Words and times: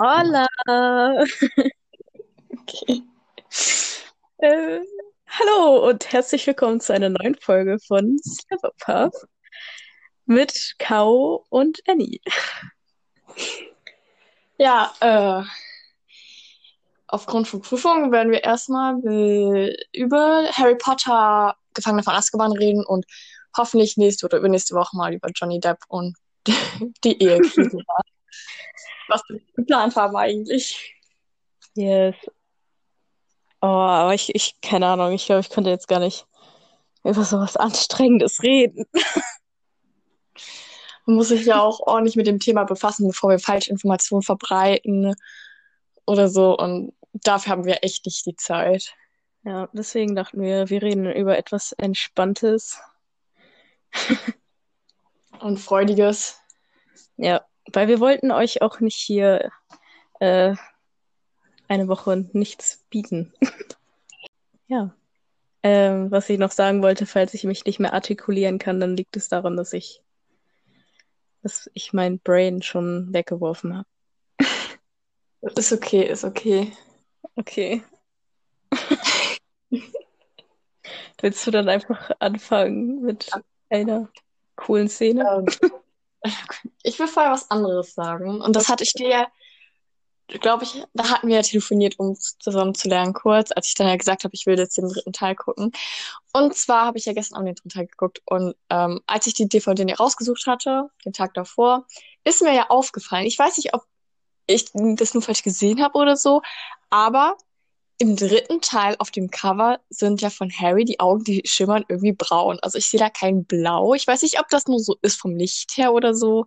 Hola! 0.00 0.48
Okay. 2.50 3.02
Äh, 4.38 4.80
hallo 5.28 5.88
und 5.88 6.12
herzlich 6.12 6.44
willkommen 6.48 6.80
zu 6.80 6.92
einer 6.92 7.10
neuen 7.10 7.36
Folge 7.36 7.78
von 7.86 8.18
Slapperpuff 8.18 9.14
mit 10.26 10.74
Kau 10.80 11.44
und 11.48 11.80
Annie. 11.86 12.18
Ja, 14.58 14.92
äh, 14.98 15.44
aufgrund 17.06 17.46
von 17.46 17.62
Prüfungen 17.62 18.10
werden 18.10 18.32
wir 18.32 18.42
erstmal 18.42 18.98
äh, 19.06 19.76
über 19.92 20.48
Harry 20.50 20.74
Potter, 20.74 21.54
Gefangene 21.72 22.02
von 22.02 22.14
Azkaban 22.14 22.52
reden 22.52 22.84
und 22.84 23.06
hoffentlich 23.56 23.96
nächste 23.96 24.26
oder 24.26 24.38
übernächste 24.38 24.74
Woche 24.74 24.96
mal 24.96 25.14
über 25.14 25.28
Johnny 25.32 25.60
Depp 25.60 25.78
und 25.86 26.16
die 27.04 27.22
Ehekrise. 27.22 27.78
Was 29.08 29.22
wir 29.28 29.40
geplant 29.54 29.96
haben 29.96 30.16
eigentlich. 30.16 30.94
Yes. 31.74 32.14
Oh, 33.60 33.66
aber 33.66 34.14
ich, 34.14 34.34
ich, 34.34 34.60
keine 34.60 34.86
Ahnung, 34.86 35.12
ich 35.12 35.26
glaube, 35.26 35.40
ich 35.40 35.50
könnte 35.50 35.70
jetzt 35.70 35.88
gar 35.88 36.00
nicht 36.00 36.26
über 37.02 37.24
sowas 37.24 37.56
Anstrengendes 37.56 38.42
reden. 38.42 38.86
Man 41.06 41.16
muss 41.16 41.28
sich 41.28 41.44
ja 41.44 41.60
auch 41.60 41.80
ordentlich 41.80 42.16
mit 42.16 42.26
dem 42.26 42.40
Thema 42.40 42.64
befassen, 42.64 43.06
bevor 43.06 43.30
wir 43.30 43.38
Falschinformationen 43.38 44.22
verbreiten 44.22 45.14
oder 46.06 46.28
so. 46.28 46.56
Und 46.56 46.94
dafür 47.12 47.52
haben 47.52 47.64
wir 47.64 47.82
echt 47.82 48.06
nicht 48.06 48.24
die 48.26 48.36
Zeit. 48.36 48.94
Ja, 49.44 49.68
deswegen 49.72 50.14
dachten 50.14 50.40
wir, 50.40 50.70
wir 50.70 50.82
reden 50.82 51.10
über 51.10 51.36
etwas 51.36 51.72
Entspanntes. 51.72 52.78
Und 55.40 55.58
Freudiges. 55.58 56.40
Ja, 57.16 57.44
weil 57.72 57.88
wir 57.88 58.00
wollten 58.00 58.30
euch 58.30 58.62
auch 58.62 58.80
nicht 58.80 58.96
hier 58.96 59.50
äh, 60.20 60.54
eine 61.68 61.88
Woche 61.88 62.28
nichts 62.32 62.84
bieten. 62.90 63.32
ja. 64.66 64.94
Ähm, 65.62 66.10
was 66.10 66.28
ich 66.28 66.38
noch 66.38 66.50
sagen 66.50 66.82
wollte, 66.82 67.06
falls 67.06 67.32
ich 67.32 67.44
mich 67.44 67.64
nicht 67.64 67.80
mehr 67.80 67.94
artikulieren 67.94 68.58
kann, 68.58 68.80
dann 68.80 68.96
liegt 68.96 69.16
es 69.16 69.28
daran, 69.28 69.56
dass 69.56 69.72
ich, 69.72 70.02
dass 71.42 71.70
ich 71.72 71.94
mein 71.94 72.18
Brain 72.18 72.60
schon 72.60 73.12
weggeworfen 73.14 73.78
habe. 73.78 73.88
Ist 75.56 75.72
okay, 75.72 76.02
ist 76.04 76.24
okay. 76.24 76.72
Okay. 77.36 77.82
Willst 81.20 81.46
du 81.46 81.50
dann 81.50 81.68
einfach 81.68 82.10
anfangen 82.18 83.02
mit 83.02 83.30
einer 83.68 84.08
coolen 84.56 84.88
Szene? 84.88 85.44
Ähm, 85.62 85.70
ich 86.82 86.98
will 86.98 87.08
vorher 87.08 87.32
was 87.32 87.50
anderes 87.50 87.94
sagen. 87.94 88.40
Und 88.40 88.56
das 88.56 88.68
hatte 88.68 88.84
ich 88.84 88.92
dir 88.92 89.08
ja, 89.08 89.28
glaube 90.40 90.64
ich, 90.64 90.82
da 90.94 91.10
hatten 91.10 91.28
wir 91.28 91.36
ja 91.36 91.42
telefoniert, 91.42 91.98
um 91.98 92.16
zusammen 92.16 92.74
zu 92.74 92.88
lernen, 92.88 93.12
kurz, 93.12 93.50
als 93.52 93.68
ich 93.68 93.74
dann 93.74 93.88
ja 93.88 93.96
gesagt 93.96 94.24
habe, 94.24 94.34
ich 94.34 94.46
will 94.46 94.58
jetzt 94.58 94.78
den 94.78 94.88
dritten 94.88 95.12
Teil 95.12 95.34
gucken. 95.34 95.72
Und 96.32 96.54
zwar 96.54 96.86
habe 96.86 96.98
ich 96.98 97.04
ja 97.04 97.12
gestern 97.12 97.36
Abend 97.36 97.48
den 97.48 97.54
dritten 97.56 97.68
Teil 97.68 97.86
geguckt. 97.86 98.22
Und 98.26 98.54
ähm, 98.70 99.00
als 99.06 99.26
ich 99.26 99.34
die 99.34 99.48
DVD 99.48 99.94
rausgesucht 99.94 100.46
hatte, 100.46 100.90
den 101.04 101.12
Tag 101.12 101.34
davor, 101.34 101.86
ist 102.24 102.42
mir 102.42 102.54
ja 102.54 102.70
aufgefallen. 102.70 103.26
Ich 103.26 103.38
weiß 103.38 103.58
nicht, 103.58 103.74
ob 103.74 103.84
ich 104.46 104.70
das 104.72 105.14
nur 105.14 105.22
falsch 105.22 105.42
gesehen 105.42 105.82
habe 105.82 105.98
oder 105.98 106.16
so, 106.16 106.42
aber 106.90 107.36
im 107.98 108.16
dritten 108.16 108.60
Teil 108.60 108.96
auf 108.98 109.10
dem 109.10 109.30
Cover 109.30 109.78
sind 109.88 110.20
ja 110.20 110.30
von 110.30 110.50
Harry 110.50 110.84
die 110.84 110.98
Augen, 110.98 111.22
die 111.22 111.42
schimmern 111.44 111.84
irgendwie 111.88 112.12
braun. 112.12 112.58
Also 112.60 112.78
ich 112.78 112.86
sehe 112.86 112.98
da 112.98 113.08
kein 113.08 113.44
Blau. 113.44 113.94
Ich 113.94 114.06
weiß 114.06 114.22
nicht, 114.22 114.40
ob 114.40 114.48
das 114.48 114.66
nur 114.66 114.80
so 114.80 114.96
ist 115.02 115.20
vom 115.20 115.36
Licht 115.36 115.76
her 115.76 115.92
oder 115.92 116.14
so, 116.14 116.46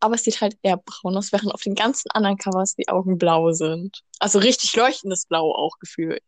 aber 0.00 0.14
es 0.14 0.24
sieht 0.24 0.40
halt 0.40 0.56
eher 0.62 0.78
braun 0.78 1.16
aus, 1.16 1.32
während 1.32 1.52
auf 1.52 1.60
den 1.60 1.74
ganzen 1.74 2.10
anderen 2.12 2.38
Covers 2.38 2.76
die 2.76 2.88
Augen 2.88 3.18
blau 3.18 3.52
sind. 3.52 4.02
Also 4.20 4.38
richtig 4.38 4.74
leuchtendes 4.74 5.26
Blau 5.26 5.52
auch 5.54 5.78
gefühlt. 5.78 6.24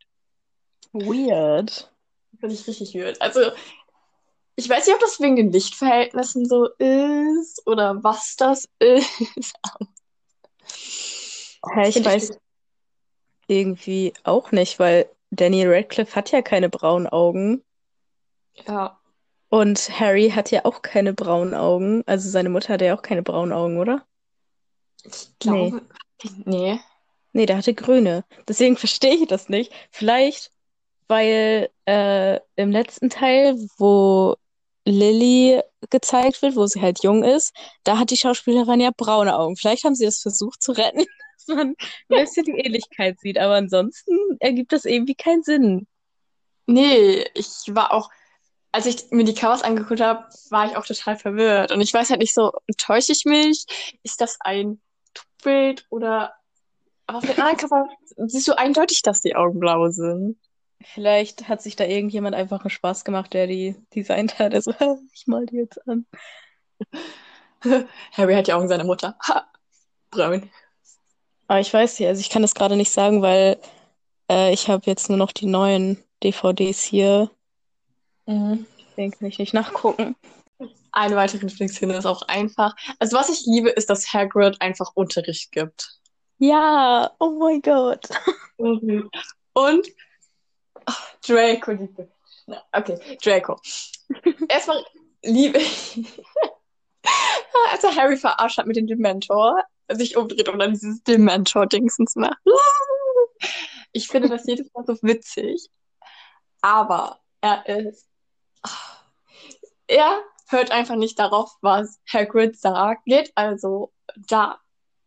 Weird. 0.93 1.91
Finde 2.39 2.55
ich 2.55 2.67
richtig 2.67 2.95
weird. 2.95 3.21
Also 3.23 3.53
ich 4.57 4.69
weiß 4.69 4.87
nicht, 4.87 4.95
ob 4.95 5.01
das 5.01 5.21
wegen 5.21 5.37
den 5.37 5.51
Lichtverhältnissen 5.51 6.47
so 6.47 6.67
ist 6.79 7.67
oder 7.67 8.03
was 8.05 8.37
das 8.37 8.69
ist. 8.81 9.55
Hä, 11.75 11.89
ich 11.89 11.97
ich 11.97 12.05
weiß 12.05 12.39
irgendwie 13.49 14.15
auch 14.25 14.53
nicht, 14.53 14.79
weil 14.79 15.11
Daniel 15.31 15.73
Radcliffe 15.75 16.15
hat 16.17 16.31
ja 16.33 16.43
keine 16.43 16.69
braunen 16.71 17.09
Augen 17.09 17.65
Ja, 18.67 19.01
und 19.51 19.91
Harry 20.01 20.31
hat 20.31 20.51
ja 20.51 20.65
auch 20.65 20.81
keine 20.83 21.13
braunen 21.15 21.53
Augen. 21.55 22.03
Also 22.07 22.31
seine 22.31 22.49
Mutter 22.49 22.73
hatte 22.75 22.87
ja 22.87 22.97
auch 22.97 23.03
keine 23.03 23.23
braunen 23.23 23.53
Augen, 23.53 23.79
oder? 23.79 24.07
ich 25.05 25.29
glaube. 25.39 25.83
Nee. 26.45 26.81
Nee, 27.33 27.47
der 27.47 27.59
hatte 27.59 27.75
grüne. 27.75 28.25
Deswegen 28.49 28.77
verstehe 28.79 29.15
ich 29.15 29.29
das 29.29 29.49
nicht. 29.49 29.73
Vielleicht, 29.91 30.53
weil 31.09 31.71
äh, 31.87 32.41
im 32.57 32.71
letzten 32.73 33.11
Teil, 33.11 33.57
wo 33.79 34.37
Lily 34.87 35.63
gezeigt 35.91 36.43
wird, 36.43 36.57
wo 36.57 36.67
sie 36.67 36.83
halt 36.83 37.03
jung 37.05 37.25
ist, 37.25 37.55
da 37.85 37.99
hat 37.99 38.11
die 38.11 38.17
Schauspielerin 38.17 38.81
ja 38.81 38.91
braune 38.97 39.39
Augen. 39.39 39.57
Vielleicht 39.57 39.85
haben 39.85 39.95
sie 39.95 40.07
das 40.07 40.21
versucht 40.21 40.63
zu 40.63 40.73
retten, 40.73 41.05
man 41.49 41.69
ein 41.69 41.77
bisschen 42.09 42.45
die 42.45 42.59
Ähnlichkeit 42.59 43.19
sieht. 43.21 43.39
Aber 43.39 43.55
ansonsten 43.55 44.17
ergibt 44.41 44.73
das 44.73 44.85
irgendwie 44.85 45.15
keinen 45.15 45.43
Sinn. 45.43 45.87
Nee, 46.67 47.25
ich 47.35 47.65
war 47.69 47.93
auch, 47.93 48.11
als 48.73 48.87
ich 48.87 49.11
mir 49.11 49.25
die 49.25 49.35
Covers 49.35 49.63
angeguckt 49.63 50.01
habe, 50.01 50.27
war 50.51 50.67
ich 50.67 50.77
auch 50.77 50.85
total 50.85 51.17
verwirrt. 51.17 51.73
Und 51.73 51.81
ich 51.81 51.93
weiß 51.93 52.11
halt 52.11 52.21
nicht 52.21 52.35
so, 52.35 52.53
täusche 52.77 53.13
ich 53.13 53.25
mich? 53.25 53.65
Ist 54.03 54.21
das 54.21 54.37
ein 54.41 54.81
Bild 55.43 55.87
oder. 55.91 56.35
Aber 57.07 57.19
auf 57.19 57.25
den 57.25 57.41
anderen 57.41 57.57
Cover 57.57 57.89
siehst 58.27 58.49
du 58.49 58.59
eindeutig, 58.59 59.03
dass 59.03 59.23
die 59.23 59.37
Augen 59.37 59.61
blau 59.61 59.89
sind. 59.89 60.39
Vielleicht 60.83 61.49
hat 61.49 61.63
sich 61.63 61.75
da 61.75 61.85
irgendjemand 61.85 62.37
einfach 62.37 62.61
einen 62.61 62.71
Spaß 62.71 63.05
gemacht, 63.05 63.33
der 63.35 63.47
die 63.47 63.75
designt 63.95 64.39
hat. 64.39 64.55
Also, 64.55 64.73
ich 65.13 65.27
mal 65.27 65.47
die 65.47 65.57
jetzt 65.57 65.87
an. 65.89 66.07
Harry 68.13 68.35
hat 68.35 68.47
die 68.47 68.53
Augen 68.53 68.69
seiner 68.69 68.85
Mutter. 68.85 69.17
Ha, 69.27 69.51
braun. 70.11 70.51
Aber 71.49 71.61
ich 71.61 71.73
weiß 71.73 71.99
nicht, 71.99 72.09
also 72.09 72.21
ich 72.21 72.31
kann 72.31 72.43
das 72.43 72.55
gerade 72.55 72.77
nicht 72.77 72.93
sagen, 72.93 73.23
weil 73.23 73.59
äh, 74.31 74.53
ich 74.53 74.69
habe 74.69 74.85
jetzt 74.87 75.09
nur 75.09 75.19
noch 75.19 75.33
die 75.33 75.47
neuen 75.47 76.03
DVDs 76.23 76.83
hier. 76.83 77.31
Mhm. 78.27 78.67
Deswegen 78.91 79.13
kann 79.13 79.29
ich 79.29 79.39
nicht 79.39 79.55
nachgucken. 79.55 80.15
Eine 80.93 81.17
weitere 81.17 81.47
Lieblingsszene 81.47 81.97
ist 81.97 82.07
auch 82.07 82.23
einfach. 82.23 82.75
Also, 82.99 83.17
was 83.17 83.29
ich 83.29 83.47
liebe, 83.47 83.71
ist, 83.71 83.89
dass 83.89 84.13
Hagrid 84.13 84.61
einfach 84.61 84.91
Unterricht 84.95 85.53
gibt. 85.53 85.99
Ja, 86.39 87.11
oh 87.19 87.31
mein 87.39 87.63
Gott. 87.63 88.09
Mhm. 88.59 89.09
Und 89.53 89.87
ach, 90.85 91.15
Draco 91.27 91.73
liebe. 91.73 92.09
Okay, 92.73 92.99
Draco. 93.23 93.61
Erstmal 94.49 94.85
liebe 95.23 95.59
ich, 95.59 96.05
als 97.73 97.85
er 97.85 97.95
Harry 97.97 98.17
verarscht 98.17 98.59
hat 98.59 98.67
mit 98.67 98.77
dem 98.77 98.87
Dementor, 98.87 99.63
sich 99.91 100.17
umdreht 100.17 100.49
und 100.49 100.59
dann 100.59 100.73
dieses 100.73 101.03
Dementor-Dingsens 101.03 102.17
macht. 102.17 102.39
Ich 103.93 104.09
finde 104.09 104.29
das 104.29 104.47
jedes 104.47 104.73
Mal 104.75 104.85
so 104.87 104.97
witzig. 105.03 105.71
Aber 106.61 107.21
er 107.41 107.67
ist. 107.67 108.07
Er 109.87 110.23
hört 110.49 110.71
einfach 110.71 110.97
nicht 110.97 111.19
darauf, 111.19 111.57
was 111.63 112.01
Hagrid 112.13 112.59
sagt, 112.59 113.05
geht 113.07 113.33
also 113.35 113.93
da 114.17 114.61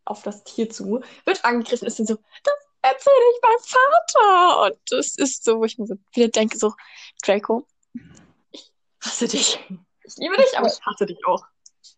auf 0.06 0.24
das 0.24 0.44
Tier 0.44 0.70
zu, 0.70 1.02
wird 1.26 1.46
angegriffen, 1.46 1.88
ist 1.88 2.00
dann 2.00 2.08
so, 2.08 2.16
das 2.44 2.54
erzähle 2.82 3.16
ich 3.34 3.42
meinem 3.42 3.64
Vater. 3.64 4.62
Und 4.64 4.78
das 4.90 5.16
ist 5.16 5.44
so, 5.44 5.60
wo 5.60 5.66
ich 5.66 5.78
mir 5.78 5.86
so 5.86 5.96
wieder 6.14 6.30
denke, 6.30 6.58
so, 6.58 6.74
Draco, 7.24 7.68
ich 8.52 8.72
hasse 9.04 9.28
dich. 9.28 9.60
Ich 10.04 10.18
liebe 10.18 10.36
dich, 10.38 10.58
aber 10.58 10.68
ich 10.68 10.82
hasse 10.86 11.06
dich 11.06 11.26
auch. 11.26 11.46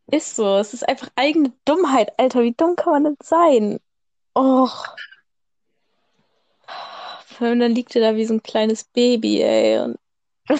Ist 0.07 0.35
so, 0.35 0.57
es 0.57 0.73
ist 0.73 0.87
einfach 0.87 1.09
eigene 1.15 1.53
Dummheit, 1.65 2.17
Alter. 2.19 2.41
Wie 2.41 2.53
dumm 2.53 2.75
kann 2.75 2.93
man 2.93 3.03
denn 3.03 3.17
sein? 3.21 3.79
Och. 4.35 4.95
Allem 7.39 7.59
dann 7.59 7.75
liegt 7.75 7.95
er 7.95 8.01
da 8.01 8.15
wie 8.15 8.25
so 8.25 8.33
ein 8.33 8.43
kleines 8.43 8.83
Baby, 8.85 9.41
ey. 9.41 9.79
Und 9.79 9.99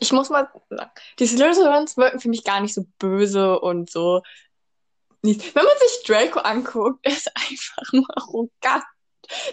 Ich 0.00 0.12
muss 0.12 0.28
mal 0.28 0.50
sagen, 0.68 0.90
die 1.18 1.26
Slytherins 1.26 1.96
wirken 1.96 2.20
für 2.20 2.28
mich 2.28 2.44
gar 2.44 2.60
nicht 2.60 2.74
so 2.74 2.86
böse 2.98 3.58
und 3.58 3.90
so. 3.90 4.22
Wenn 5.22 5.36
man 5.36 5.78
sich 5.80 6.04
Draco 6.06 6.40
anguckt, 6.40 7.06
ist 7.06 7.30
einfach 7.34 7.92
nur 7.92 8.06
arrogant. 8.16 8.84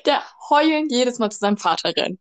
Der 0.05 0.23
heulend 0.49 0.91
jedes 0.91 1.19
Mal 1.19 1.31
zu 1.31 1.39
seinem 1.39 1.57
Vater 1.57 1.93
rennt. 1.95 2.19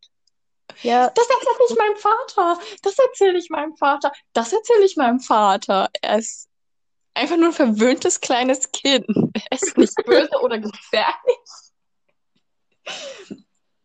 Ja, 0.82 1.11
Das 1.11 1.26
erzähle 1.29 1.67
ich 1.71 1.76
meinem 1.79 1.97
Vater. 1.97 2.61
Das 2.82 2.99
erzähle 2.99 3.38
ich 3.38 3.50
meinem 3.50 3.76
Vater. 3.76 4.12
Das 4.32 4.53
erzähle 4.53 4.85
ich 4.85 4.97
meinem 4.97 5.21
Vater. 5.21 5.88
Er 6.03 6.19
ist 6.19 6.49
einfach 7.15 7.37
nur 7.37 7.49
ein 7.49 7.53
verwöhntes 7.53 8.21
kleines 8.21 8.71
Kind. 8.73 9.06
Er 9.50 9.59
ist 9.59 9.76
nicht 9.76 9.94
böse 10.05 10.41
oder 10.43 10.59
gefährlich. 10.59 11.38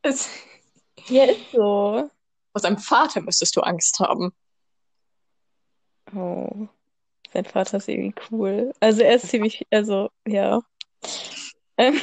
Es, 0.01 0.29
ja, 1.07 1.25
ist 1.25 1.51
so. 1.51 2.09
vor 2.51 2.61
seinem 2.61 2.77
Vater 2.77 3.21
müsstest 3.21 3.55
du 3.55 3.61
Angst 3.61 3.99
haben. 3.99 4.33
Oh. 6.15 6.67
Sein 7.33 7.45
Vater 7.45 7.77
ist 7.77 7.87
irgendwie 7.87 8.15
cool. 8.31 8.73
Also 8.79 9.01
er 9.01 9.15
ist 9.15 9.29
ziemlich, 9.29 9.67
also, 9.71 10.09
ja. 10.25 10.61
Ähm, 11.77 11.99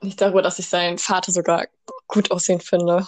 Nicht 0.00 0.20
darüber, 0.20 0.42
dass 0.42 0.58
ich 0.58 0.68
seinen 0.68 0.98
Vater 0.98 1.32
sogar 1.32 1.66
gut 2.08 2.30
aussehen 2.30 2.60
finde. 2.60 3.06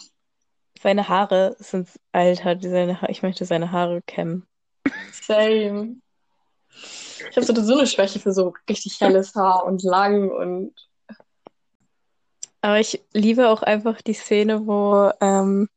seine 0.80 1.08
Haare 1.08 1.56
sind 1.58 1.88
alter, 2.12 2.56
seine 2.60 3.00
ha 3.02 3.08
ich 3.08 3.22
möchte 3.22 3.44
seine 3.44 3.72
Haare 3.72 4.00
kämmen. 4.02 4.46
Same. 5.12 5.96
Ich 6.72 7.36
habe 7.36 7.44
so 7.44 7.54
so 7.54 7.76
eine 7.78 7.86
Schwäche 7.86 8.18
für 8.20 8.32
so 8.32 8.54
richtig 8.68 9.00
helles 9.00 9.34
Haar 9.34 9.64
und 9.66 9.82
lang 9.82 10.30
und 10.30 10.72
Aber 12.62 12.78
ich 12.78 13.02
liebe 13.12 13.48
auch 13.48 13.62
einfach 13.62 14.00
die 14.02 14.14
Szene, 14.14 14.66
wo 14.66 15.10
ähm, 15.20 15.68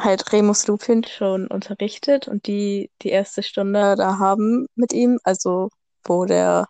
halt 0.00 0.32
Remus 0.32 0.66
Lupin 0.66 1.04
schon 1.04 1.46
unterrichtet 1.48 2.28
und 2.28 2.46
die 2.46 2.90
die 3.02 3.10
erste 3.10 3.42
Stunde 3.42 3.96
da 3.96 4.18
haben 4.18 4.66
mit 4.74 4.92
ihm, 4.92 5.18
also 5.24 5.68
wo 6.04 6.24
der, 6.24 6.68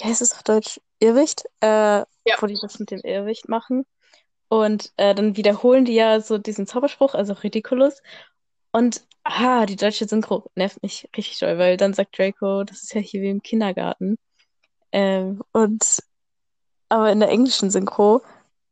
wie 0.00 0.08
heißt 0.08 0.22
es 0.22 0.32
auf 0.34 0.42
Deutsch? 0.42 0.80
Irrwicht, 1.00 1.44
äh, 1.60 1.98
Ja. 1.98 2.06
wo 2.40 2.46
die 2.46 2.58
das 2.60 2.78
mit 2.78 2.90
dem 2.90 3.00
Irrwicht 3.00 3.48
machen. 3.48 3.84
Und 4.54 4.92
äh, 4.98 5.16
dann 5.16 5.36
wiederholen 5.36 5.84
die 5.84 5.94
ja 5.94 6.20
so 6.20 6.38
diesen 6.38 6.68
Zauberspruch, 6.68 7.14
also 7.14 7.32
Ridiculous. 7.32 8.00
Und 8.70 9.02
ah, 9.24 9.66
die 9.66 9.74
deutsche 9.74 10.06
Synchro 10.06 10.48
nervt 10.54 10.80
mich 10.80 11.08
richtig 11.16 11.40
doll, 11.40 11.58
weil 11.58 11.76
dann 11.76 11.92
sagt 11.92 12.16
Draco, 12.16 12.62
das 12.62 12.84
ist 12.84 12.94
ja 12.94 13.00
hier 13.00 13.20
wie 13.22 13.30
im 13.30 13.42
Kindergarten. 13.42 14.16
Ähm, 14.92 15.42
und 15.50 15.98
aber 16.88 17.10
in 17.10 17.18
der 17.18 17.30
englischen 17.30 17.68
Synchro 17.70 18.22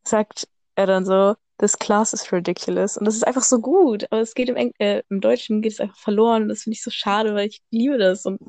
sagt 0.04 0.46
er 0.76 0.86
dann 0.86 1.04
so, 1.04 1.34
this 1.58 1.76
class 1.76 2.12
is 2.12 2.32
ridiculous. 2.32 2.96
Und 2.96 3.04
das 3.06 3.16
ist 3.16 3.26
einfach 3.26 3.42
so 3.42 3.58
gut. 3.60 4.06
Aber 4.12 4.20
es 4.20 4.34
geht 4.34 4.50
im, 4.50 4.56
Eng 4.56 4.72
äh, 4.78 5.02
im 5.10 5.20
Deutschen 5.20 5.62
geht 5.62 5.72
es 5.72 5.80
einfach 5.80 5.98
verloren. 5.98 6.44
Und 6.44 6.48
das 6.48 6.62
finde 6.62 6.74
ich 6.74 6.82
so 6.84 6.92
schade, 6.92 7.34
weil 7.34 7.48
ich 7.48 7.60
liebe 7.72 7.98
das. 7.98 8.24
Und 8.24 8.40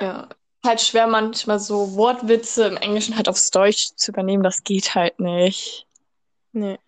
ja. 0.00 0.30
Halt 0.64 0.80
schwer 0.80 1.06
manchmal 1.06 1.60
so 1.60 1.94
Wortwitze 1.94 2.68
im 2.68 2.78
Englischen 2.78 3.16
halt 3.16 3.28
aufs 3.28 3.50
Deutsch 3.50 3.88
zu 3.96 4.12
übernehmen, 4.12 4.42
das 4.42 4.64
geht 4.64 4.94
halt 4.94 5.20
nicht. 5.20 5.85
Nee. 6.56 6.78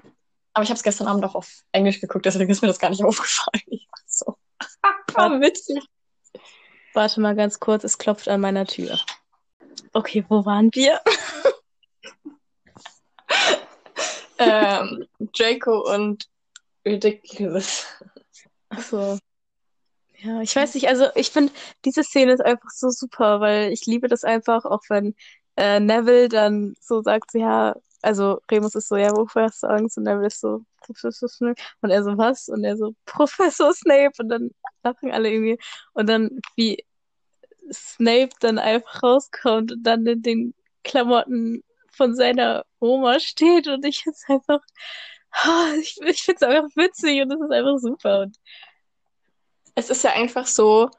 Aber 0.55 0.65
ich 0.65 0.70
habe 0.70 0.76
es 0.76 0.82
gestern 0.82 1.06
Abend 1.06 1.25
auch 1.25 1.35
auf 1.35 1.62
Englisch 1.73 2.00
geguckt, 2.00 2.26
deswegen 2.26 2.50
ist 2.50 2.62
mir 2.62 2.69
das 2.69 2.79
gar 2.79 2.91
nicht 2.91 3.05
aufgefallen. 3.05 3.62
Ich 3.67 3.87
war 3.91 4.00
so, 4.06 4.37
ah, 5.15 5.41
witzig. 5.41 5.85
Warte 6.94 7.20
mal 7.20 7.37
ganz 7.37 7.61
kurz, 7.61 7.85
es 7.85 7.99
klopft 7.99 8.29
an 8.29 8.41
meiner 8.41 8.67
Tür. 8.67 8.99
Okay, 9.93 10.25
wo 10.29 10.44
waren 10.44 10.70
wir? 10.73 11.00
ähm, 14.38 15.06
Draco 15.19 15.94
und 15.94 16.29
Ridiculous. 16.85 17.87
Ach 18.70 18.82
so. 18.82 19.19
Ja, 20.20 20.41
ich 20.41 20.56
weiß 20.56 20.75
nicht, 20.75 20.88
also 20.88 21.06
ich 21.15 21.31
finde, 21.31 21.53
diese 21.85 22.03
Szene 22.03 22.32
ist 22.32 22.41
einfach 22.41 22.70
so 22.70 22.91
super, 22.91 23.41
weil 23.41 23.73
ich 23.73 23.87
liebe 23.87 24.09
das 24.09 24.25
einfach, 24.25 24.65
auch 24.65 24.82
wenn 24.88 25.15
äh, 25.56 25.79
Neville 25.79 26.29
dann 26.29 26.75
so 26.81 27.03
sagt, 27.03 27.35
ja, 27.35 27.76
also 28.03 28.41
Remus 28.50 28.75
ist 28.75 28.89
so, 28.89 28.97
ja, 28.97 29.15
wovor 29.17 29.43
hast 29.43 29.62
du 29.62 29.67
Angst? 29.69 29.99
Und 29.99 30.05
Neville 30.05 30.27
ist 30.29 30.41
so, 30.41 30.62
Professor 30.81 31.29
Snape. 31.29 31.61
Und 31.81 31.91
er 31.91 32.05
so, 32.05 32.17
was? 32.17 32.49
Und 32.49 32.65
er 32.65 32.77
so, 32.77 32.95
Professor 33.06 33.73
Snape. 33.75 34.12
Und 34.19 34.29
dann 34.29 34.50
lachen 34.83 35.11
alle 35.11 35.31
irgendwie. 35.31 35.59
Und 35.95 36.09
dann, 36.09 36.41
wie 36.56 36.85
Snape 37.73 38.31
dann 38.41 38.59
einfach 38.59 39.03
rauskommt 39.03 39.73
und 39.73 39.83
dann 39.83 40.06
in 40.06 40.23
den 40.23 40.55
Klamotten 40.85 41.62
von 41.91 42.15
seiner 42.15 42.65
Oma 42.81 43.21
steht 43.21 43.67
und 43.67 43.85
ich 43.85 44.03
find's 44.03 44.25
einfach, 44.29 44.61
ah, 45.33 45.73
ich, 45.79 46.01
ich 46.01 46.23
find's 46.23 46.43
einfach 46.43 46.75
witzig 46.77 47.23
und 47.23 47.33
es 47.33 47.41
ist 47.41 47.51
einfach 47.51 47.79
super. 47.79 48.21
Und 48.23 48.37
Es 49.75 49.91
ist 49.91 50.05
ja 50.05 50.12
einfach 50.12 50.47
so, 50.47 50.91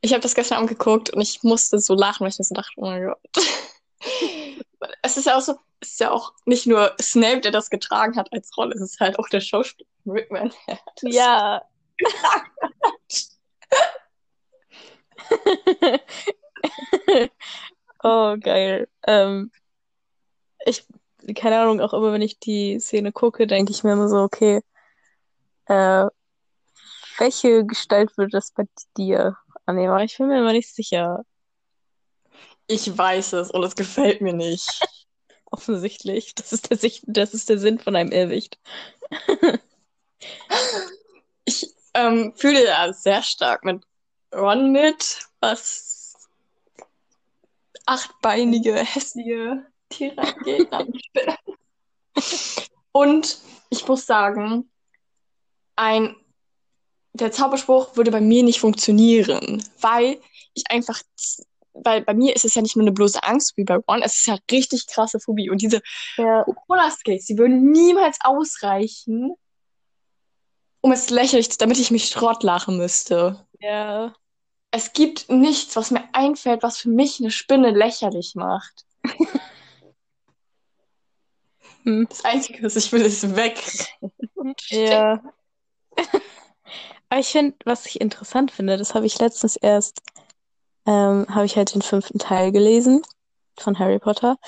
ich 0.00 0.12
habe 0.12 0.20
das 0.20 0.34
gestern 0.34 0.58
Abend 0.58 0.70
geguckt 0.70 1.10
und 1.10 1.20
ich 1.20 1.42
musste 1.42 1.78
so 1.78 1.94
lachen, 1.94 2.20
weil 2.20 2.30
ich 2.30 2.38
mir 2.38 2.44
so 2.44 2.54
dachte, 2.54 2.72
oh 2.76 2.82
mein 2.82 3.06
Gott. 3.06 3.18
Es 5.02 5.16
ist 5.16 5.26
ja 5.26 5.36
auch 5.36 5.40
so, 5.40 5.52
es 5.52 5.58
ist 5.80 6.00
ja 6.00 6.10
auch 6.10 6.32
nicht 6.44 6.66
nur 6.66 6.94
Snape, 7.00 7.40
der 7.40 7.52
das 7.52 7.70
getragen 7.70 8.16
hat 8.16 8.32
als 8.32 8.56
Rolle, 8.56 8.74
es 8.74 8.80
ist 8.80 9.00
halt 9.00 9.18
auch 9.18 9.28
der 9.28 9.40
Schauspieler 9.40 9.88
Rickman. 10.06 10.52
der 11.02 11.10
ja. 11.10 11.62
Oh, 18.02 18.36
geil. 18.38 18.88
Ähm, 19.06 19.50
ich, 20.64 20.86
keine 21.34 21.60
Ahnung, 21.60 21.80
auch 21.80 21.92
immer 21.92 22.12
wenn 22.12 22.22
ich 22.22 22.38
die 22.38 22.78
Szene 22.80 23.12
gucke, 23.12 23.46
denke 23.46 23.72
ich 23.72 23.82
mir 23.84 23.92
immer 23.92 24.08
so, 24.08 24.18
okay, 24.18 24.62
äh, 25.66 26.06
welche 27.18 27.64
Gestalt 27.66 28.16
würde 28.16 28.30
das 28.30 28.52
bei 28.52 28.64
dir 28.96 29.36
annehmen? 29.66 29.92
Aber 29.92 30.04
ich 30.04 30.16
bin 30.16 30.28
mir 30.28 30.38
immer 30.38 30.52
nicht 30.52 30.72
sicher. 30.72 31.24
Ich 32.68 32.96
weiß 32.96 33.32
es 33.34 33.50
und 33.50 33.64
es 33.64 33.74
gefällt 33.74 34.20
mir 34.20 34.34
nicht. 34.34 34.80
Offensichtlich. 35.50 36.34
Das 36.34 36.52
ist 36.52 36.70
der 36.70 36.76
Sicht, 36.76 37.04
das 37.06 37.34
ist 37.34 37.48
der 37.48 37.58
Sinn 37.58 37.78
von 37.78 37.96
einem 37.96 38.12
Irrwicht. 38.12 38.58
Ich 41.44 41.72
ähm, 41.94 42.34
fühle 42.36 42.66
ja 42.66 42.92
sehr 42.92 43.22
stark 43.22 43.64
mit 43.64 43.82
Ron 44.34 44.70
mit, 44.70 45.20
was 45.40 46.14
achtbeinige, 47.86 48.74
hässliche 48.74 49.64
Tiere 49.88 50.20
angeht. 50.20 50.68
Und 52.92 53.38
ich 53.70 53.86
muss 53.88 54.04
sagen, 54.04 54.68
ein, 55.76 56.16
der 57.14 57.32
Zauberspruch 57.32 57.96
würde 57.96 58.10
bei 58.10 58.20
mir 58.20 58.42
nicht 58.42 58.60
funktionieren, 58.60 59.64
weil 59.80 60.20
ich 60.52 60.70
einfach, 60.70 61.00
weil 61.84 62.02
bei 62.02 62.14
mir 62.14 62.34
ist 62.34 62.44
es 62.44 62.54
ja 62.54 62.62
nicht 62.62 62.76
nur 62.76 62.84
eine 62.84 62.92
bloße 62.92 63.22
Angst 63.22 63.56
wie 63.56 63.64
bei 63.64 63.76
Ron, 63.76 64.02
es 64.02 64.16
ist 64.16 64.26
ja 64.26 64.36
richtig 64.50 64.86
krasse 64.86 65.20
Phobie. 65.20 65.50
Und 65.50 65.62
diese 65.62 65.80
Ja. 66.16 66.44
Corona-Skills, 66.44 67.26
die 67.26 67.38
würden 67.38 67.70
niemals 67.70 68.18
ausreichen, 68.22 69.34
um 70.80 70.92
es 70.92 71.10
lächerlich, 71.10 71.48
damit 71.58 71.78
ich 71.78 71.90
mich 71.90 72.08
Schrott 72.08 72.42
lachen 72.42 72.76
müsste. 72.78 73.46
Ja. 73.60 74.14
Es 74.70 74.92
gibt 74.92 75.30
nichts, 75.30 75.76
was 75.76 75.90
mir 75.90 76.04
einfällt, 76.12 76.62
was 76.62 76.78
für 76.78 76.90
mich 76.90 77.20
eine 77.20 77.30
Spinne 77.30 77.70
lächerlich 77.70 78.34
macht. 78.34 78.84
Hm. 81.84 82.06
Das 82.08 82.24
Einzige, 82.24 82.62
was 82.62 82.76
ich 82.76 82.92
will, 82.92 83.02
ist 83.02 83.34
weg. 83.34 83.62
Ja. 84.68 85.22
Aber 87.08 87.20
ich 87.20 87.28
finde, 87.28 87.56
was 87.64 87.86
ich 87.86 88.00
interessant 88.00 88.50
finde, 88.50 88.76
das 88.76 88.94
habe 88.94 89.06
ich 89.06 89.18
letztens 89.18 89.56
erst, 89.56 90.02
ähm, 90.88 91.26
habe 91.28 91.44
ich 91.44 91.56
halt 91.56 91.74
den 91.74 91.82
fünften 91.82 92.18
Teil 92.18 92.50
gelesen 92.50 93.02
von 93.58 93.78
Harry 93.78 93.98
Potter. 93.98 94.38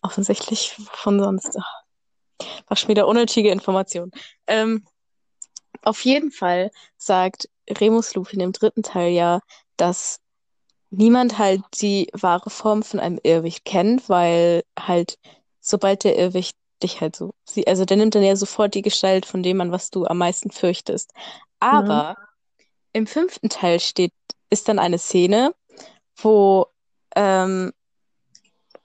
Offensichtlich 0.00 0.76
von 0.92 1.18
sonst. 1.18 1.58
Ach, 1.60 1.82
war 2.68 2.76
schon 2.76 2.90
wieder 2.90 3.08
unnötige 3.08 3.50
Information. 3.50 4.12
Ähm, 4.46 4.86
auf 5.82 6.04
jeden 6.04 6.30
Fall 6.30 6.70
sagt 6.96 7.48
Remus 7.68 8.14
Lupin 8.14 8.38
im 8.38 8.52
dritten 8.52 8.84
Teil 8.84 9.10
ja, 9.10 9.40
dass 9.76 10.20
niemand 10.90 11.38
halt 11.38 11.62
die 11.80 12.08
wahre 12.12 12.50
Form 12.50 12.84
von 12.84 13.00
einem 13.00 13.18
Irrwicht 13.24 13.64
kennt, 13.64 14.08
weil 14.08 14.62
halt, 14.78 15.18
sobald 15.60 16.04
der 16.04 16.16
Irrwicht 16.16 16.56
dich 16.80 17.00
halt 17.00 17.16
so 17.16 17.34
sieht, 17.44 17.66
also 17.66 17.84
der 17.84 17.96
nimmt 17.96 18.14
dann 18.14 18.22
ja 18.22 18.36
sofort 18.36 18.74
die 18.74 18.82
Gestalt 18.82 19.26
von 19.26 19.42
dem 19.42 19.60
an, 19.60 19.72
was 19.72 19.90
du 19.90 20.06
am 20.06 20.18
meisten 20.18 20.52
fürchtest. 20.52 21.12
Aber 21.58 22.16
im 22.92 23.08
fünften 23.08 23.48
Teil 23.48 23.80
steht, 23.80 24.12
ist 24.48 24.68
dann 24.68 24.78
eine 24.78 24.98
Szene, 24.98 25.52
wo 26.20 26.66
ähm, 27.16 27.72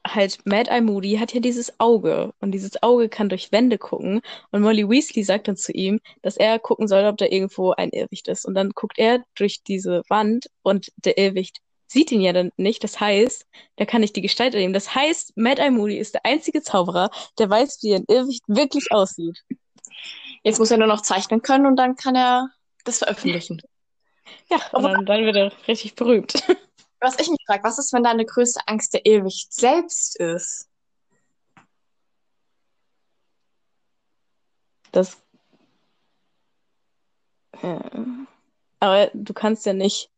halt 0.05 0.45
Mad 0.45 0.69
Eye 0.69 0.81
Moody 0.81 1.15
hat 1.15 1.33
ja 1.33 1.39
dieses 1.39 1.79
Auge 1.79 2.33
und 2.39 2.51
dieses 2.51 2.81
Auge 2.83 3.09
kann 3.09 3.29
durch 3.29 3.51
Wände 3.51 3.77
gucken 3.77 4.21
und 4.51 4.61
Molly 4.61 4.87
Weasley 4.89 5.23
sagt 5.23 5.47
dann 5.47 5.55
zu 5.55 5.71
ihm, 5.71 5.99
dass 6.21 6.37
er 6.37 6.59
gucken 6.59 6.87
soll, 6.87 7.05
ob 7.05 7.17
da 7.17 7.25
irgendwo 7.25 7.71
ein 7.71 7.89
Irrwicht 7.89 8.27
ist 8.27 8.45
und 8.45 8.55
dann 8.55 8.71
guckt 8.71 8.97
er 8.97 9.23
durch 9.35 9.63
diese 9.63 10.03
Wand 10.09 10.47
und 10.61 10.91
der 11.05 11.17
Irrwicht 11.17 11.59
sieht 11.87 12.11
ihn 12.11 12.21
ja 12.21 12.33
dann 12.33 12.51
nicht, 12.57 12.83
das 12.83 12.99
heißt, 12.99 13.45
der 13.77 13.85
kann 13.85 14.01
nicht 14.01 14.15
die 14.15 14.21
Gestalt 14.21 14.55
erleben. 14.55 14.73
Das 14.73 14.95
heißt, 14.95 15.37
Mad 15.37 15.61
Eye 15.61 15.69
Moody 15.69 15.97
ist 15.97 16.15
der 16.15 16.25
einzige 16.25 16.63
Zauberer, 16.63 17.11
der 17.37 17.49
weiß, 17.49 17.79
wie 17.83 17.93
ein 17.93 18.05
Irrwicht 18.07 18.43
wirklich 18.47 18.91
aussieht. 18.91 19.43
Jetzt 20.43 20.59
muss 20.59 20.71
er 20.71 20.77
nur 20.77 20.87
noch 20.87 21.01
zeichnen 21.01 21.41
können 21.41 21.67
und 21.67 21.75
dann 21.75 21.95
kann 21.95 22.15
er 22.15 22.49
das 22.83 22.97
veröffentlichen. 22.97 23.61
Ja, 24.49 24.57
und 24.71 24.83
dann, 24.83 25.05
dann 25.05 25.25
wird 25.25 25.35
er 25.35 25.51
richtig 25.67 25.95
berühmt. 25.95 26.33
Was 27.03 27.19
ich 27.19 27.27
mich 27.27 27.43
frage, 27.45 27.65
was 27.65 27.77
ist, 27.79 27.91
wenn 27.91 28.03
deine 28.03 28.25
größte 28.25 28.62
Angst 28.65 28.93
der 28.93 29.05
Irrwicht 29.05 29.51
selbst 29.53 30.15
ist? 30.15 30.69
Das. 34.93 35.22
Ja. 37.62 37.81
Aber 38.79 39.12
du 39.13 39.33
kannst 39.33 39.65
ja 39.65 39.74
nicht. 39.74 40.10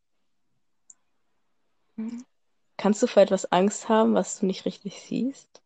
Kannst 2.77 3.01
du 3.01 3.07
vor 3.07 3.23
etwas 3.23 3.51
Angst 3.51 3.89
haben, 3.89 4.13
was 4.13 4.39
du 4.39 4.45
nicht 4.45 4.65
richtig 4.65 5.01
siehst? 5.01 5.63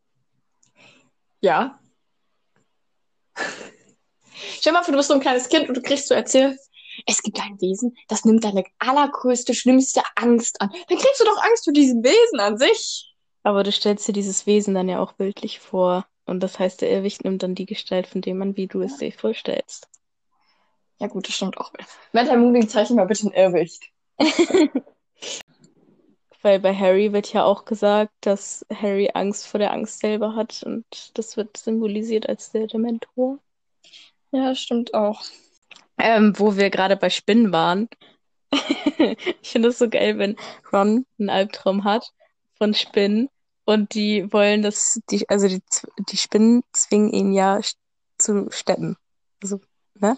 Ja. 1.42 1.82
Stell 4.58 4.72
mal 4.72 4.84
vor, 4.84 4.94
du 4.94 4.98
bist 4.98 5.10
so 5.10 5.16
ein 5.16 5.20
kleines 5.20 5.50
Kind 5.50 5.68
und 5.68 5.76
du 5.76 5.82
kriegst 5.82 6.08
so 6.08 6.14
erzählt, 6.14 6.58
es 7.06 7.22
gibt 7.22 7.40
ein 7.40 7.60
Wesen, 7.62 7.96
das 8.08 8.26
nimmt 8.26 8.44
deine 8.44 8.64
allergrößte, 8.80 9.54
schlimmste 9.54 10.02
Angst 10.16 10.62
an. 10.62 10.70
Dann 10.88 10.98
kriegst 10.98 11.20
du 11.20 11.26
doch 11.26 11.44
Angst 11.44 11.66
vor 11.66 11.74
diesem 11.74 12.04
Wesen 12.04 12.40
an 12.40 12.58
sich. 12.58 13.14
Aber 13.44 13.64
du 13.64 13.72
stellst 13.72 14.08
dir 14.08 14.14
dieses 14.14 14.46
Wesen 14.46 14.74
dann 14.74 14.90
ja 14.90 15.00
auch 15.00 15.14
bildlich 15.14 15.60
vor. 15.60 16.06
Und 16.26 16.42
das 16.42 16.60
heißt, 16.60 16.82
der 16.82 16.92
Irrwicht 16.92 17.24
nimmt 17.24 17.42
dann 17.42 17.56
die 17.56 17.66
Gestalt 17.66 18.06
von 18.08 18.22
dem 18.22 18.42
an, 18.42 18.56
wie 18.56 18.68
du 18.68 18.82
es 18.82 18.98
dir 18.98 19.12
vorstellst. 19.12 19.88
Ja, 21.00 21.08
gut, 21.08 21.28
das 21.28 21.36
stimmt 21.36 21.58
auch. 21.58 21.72
Mental 22.12 22.38
Moving, 22.38 22.68
zeichne 22.68 22.98
mal 22.98 23.06
bitte 23.06 23.28
ein 23.28 23.34
Irrwicht. 23.34 23.90
Weil 26.42 26.60
bei 26.60 26.76
Harry 26.76 27.12
wird 27.12 27.34
ja 27.34 27.44
auch 27.44 27.66
gesagt, 27.66 28.14
dass 28.22 28.66
Harry 28.74 29.10
Angst 29.14 29.48
vor 29.48 29.60
der 29.60 29.74
Angst 29.74 30.00
selber 30.00 30.36
hat 30.36 30.64
und 30.64 30.86
das 31.18 31.36
wird 31.36 31.58
symbolisiert 31.58 32.30
als 32.30 32.52
der 32.52 32.68
Dementor. 32.68 33.40
Ja, 34.32 34.50
das 34.50 34.60
stimmt 34.60 34.94
auch. 34.94 35.22
Ähm, 36.00 36.34
wo 36.38 36.56
wir 36.56 36.70
gerade 36.70 36.96
bei 36.98 37.10
Spinnen 37.10 37.52
waren. 37.52 37.90
ich 39.42 39.50
finde 39.50 39.70
es 39.70 39.80
so 39.80 39.90
geil, 39.90 40.18
wenn 40.18 40.36
Ron 40.72 41.06
einen 41.20 41.30
Albtraum 41.30 41.84
hat 41.84 42.12
von 42.58 42.74
Spinnen 42.74 43.30
und 43.66 43.94
die 43.94 44.32
wollen 44.34 44.62
das, 44.62 45.00
die, 45.10 45.30
also 45.30 45.48
die, 45.48 45.62
die 46.10 46.18
Spinnen 46.18 46.64
zwingen 46.74 47.12
ihn 47.12 47.34
ja 47.34 47.60
zu 48.18 48.48
steppen. 48.50 48.98
Also, 49.44 49.60
ne? 49.96 50.18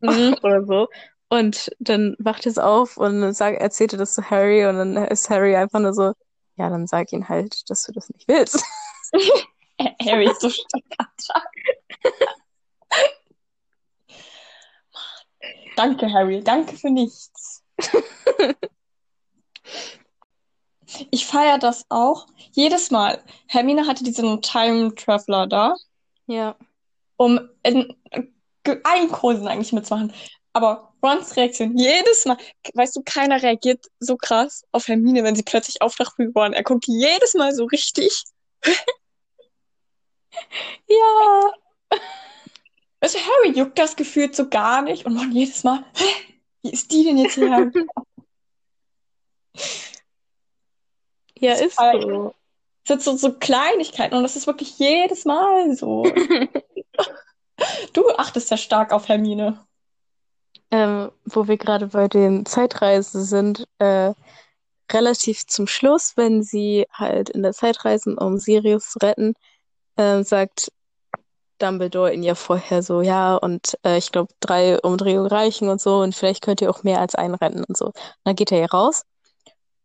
Mhm. 0.00 0.36
Oder 0.42 0.64
so. 0.64 0.88
Und 1.28 1.70
dann 1.80 2.14
wacht 2.18 2.46
es 2.46 2.56
auf 2.56 2.96
und 2.96 3.32
sagt, 3.34 3.60
erzählt 3.60 3.92
er 3.92 3.98
das 3.98 4.14
zu 4.14 4.30
Harry 4.30 4.64
und 4.66 4.76
dann 4.76 4.96
ist 4.96 5.28
Harry 5.28 5.56
einfach 5.56 5.80
nur 5.80 5.92
so, 5.92 6.12
ja, 6.56 6.70
dann 6.70 6.86
sag 6.86 7.12
ihn 7.12 7.28
halt, 7.28 7.68
dass 7.68 7.82
du 7.82 7.92
das 7.92 8.08
nicht 8.10 8.28
willst. 8.28 8.64
Harry 10.06 10.30
ist 10.30 10.40
so 10.40 10.50
stark. 10.50 11.42
Danke, 15.76 16.12
Harry. 16.12 16.42
Danke 16.42 16.76
für 16.76 16.90
nichts. 16.90 17.62
ich 21.10 21.26
feiere 21.26 21.58
das 21.58 21.84
auch. 21.88 22.26
Jedes 22.52 22.90
Mal. 22.90 23.22
Hermine 23.46 23.86
hatte 23.86 24.04
diesen 24.04 24.42
Time 24.42 24.94
Traveler 24.94 25.46
da. 25.46 25.74
Ja. 26.26 26.56
Um 27.16 27.48
in, 27.62 27.94
einen 28.84 29.10
Kursen 29.10 29.46
eigentlich 29.46 29.72
mitzumachen. 29.72 30.12
Aber 30.52 30.94
Rons 31.02 31.36
Reaktion 31.36 31.76
jedes 31.76 32.24
Mal, 32.24 32.38
weißt 32.74 32.96
du, 32.96 33.02
keiner 33.04 33.42
reagiert 33.42 33.84
so 34.00 34.16
krass 34.16 34.64
auf 34.72 34.88
Hermine, 34.88 35.22
wenn 35.22 35.36
sie 35.36 35.42
plötzlich 35.42 35.82
auftaucht 35.82 36.18
wie 36.18 36.32
Ron. 36.34 36.54
Er 36.54 36.62
guckt 36.62 36.86
jedes 36.86 37.34
Mal 37.34 37.54
so 37.54 37.64
richtig. 37.66 38.24
ja. 40.88 41.52
Also 43.06 43.18
Harry 43.20 43.56
juckt 43.56 43.78
das 43.78 43.94
gefühlt 43.94 44.34
so 44.34 44.48
gar 44.48 44.82
nicht 44.82 45.06
und 45.06 45.16
Ron 45.16 45.30
jedes 45.30 45.62
Mal, 45.62 45.84
wie 46.62 46.72
ist 46.72 46.90
die 46.90 47.04
denn 47.04 47.18
jetzt 47.18 47.34
hier? 47.34 47.70
ja, 51.38 51.52
ist 51.52 51.78
so. 51.78 52.34
Das 52.84 53.04
sind 53.04 53.20
so, 53.20 53.28
so 53.28 53.32
Kleinigkeiten 53.38 54.16
und 54.16 54.24
das 54.24 54.34
ist 54.34 54.48
wirklich 54.48 54.76
jedes 54.80 55.24
Mal 55.24 55.76
so. 55.76 56.02
du 57.92 58.10
achtest 58.16 58.50
ja 58.50 58.56
stark 58.56 58.92
auf 58.92 59.06
Hermine 59.06 59.64
ähm, 60.72 61.12
wo 61.24 61.46
wir 61.46 61.58
gerade 61.58 61.86
bei 61.86 62.08
den 62.08 62.44
Zeitreisen 62.44 63.22
sind, 63.22 63.68
äh, 63.78 64.14
relativ 64.92 65.46
zum 65.46 65.68
Schluss, 65.68 66.16
wenn 66.16 66.42
sie 66.42 66.86
halt 66.92 67.30
in 67.30 67.44
der 67.44 67.52
Zeit 67.52 67.84
reisen, 67.84 68.18
um 68.18 68.38
Sirius 68.38 68.90
zu 68.90 68.98
retten, 68.98 69.34
äh, 69.96 70.24
sagt 70.24 70.72
Dumbledore 71.58 72.12
ihn 72.12 72.22
ja 72.22 72.34
vorher 72.34 72.82
so, 72.82 73.00
ja, 73.02 73.36
und 73.36 73.78
äh, 73.84 73.98
ich 73.98 74.12
glaube, 74.12 74.32
drei 74.40 74.78
Umdrehungen 74.80 75.26
reichen 75.26 75.68
und 75.68 75.80
so, 75.80 75.98
und 76.00 76.14
vielleicht 76.14 76.42
könnt 76.42 76.60
ihr 76.60 76.70
auch 76.70 76.82
mehr 76.82 77.00
als 77.00 77.14
einen 77.14 77.34
retten 77.34 77.64
und 77.64 77.76
so. 77.76 77.86
Und 77.86 77.94
dann 78.24 78.36
geht 78.36 78.52
er 78.52 78.58
ja 78.58 78.66
raus. 78.66 79.04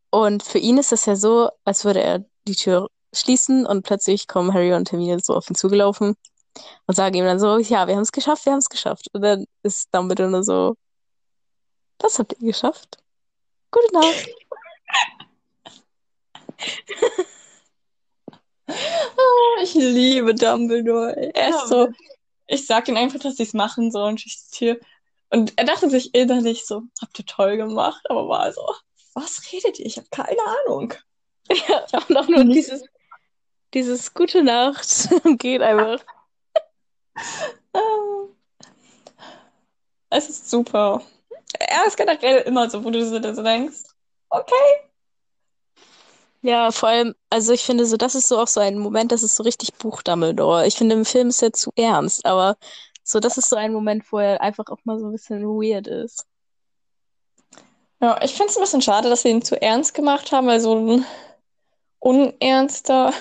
Und 0.10 0.44
für 0.44 0.58
ihn 0.60 0.78
ist 0.78 0.92
es 0.92 1.06
ja 1.06 1.16
so, 1.16 1.50
als 1.66 1.86
würde 1.86 2.02
er 2.02 2.26
die 2.48 2.56
Tür 2.56 2.90
schließen 3.14 3.66
und 3.66 3.84
plötzlich 3.84 4.28
kommen 4.28 4.54
Harry 4.54 4.74
und 4.74 4.92
Hermine 4.92 5.20
so 5.22 5.36
auf 5.36 5.50
ihn 5.50 5.56
zugelaufen 5.56 6.16
und 6.88 6.96
sagen 6.96 7.16
ihm 7.16 7.26
dann 7.26 7.40
so, 7.40 7.58
ja, 7.60 7.88
wir 7.88 7.96
haben 7.96 8.02
es 8.02 8.12
geschafft, 8.12 8.46
wir 8.46 8.54
haben 8.54 8.60
es 8.60 8.70
geschafft. 8.70 9.08
Und 9.14 9.22
dann 9.22 9.46
ist 9.64 9.94
Dumbledore 9.94 10.30
nur 10.30 10.44
so, 10.44 10.76
das 11.98 12.20
habt 12.20 12.34
ihr 12.40 12.48
geschafft. 12.48 12.98
Gute 13.72 13.94
Nacht. 13.94 14.30
ich 19.72 19.84
liebe 19.84 20.36
Dumbledore. 20.36 21.34
Er 21.34 21.50
ist 21.50 21.68
so, 21.68 21.90
ich 22.48 22.66
sag 22.66 22.88
ihm 22.88 22.98
einfach, 22.98 23.20
dass 23.20 23.38
sie 23.38 23.44
es 23.44 23.54
machen 23.54 23.92
so 23.92 24.04
und 24.04 24.20
schließt 24.20 24.54
die 24.54 24.58
Tür. 24.58 24.80
Und 25.30 25.54
er 25.58 25.66
dachte 25.66 25.90
sich 25.90 26.14
innerlich 26.14 26.66
so, 26.66 26.84
habt 27.02 27.18
ihr 27.18 27.26
toll 27.26 27.58
gemacht, 27.58 28.02
aber 28.10 28.28
war 28.28 28.52
so, 28.52 28.68
was 29.14 29.42
redet 29.52 29.80
ihr? 29.80 29.86
Ich 29.86 29.98
habe 29.98 30.08
keine 30.12 30.42
Ahnung. 30.66 30.94
Ja, 31.68 31.86
und 32.08 32.16
auch 32.16 32.30
nur 32.30 32.46
dieses, 32.46 32.82
dieses 33.74 34.14
Gute 34.14 34.42
Nacht 34.42 35.10
geht 35.38 35.62
einfach. 35.62 36.02
Es 40.14 40.28
ist 40.30 40.50
super. 40.50 41.02
Er 41.58 41.88
ist 41.88 41.96
generell 41.96 42.42
immer 42.42 42.70
so, 42.70 42.84
wo 42.84 42.90
du 42.90 43.06
so 43.06 43.18
denkst, 43.20 43.84
okay. 44.30 44.91
Ja, 46.44 46.72
vor 46.72 46.90
allem, 46.90 47.14
also 47.30 47.54
ich 47.54 47.62
finde 47.62 47.86
so, 47.86 47.98
das 47.98 48.16
ist 48.16 48.28
so 48.28 48.40
auch 48.40 48.48
so 48.48 48.60
ein 48.60 48.80
Moment, 48.80 49.12
das 49.12 49.22
ist 49.22 49.36
so 49.36 49.44
richtig 49.44 49.74
Buch 49.76 50.02
Dumbledore. 50.02 50.66
Ich 50.66 50.76
finde, 50.76 50.96
im 50.96 51.06
Film 51.06 51.30
ist 51.30 51.44
er 51.44 51.54
zu 51.54 51.72
ernst, 51.76 52.26
aber 52.26 52.58
so, 53.04 53.20
das 53.20 53.38
ist 53.38 53.50
so 53.50 53.56
ein 53.56 53.74
Moment, 53.74 54.12
wo 54.12 54.18
er 54.18 54.42
einfach 54.42 54.66
auch 54.70 54.80
mal 54.84 55.00
so 55.00 55.06
ein 55.06 55.12
bisschen 55.12 55.44
weird 55.44 55.88
ist. 55.88 56.26
Ja, 58.02 58.20
ich 58.24 58.32
finde 58.34 58.50
es 58.50 58.58
ein 58.58 58.64
bisschen 58.64 58.82
schade, 58.82 59.10
dass 59.10 59.22
sie 59.22 59.30
ihn 59.30 59.44
zu 59.44 59.62
ernst 59.62 59.94
gemacht 59.94 60.32
haben, 60.32 60.48
weil 60.48 60.60
so 60.60 60.76
ein 60.76 61.06
unernster 62.00 63.14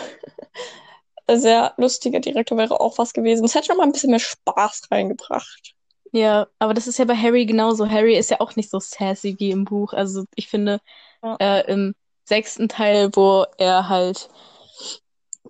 sehr 1.31 1.75
lustiger 1.77 2.21
Direktor 2.21 2.57
wäre 2.57 2.81
auch 2.81 2.97
was 2.97 3.13
gewesen. 3.13 3.45
Es 3.45 3.55
hätte 3.55 3.67
schon 3.67 3.77
mal 3.77 3.85
ein 3.85 3.93
bisschen 3.93 4.11
mehr 4.11 4.19
Spaß 4.19 4.91
reingebracht. 4.91 5.75
Ja, 6.13 6.49
aber 6.59 6.73
das 6.73 6.87
ist 6.87 6.99
ja 6.99 7.05
bei 7.05 7.15
Harry 7.15 7.45
genauso. 7.45 7.89
Harry 7.89 8.17
ist 8.17 8.31
ja 8.31 8.41
auch 8.41 8.57
nicht 8.57 8.71
so 8.71 8.81
sassy 8.81 9.37
wie 9.39 9.51
im 9.51 9.67
Buch. 9.67 9.93
Also 9.93 10.25
ich 10.35 10.49
finde, 10.49 10.81
ja. 11.23 11.37
äh, 11.39 11.71
im 11.71 11.95
sechsten 12.25 12.69
Teil, 12.69 13.11
wo 13.15 13.45
er 13.59 13.89
halt 13.89 14.29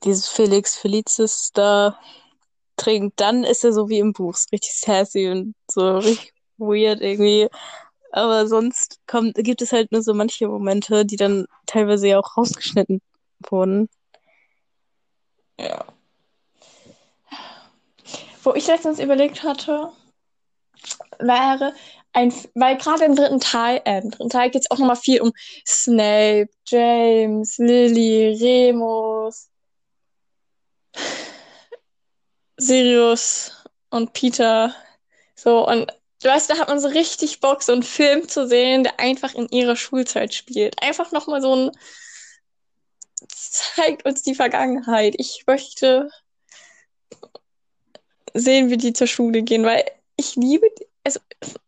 dieses 0.05 0.29
Felix 0.29 0.77
Felicis 0.77 1.51
da 1.53 1.99
trinkt, 2.77 3.21
dann 3.21 3.45
ist 3.45 3.65
er 3.65 3.73
so 3.73 3.89
wie 3.89 3.99
im 3.99 4.13
Buch, 4.13 4.37
richtig 4.53 4.73
sassy 4.75 5.29
und 5.29 5.55
so 5.71 5.99
richtig 5.99 6.33
weird 6.57 7.01
irgendwie. 7.01 7.49
Aber 8.13 8.47
sonst 8.49 8.99
kommt, 9.07 9.37
gibt 9.37 9.63
es 9.63 9.73
halt 9.73 9.93
nur 9.93 10.03
so 10.03 10.15
manche 10.15 10.49
Momente, 10.49 11.05
die 11.05 11.17
dann 11.17 11.47
teilweise 11.67 12.09
ja 12.09 12.19
auch 12.19 12.37
rausgeschnitten 12.37 13.01
wurden. 13.49 13.89
Ja. 15.59 15.85
Wo 18.43 18.55
ich 18.55 18.67
letztens 18.67 18.99
überlegt 18.99 19.43
hatte, 19.43 19.93
wäre 21.19 21.75
ein, 22.13 22.35
weil 22.55 22.77
gerade 22.77 23.05
im 23.05 23.15
dritten 23.17 23.41
Teil, 23.41 23.81
äh, 23.85 24.01
im 24.01 24.11
dritten 24.11 24.31
Teil 24.31 24.51
geht 24.51 24.63
es 24.63 24.71
auch 24.71 24.79
nochmal 24.79 24.97
viel 24.97 25.21
um 25.21 25.33
Snape, 25.67 26.49
James, 26.67 27.59
Lily, 27.59 28.37
Remus, 28.41 29.49
Sirius 32.57 33.53
und 33.91 34.13
Peter. 34.13 34.75
So, 35.35 35.67
und 35.67 35.93
du 36.23 36.29
weißt, 36.29 36.51
da 36.51 36.59
hat 36.59 36.69
man 36.69 36.81
so 36.81 36.89
richtig 36.89 37.41
Bock, 37.41 37.63
so 37.63 37.73
einen 37.73 37.83
Film 37.83 38.29
zu 38.29 38.47
sehen, 38.49 38.85
der 38.85 38.99
einfach 39.01 39.35
in 39.35 39.49
ihrer 39.49 39.77
Schulzeit 39.77 40.35
spielt. 40.35 40.83
Einfach 40.83 41.13
nochmal 41.13 41.41
so 41.41 41.55
ein 41.55 41.71
zeigt 43.51 44.05
uns 44.05 44.23
die 44.23 44.35
Vergangenheit. 44.35 45.15
Ich 45.19 45.45
möchte 45.47 46.11
sehen, 48.35 48.71
wie 48.71 48.77
die 48.77 48.93
zur 48.93 49.07
Schule 49.07 49.43
gehen, 49.43 49.65
weil 49.65 49.85
ich 50.17 50.37
liebe, 50.37 50.67
also 51.05 51.21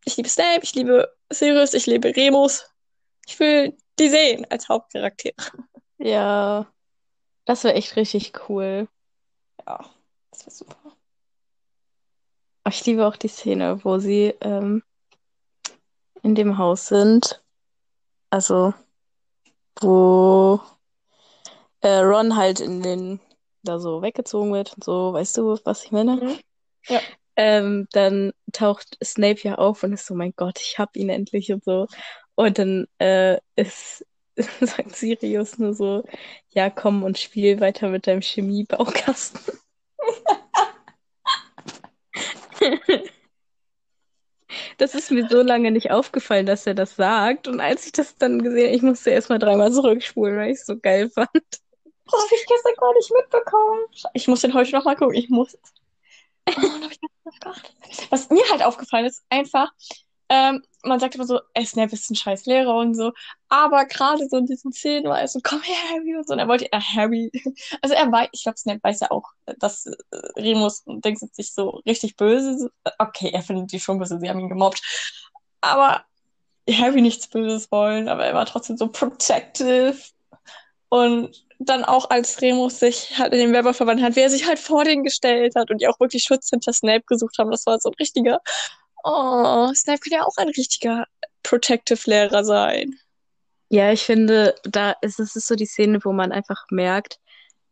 ich 0.05 0.17
liebe 0.17 0.29
Snape, 0.29 0.61
ich 0.62 0.75
liebe 0.75 1.12
Sirius, 1.31 1.75
ich 1.75 1.87
liebe 1.87 2.15
Remus. 2.15 2.69
Ich 3.27 3.39
will 3.39 3.77
die 3.99 4.09
sehen 4.09 4.47
als 4.51 4.69
Hauptcharaktere. 4.69 5.35
Ja, 5.99 6.67
das 7.45 7.65
wäre 7.65 7.75
echt 7.75 7.97
richtig 7.97 8.49
cool. 8.49 8.89
Ja, 9.67 9.85
das 10.31 10.41
wäre 10.41 10.51
super. 10.51 10.97
Ich 12.69 12.85
liebe 12.87 13.07
auch 13.07 13.17
die 13.17 13.29
Szene, 13.29 13.85
wo 13.85 13.99
sie 13.99 14.35
ähm, 14.41 14.83
in 16.23 16.35
dem 16.35 16.59
Haus 16.59 16.87
sind. 16.89 17.43
Also, 18.31 18.73
wo 19.81 20.61
äh, 21.81 21.99
Ron 21.99 22.37
halt 22.37 22.61
in 22.61 22.83
den 22.83 23.21
da 23.62 23.79
so 23.79 24.03
weggezogen 24.03 24.53
wird 24.53 24.75
und 24.75 24.85
so, 24.85 25.12
weißt 25.12 25.37
du, 25.39 25.59
was 25.65 25.85
ich 25.85 25.93
meine? 25.93 26.17
Mhm. 26.17 26.39
Ja. 26.89 27.01
Ähm, 27.37 27.89
dann 27.93 28.33
taucht 28.53 28.99
Snape 29.03 29.41
ja 29.43 29.57
auf 29.57 29.83
und 29.83 29.93
ist 29.93 30.07
so, 30.07 30.15
mein 30.15 30.35
Gott, 30.37 30.61
ich 30.61 30.79
hab 30.79 30.97
ihn 30.97 31.09
endlich 31.09 31.53
und 31.53 31.65
so. 31.65 31.87
Und 32.35 32.59
dann 32.59 32.87
äh, 32.99 33.39
ist, 33.57 34.07
sagt 34.61 34.97
Sirius 34.97 35.59
nur 35.59 35.75
so, 35.75 36.05
ja, 36.51 36.71
komm 36.71 37.03
und 37.03 37.19
spiel 37.19 37.61
weiter 37.61 37.89
mit 37.89 38.07
deinem 38.07 38.23
Chemiebaukasten. 38.23 39.41
das 44.79 44.95
ist 44.95 45.11
mir 45.11 45.29
so 45.29 45.43
lange 45.43 45.71
nicht 45.71 45.91
aufgefallen, 45.91 46.47
dass 46.47 46.67
er 46.67 46.75
das 46.75 46.97
sagt. 46.97 47.49
Und 47.49 47.61
als 47.61 47.87
ich 47.87 47.93
das 47.93 48.17
dann 48.17 48.43
gesehen 48.43 48.67
habe, 48.67 48.77
ich 48.77 48.83
musste 48.83 49.11
erst 49.11 49.31
mal 49.31 49.39
dreimal 49.39 49.73
zurückspulen, 49.73 50.37
weil 50.37 50.51
ich 50.51 50.59
es 50.59 50.67
so 50.67 50.79
geil 50.79 51.11
fand. 51.11 51.31
Das 51.33 52.15
habe 52.15 52.35
ich 52.35 52.47
gestern 52.47 52.75
gar 52.79 52.95
nicht 52.95 53.12
mitbekommen. 53.12 53.81
Ich 54.12 54.29
muss 54.29 54.41
den 54.41 54.55
heute 54.55 54.73
nochmal 54.73 54.97
gucken. 54.97 55.15
Ich 55.15 55.31
muss. 55.31 55.57
Was 58.11 58.31
mir 58.31 58.43
halt 58.51 58.63
aufgefallen 58.63 59.07
ist, 59.07 59.23
einfach, 59.29 59.71
ähm, 60.29 60.63
man 60.83 60.99
sagt 60.99 61.15
immer 61.15 61.27
so, 61.27 61.41
ey, 61.55 61.65
Snape 61.67 61.93
ist 61.93 62.11
ein 62.11 62.17
scheiß 62.17 62.47
Lehrer 62.47 62.75
und 62.77 62.95
so. 62.95 63.13
Aber 63.49 63.85
gerade 63.85 64.27
so 64.29 64.39
in 64.39 64.47
diesen 64.47 64.73
Szenen 64.73 65.05
war 65.05 65.21
er 65.21 65.29
so, 65.29 65.41
komm 65.43 65.61
her, 65.63 65.77
Harry 65.91 66.17
und 66.17 66.27
so. 66.27 66.33
Und 66.33 66.39
er 66.41 66.49
wollte, 66.49 66.73
äh, 66.73 66.81
Harry. 66.81 67.31
Also 67.83 67.95
er 67.95 68.11
weiß, 68.11 68.29
ich 68.33 68.43
glaube, 68.43 68.59
Snape 68.59 68.81
weiß 68.83 69.01
ja 69.01 69.11
auch, 69.11 69.31
dass 69.59 69.87
äh, 69.87 69.93
Remus 70.37 70.85
denkt 70.87 71.21
sich 71.35 71.53
so 71.53 71.83
richtig 71.87 72.17
böse. 72.17 72.71
Okay, 72.99 73.31
er 73.33 73.43
findet 73.43 73.73
die 73.73 73.81
schon 73.81 73.99
böse, 73.99 74.19
sie 74.19 74.29
haben 74.31 74.41
ihn 74.41 74.49
gemobbt. 74.49 74.81
Aber 75.61 76.05
Harry 76.71 77.03
nichts 77.03 77.27
Böses 77.29 77.71
wollen, 77.71 78.09
aber 78.09 78.25
er 78.25 78.35
war 78.35 78.47
trotzdem 78.47 78.77
so 78.77 78.89
protective. 78.89 79.97
Und 80.89 81.45
dann 81.69 81.85
auch 81.85 82.11
als 82.11 82.40
Remus 82.42 82.81
sich 82.81 83.19
halt 83.19 83.33
in 83.33 83.38
den 83.40 83.52
Werber 83.52 83.75
verwandelt 83.75 84.07
hat, 84.09 84.16
wie 84.16 84.21
er 84.21 84.31
sich 84.31 84.47
halt 84.47 84.59
vor 84.59 84.85
den 84.85 85.04
gestellt 85.04 85.54
hat 85.57 85.71
und 85.71 85.81
die 85.81 85.88
auch 85.88 86.00
wirklich 86.00 86.25
Schutz 86.25 86.50
hinter 86.50 86.73
Snape 86.73 87.04
gesucht 87.07 87.38
haben. 87.38 87.50
Das 87.50 87.66
war 87.66 87.78
so 87.81 87.90
ein 87.90 87.95
richtiger, 88.00 88.40
oh, 89.04 89.73
Snape 89.75 90.00
könnte 90.00 90.16
ja 90.16 90.25
auch 90.25 90.37
ein 90.38 90.49
richtiger 90.49 91.07
Protective-Lehrer 91.42 92.45
sein. 92.45 92.95
Ja, 93.69 93.90
ich 93.92 94.02
finde, 94.02 94.54
da 94.64 94.92
ist 95.00 95.19
es 95.19 95.35
ist 95.35 95.47
so 95.49 95.54
die 95.54 95.66
Szene, 95.66 96.00
wo 96.04 96.12
man 96.12 96.31
einfach 96.33 96.64
merkt, 96.71 97.19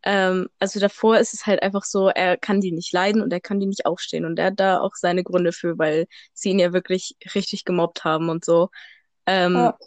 ähm, 0.02 0.48
also 0.58 0.80
davor 0.80 1.18
ist 1.18 1.34
es 1.34 1.46
halt 1.46 1.62
einfach 1.62 1.84
so, 1.84 2.08
er 2.08 2.36
kann 2.38 2.60
die 2.60 2.72
nicht 2.72 2.92
leiden 2.92 3.22
und 3.22 3.32
er 3.32 3.40
kann 3.40 3.60
die 3.60 3.66
nicht 3.66 3.86
aufstehen. 3.86 4.24
Und 4.24 4.38
er 4.38 4.46
hat 4.46 4.60
da 4.60 4.80
auch 4.80 4.94
seine 4.94 5.22
Gründe 5.24 5.52
für, 5.52 5.78
weil 5.78 6.06
sie 6.32 6.50
ihn 6.50 6.58
ja 6.58 6.72
wirklich 6.72 7.16
richtig 7.34 7.64
gemobbt 7.64 8.04
haben 8.04 8.30
und 8.30 8.44
so. 8.44 8.70
Ähm, 9.26 9.54
Ja. 9.56 9.78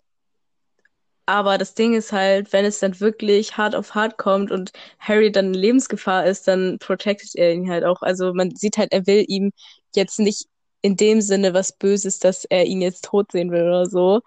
Aber 1.26 1.58
das 1.58 1.74
Ding 1.74 1.94
ist 1.94 2.12
halt, 2.12 2.52
wenn 2.52 2.66
es 2.66 2.80
dann 2.80 3.00
wirklich 3.00 3.58
hart 3.58 3.76
auf 3.76 3.96
hart 3.96 4.18
kommt 4.18 4.52
und 4.52 4.72
Harry 5.00 5.32
dann 5.32 5.48
in 5.48 5.54
Lebensgefahr 5.54 6.26
ist, 6.26 6.48
dann 6.48 6.78
protectet 6.80 7.36
er 7.36 7.54
ihn 7.54 7.70
halt 7.70 7.86
auch. 7.86 8.02
Also 8.02 8.34
man 8.34 8.56
sieht 8.56 8.78
halt, 8.78 8.92
er 8.92 9.08
will 9.08 9.24
ihm 9.28 9.52
jetzt 9.96 10.20
nicht 10.20 10.48
in 10.82 10.98
dem 10.98 11.22
Sinne 11.22 11.54
was 11.54 11.72
Böses, 11.72 12.20
dass 12.20 12.46
er 12.46 12.66
ihn 12.66 12.82
jetzt 12.82 13.06
tot 13.06 13.32
sehen 13.32 13.52
will 13.52 13.64
oder 13.64 13.86
so, 13.86 14.22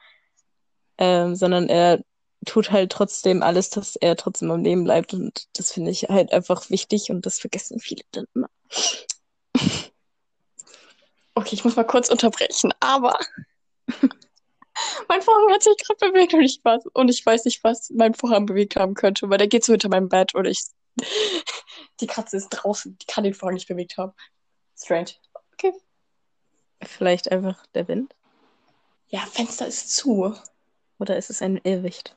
ähm, 0.98 1.34
sondern 1.36 1.68
er 1.68 2.02
tut 2.46 2.70
halt 2.70 2.92
trotzdem 2.92 3.42
alles, 3.42 3.70
dass 3.70 3.96
er 3.96 4.16
trotzdem 4.16 4.50
am 4.50 4.62
Leben 4.62 4.84
bleibt. 4.84 5.12
Und 5.12 5.48
das 5.54 5.72
finde 5.72 5.90
ich 5.90 6.04
halt 6.04 6.32
einfach 6.32 6.70
wichtig 6.70 7.10
und 7.10 7.26
das 7.26 7.38
vergessen 7.38 7.80
viele 7.80 8.02
dann 8.12 8.26
immer. 8.34 8.48
Okay, 11.38 11.50
ich 11.52 11.64
muss 11.64 11.76
mal 11.76 11.84
kurz 11.84 12.08
unterbrechen, 12.08 12.72
aber 12.80 13.18
mein 15.08 15.22
Vorhang 15.22 15.52
hat 15.52 15.62
sich 15.62 15.76
gerade 15.78 16.12
bewegt 16.12 16.34
und 16.34 16.42
ich, 16.42 16.60
weiß, 16.62 16.86
und 16.92 17.08
ich 17.08 17.24
weiß 17.24 17.44
nicht, 17.44 17.62
was 17.64 17.90
mein 17.90 18.14
Vorhang 18.14 18.46
bewegt 18.46 18.76
haben 18.76 18.94
könnte, 18.94 19.28
weil 19.28 19.38
der 19.38 19.48
geht 19.48 19.64
so 19.64 19.72
hinter 19.72 19.88
meinem 19.88 20.08
Bett 20.08 20.34
oder 20.34 20.50
ich. 20.50 20.62
Die 22.00 22.06
Katze 22.06 22.36
ist 22.36 22.50
draußen, 22.50 22.98
die 22.98 23.06
kann 23.06 23.24
den 23.24 23.32
Vorhang 23.32 23.54
nicht 23.54 23.68
bewegt 23.68 23.96
haben. 23.96 24.12
Strange. 24.78 25.12
Okay. 25.54 25.72
Vielleicht 26.82 27.32
einfach 27.32 27.64
der 27.74 27.88
Wind. 27.88 28.14
Ja, 29.08 29.20
Fenster 29.20 29.66
ist 29.66 29.96
zu. 29.96 30.34
Oder 30.98 31.16
ist 31.16 31.30
es 31.30 31.40
ein 31.40 31.56
Irrwicht? 31.64 32.16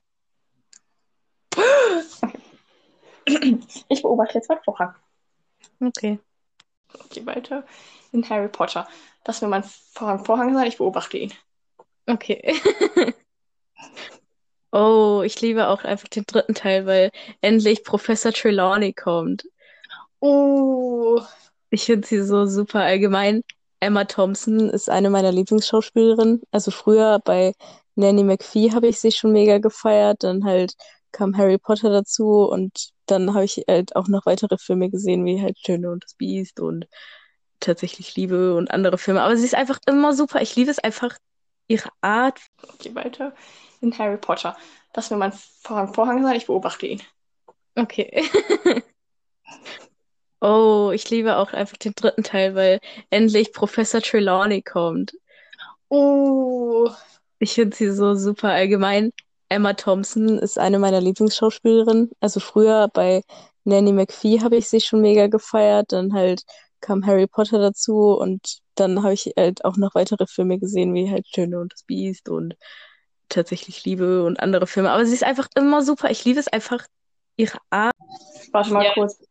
Ich 3.88 4.02
beobachte 4.02 4.36
jetzt 4.36 4.50
meinen 4.50 4.64
Vorhang. 4.64 4.96
Okay. 5.80 6.20
Okay, 7.06 7.26
weiter 7.26 7.66
in 8.12 8.28
Harry 8.30 8.50
Potter. 8.50 8.88
Lass 9.26 9.42
mir 9.42 9.48
mein 9.48 9.64
Vorhang 9.64 10.26
Vorhang 10.26 10.54
sein, 10.54 10.68
ich 10.68 10.78
beobachte 10.78 11.18
ihn. 11.18 11.34
Okay. 12.10 12.42
Oh, 14.72 15.24
ich 15.26 15.42
liebe 15.42 15.68
auch 15.68 15.84
einfach 15.84 16.08
den 16.10 16.26
dritten 16.28 16.54
Teil, 16.54 16.86
weil 16.86 17.12
endlich 17.42 17.84
Professor 17.84 18.32
Trelawney 18.32 18.94
kommt. 18.94 19.44
Oh, 20.22 21.22
Ich 21.72 21.86
finde 21.86 22.08
sie 22.08 22.22
so 22.24 22.46
super 22.48 22.82
allgemein. 22.82 23.44
Emma 23.80 24.06
Thompson 24.06 24.70
ist 24.70 24.90
eine 24.90 25.10
meiner 25.10 25.32
Lieblingsschauspielerinnen. 25.32 26.42
Also 26.52 26.72
früher 26.72 27.20
bei 27.24 27.54
Nanny 27.96 28.24
McPhee 28.24 28.72
habe 28.74 28.88
ich 28.88 29.00
sie 29.00 29.12
schon 29.12 29.34
mega 29.34 29.60
gefeiert. 29.60 30.24
Dann 30.24 30.46
halt 30.46 30.76
kam 31.12 31.38
Harry 31.38 31.58
Potter 31.58 31.90
dazu 31.92 32.48
und 32.50 32.92
dann 33.08 33.34
habe 33.34 33.46
ich 33.46 33.64
halt 33.70 33.96
auch 33.96 34.08
noch 34.10 34.26
weitere 34.26 34.58
Filme 34.60 34.90
gesehen, 34.92 35.26
wie 35.26 35.42
halt 35.42 35.58
Schöne 35.60 35.92
und 35.92 36.04
das 36.04 36.16
Biest 36.16 36.60
und 36.60 36.88
tatsächlich 37.60 38.16
Liebe 38.16 38.56
und 38.56 38.72
andere 38.72 38.98
Filme. 38.98 39.22
Aber 39.22 39.36
sie 39.38 39.46
ist 39.46 39.56
einfach 39.56 39.80
immer 39.88 40.14
super. 40.14 40.42
Ich 40.42 40.56
liebe 40.56 40.72
es 40.72 40.80
einfach, 40.80 41.18
ihre 41.70 41.90
Art. 42.02 42.42
okay, 42.74 42.94
weiter 42.96 43.34
in 43.82 43.98
Harry 43.98 44.18
Potter. 44.18 44.58
Lass 44.96 45.10
mir 45.12 45.18
mein 45.18 45.32
Vorhang 45.34 45.94
Vorhang 45.94 46.24
sein, 46.24 46.36
ich 46.36 46.48
beobachte 46.48 46.88
ihn. 46.88 47.02
Okay. 47.76 48.24
Oh, 50.42 50.92
ich 50.94 51.10
liebe 51.10 51.38
auch 51.38 51.54
einfach 51.54 51.78
den 51.78 51.94
dritten 51.96 52.24
Teil, 52.24 52.56
weil 52.56 52.80
endlich 53.10 53.52
Professor 53.54 54.02
Trelawney 54.02 54.62
kommt. 54.62 55.14
Oh, 55.90 56.90
Ich 57.40 57.54
finde 57.54 57.76
sie 57.76 57.92
so 57.92 58.16
super 58.16 58.50
allgemein. 58.50 59.12
Emma 59.50 59.74
Thompson 59.74 60.38
ist 60.40 60.60
eine 60.60 60.80
meiner 60.80 61.02
Lieblingsschauspielerinnen. 61.02 62.12
Also 62.20 62.40
früher 62.40 62.88
bei 62.94 63.24
Nanny 63.64 63.92
McPhee 63.94 64.42
habe 64.42 64.58
ich 64.58 64.70
sie 64.70 64.82
schon 64.82 65.02
mega 65.02 65.28
gefeiert. 65.28 65.92
Dann 65.94 66.14
halt 66.14 66.44
kam 66.82 67.06
Harry 67.06 67.28
Potter 67.28 67.60
dazu 67.60 68.18
und 68.18 68.60
dann 68.76 69.04
habe 69.04 69.14
ich 69.14 69.34
halt 69.38 69.66
auch 69.66 69.78
noch 69.78 69.96
weitere 69.96 70.26
Filme 70.28 70.60
gesehen, 70.60 70.94
wie 70.94 71.10
halt 71.10 71.28
Schöne 71.28 71.60
und 71.60 71.74
das 71.74 71.84
Biest 71.84 72.30
und 72.30 72.56
tatsächlich 73.28 73.84
Liebe 73.86 74.24
und 74.24 74.40
andere 74.40 74.68
Filme. 74.68 74.92
Aber 74.92 75.06
sie 75.06 75.14
ist 75.14 75.24
einfach 75.24 75.48
immer 75.56 75.84
super. 75.84 76.10
Ich 76.10 76.26
liebe 76.26 76.40
es 76.40 76.48
einfach, 76.48 76.86
ihre 77.38 77.58
Art. 77.70 77.94
warte 78.52 78.74
mal 78.74 78.86
Ja. 78.86 78.94
kurz. 78.94 79.22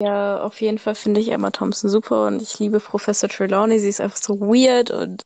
Ja, 0.00 0.42
auf 0.42 0.60
jeden 0.60 0.78
Fall 0.78 0.94
finde 0.94 1.20
ich 1.20 1.28
Emma 1.30 1.50
Thompson 1.50 1.90
super 1.90 2.26
und 2.28 2.40
ich 2.40 2.58
liebe 2.60 2.78
Professor 2.78 3.28
Trelawney. 3.28 3.80
Sie 3.80 3.88
ist 3.88 4.00
einfach 4.00 4.18
so 4.18 4.40
weird 4.40 4.90
und 4.92 5.24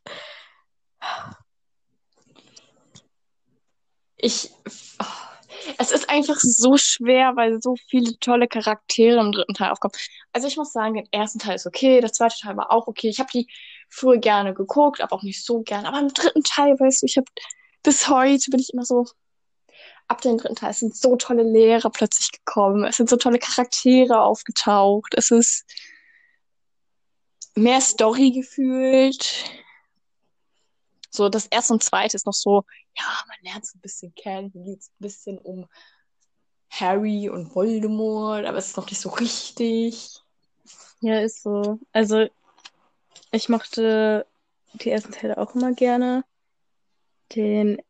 Ich. 4.16 4.51
Oh, 5.01 5.05
es 5.79 5.92
ist 5.92 6.09
einfach 6.09 6.37
so 6.38 6.77
schwer, 6.77 7.33
weil 7.37 7.61
so 7.62 7.77
viele 7.88 8.18
tolle 8.18 8.48
Charaktere 8.48 9.20
im 9.20 9.33
dritten 9.33 9.55
Teil 9.55 9.70
aufkommen. 9.70 9.94
Also 10.33 10.48
ich 10.48 10.57
muss 10.57 10.72
sagen, 10.72 10.94
der 10.94 11.05
erste 11.11 11.38
Teil 11.38 11.57
ist 11.57 11.66
okay, 11.66 12.01
der 12.01 12.12
zweite 12.12 12.37
Teil 12.40 12.57
war 12.57 12.70
auch 12.70 12.87
okay. 12.87 13.09
Ich 13.09 13.20
habe 13.20 13.31
die 13.33 13.46
früher 13.88 14.18
gerne 14.18 14.55
geguckt, 14.55 15.01
aber 15.01 15.16
auch 15.16 15.22
nicht 15.22 15.44
so 15.44 15.62
gern. 15.62 15.87
Aber 15.87 16.01
im 16.01 16.12
dritten 16.12 16.42
Teil, 16.42 16.79
weißt 16.79 17.03
du, 17.03 17.07
ich 17.07 17.16
habe 17.16 17.27
bis 17.83 18.09
heute 18.09 18.51
bin 18.51 18.61
ich 18.61 18.72
immer 18.72 18.85
so. 18.85 19.07
Ab 20.09 20.20
dem 20.20 20.37
dritten 20.38 20.57
Teil 20.57 20.70
es 20.70 20.81
sind 20.81 20.96
so 20.96 21.16
tolle 21.16 21.42
Lehrer 21.42 21.90
plötzlich 21.90 22.31
gekommen. 22.33 22.85
Es 22.85 22.96
sind 22.96 23.09
so 23.09 23.16
tolle 23.16 23.38
Charaktere 23.38 24.20
aufgetaucht. 24.20 25.14
Es 25.16 25.31
ist 25.31 25.64
mehr 27.55 27.81
Story 27.81 28.31
gefühlt. 28.31 29.44
So, 31.14 31.29
das 31.29 31.46
erste 31.46 31.75
und 31.75 31.83
zweite 31.83 32.16
ist 32.16 32.27
noch 32.27 32.33
so, 32.33 32.64
ja, 32.96 33.05
man 33.29 33.37
lernt 33.42 33.66
so 33.66 33.77
ein 33.77 33.83
bisschen 33.83 34.14
kennen, 34.14 34.51
hier 34.53 34.64
geht 34.64 34.81
es 34.81 34.88
ein 34.88 35.03
bisschen 35.03 35.38
um 35.38 35.68
Harry 36.70 37.29
und 37.29 37.55
Voldemort, 37.55 38.46
aber 38.46 38.57
es 38.57 38.68
ist 38.68 38.77
noch 38.79 38.88
nicht 38.88 39.01
so 39.01 39.11
richtig. 39.11 40.20
ja, 41.01 41.20
ist 41.20 41.42
so. 41.42 41.79
Also 41.92 42.29
ich 43.31 43.48
mochte 43.51 44.27
die 44.75 44.90
ersten 44.90 45.12
Teile 45.12 45.37
auch 45.37 45.55
immer 45.55 45.72
gerne. 45.75 46.25
Den 47.35 47.83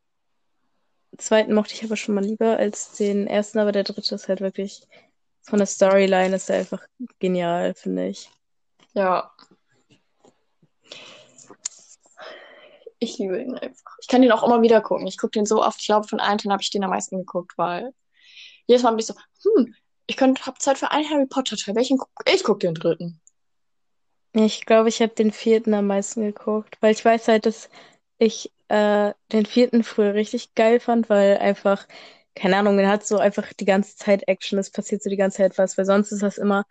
zweiten 1.17 1.55
mochte 1.55 1.75
ich 1.75 1.85
aber 1.85 1.97
schon 1.97 2.17
mal 2.17 2.25
lieber 2.25 2.57
als 2.57 2.97
den 2.97 3.29
ersten, 3.29 3.61
aber 3.61 3.71
der 3.71 3.85
dritte 3.85 4.17
ist 4.17 4.29
halt 4.29 4.41
wirklich 4.41 4.83
von 5.43 5.59
der 5.59 5.67
Storyline 5.67 6.35
ist 6.35 6.51
er 6.51 6.59
einfach 6.59 6.83
genial, 7.19 7.75
finde 7.75 8.09
ich. 8.09 8.31
Ja. 8.95 9.33
Ich 13.03 13.19
liebe 13.19 13.43
ihn 13.43 13.59
einfach. 13.59 13.97
Ich 14.01 14.07
kann 14.07 14.23
den 14.23 14.31
auch 14.31 14.45
immer 14.45 14.63
wieder 14.63 14.81
gucken. 14.81 15.09
Ich 15.09 15.19
gucke 15.19 15.33
den 15.33 15.45
so 15.45 15.61
oft. 15.61 15.81
Ich 15.81 15.87
glaube, 15.87 16.07
von 16.07 16.21
allen 16.21 16.39
Teilen 16.39 16.53
habe 16.53 16.63
ich 16.63 16.71
den 16.71 16.85
am 16.85 16.91
meisten 16.91 17.19
geguckt, 17.19 17.53
weil 17.57 17.93
jedes 18.69 18.85
Mal 18.85 18.91
bin 18.91 19.01
ich 19.01 19.07
so, 19.07 19.15
hm, 19.43 19.75
ich 20.07 20.21
habe 20.21 20.59
Zeit 20.61 20.79
für 20.79 20.93
einen 20.93 21.11
Harry 21.11 21.27
Potter 21.27 21.57
Teil. 21.57 21.75
Welchen 21.75 21.99
guck 21.99 22.11
ich? 22.33 22.45
gucke 22.45 22.61
den 22.61 22.75
dritten. 22.75 23.21
Ich 24.35 24.67
glaube, 24.67 24.89
ich 24.89 25.03
habe 25.03 25.13
den 25.15 25.33
vierten 25.33 25.75
am 25.75 25.89
meisten 25.89 26.23
geguckt, 26.23 26.79
weil 26.81 26.93
ich 26.93 27.05
weiß 27.05 27.27
halt, 27.27 27.45
dass 27.45 27.69
ich 28.19 28.53
äh, 28.69 29.13
den 29.33 29.47
vierten 29.47 29.83
früher 29.83 30.15
richtig 30.15 30.55
geil 30.55 30.79
fand, 30.79 31.11
weil 31.11 31.39
einfach, 31.39 31.89
keine 32.37 32.57
Ahnung, 32.57 32.79
er 32.79 32.89
hat 32.89 33.05
so 33.05 33.19
einfach 33.19 33.53
die 33.53 33.65
ganze 33.65 33.97
Zeit 33.97 34.29
Action, 34.29 34.61
es 34.61 34.71
passiert 34.71 35.03
so 35.03 35.11
die 35.11 35.17
ganze 35.17 35.39
Zeit 35.39 35.59
was, 35.59 35.77
weil 35.77 35.87
sonst 35.87 36.13
ist 36.13 36.23
das 36.23 36.39
immer 36.39 36.67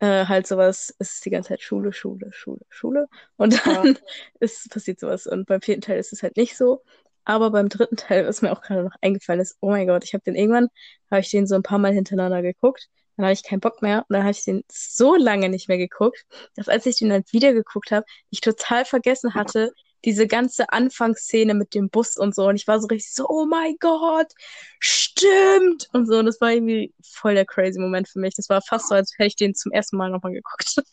äh, 0.00 0.26
halt 0.26 0.46
sowas, 0.46 0.94
es 0.98 1.14
ist 1.14 1.24
die 1.24 1.30
ganze 1.30 1.50
Zeit 1.50 1.62
Schule, 1.62 1.92
Schule, 1.92 2.32
Schule, 2.32 2.60
Schule 2.68 3.08
und 3.36 3.64
dann 3.66 3.98
ist, 4.40 4.70
passiert 4.70 5.00
sowas 5.00 5.26
und 5.26 5.46
beim 5.46 5.60
vierten 5.60 5.82
Teil 5.82 5.98
ist 5.98 6.12
es 6.12 6.22
halt 6.22 6.36
nicht 6.36 6.56
so. 6.56 6.82
Aber 7.24 7.50
beim 7.50 7.68
dritten 7.70 7.96
Teil, 7.96 8.26
was 8.26 8.42
mir 8.42 8.52
auch 8.52 8.60
gerade 8.60 8.84
noch 8.84 8.96
eingefallen 9.00 9.40
ist, 9.40 9.56
oh 9.60 9.70
mein 9.70 9.86
Gott, 9.86 10.04
ich 10.04 10.12
habe 10.14 10.24
den 10.24 10.34
irgendwann, 10.34 10.68
habe 11.10 11.20
ich 11.20 11.30
den 11.30 11.46
so 11.46 11.54
ein 11.54 11.62
paar 11.62 11.78
Mal 11.78 11.92
hintereinander 11.92 12.42
geguckt. 12.42 12.88
Dann 13.16 13.26
hatte 13.26 13.34
ich 13.34 13.44
keinen 13.44 13.60
Bock 13.60 13.80
mehr 13.80 14.00
und 14.00 14.12
dann 14.14 14.22
habe 14.22 14.32
ich 14.32 14.44
den 14.44 14.62
so 14.70 15.14
lange 15.14 15.48
nicht 15.48 15.68
mehr 15.68 15.78
geguckt, 15.78 16.26
dass 16.56 16.68
als 16.68 16.84
ich 16.86 16.98
den 16.98 17.10
dann 17.10 17.22
wieder 17.30 17.52
geguckt 17.52 17.92
habe, 17.92 18.04
ich 18.30 18.40
total 18.40 18.84
vergessen 18.84 19.34
hatte, 19.34 19.72
diese 20.04 20.26
ganze 20.26 20.70
Anfangsszene 20.70 21.54
mit 21.54 21.74
dem 21.74 21.88
Bus 21.88 22.16
und 22.16 22.34
so. 22.34 22.46
Und 22.46 22.56
ich 22.56 22.66
war 22.66 22.80
so 22.80 22.86
richtig 22.88 23.14
so, 23.14 23.26
oh 23.28 23.46
mein 23.46 23.76
Gott, 23.80 24.32
stimmt! 24.78 25.88
Und 25.92 26.06
so. 26.06 26.18
Und 26.18 26.26
das 26.26 26.40
war 26.40 26.52
irgendwie 26.52 26.94
voll 27.02 27.34
der 27.34 27.46
crazy 27.46 27.80
Moment 27.80 28.08
für 28.08 28.18
mich. 28.18 28.34
Das 28.34 28.48
war 28.48 28.62
fast 28.62 28.88
so, 28.88 28.94
als 28.94 29.12
hätte 29.16 29.28
ich 29.28 29.36
den 29.36 29.54
zum 29.54 29.72
ersten 29.72 29.96
Mal 29.96 30.10
nochmal 30.10 30.32
geguckt. 30.32 30.76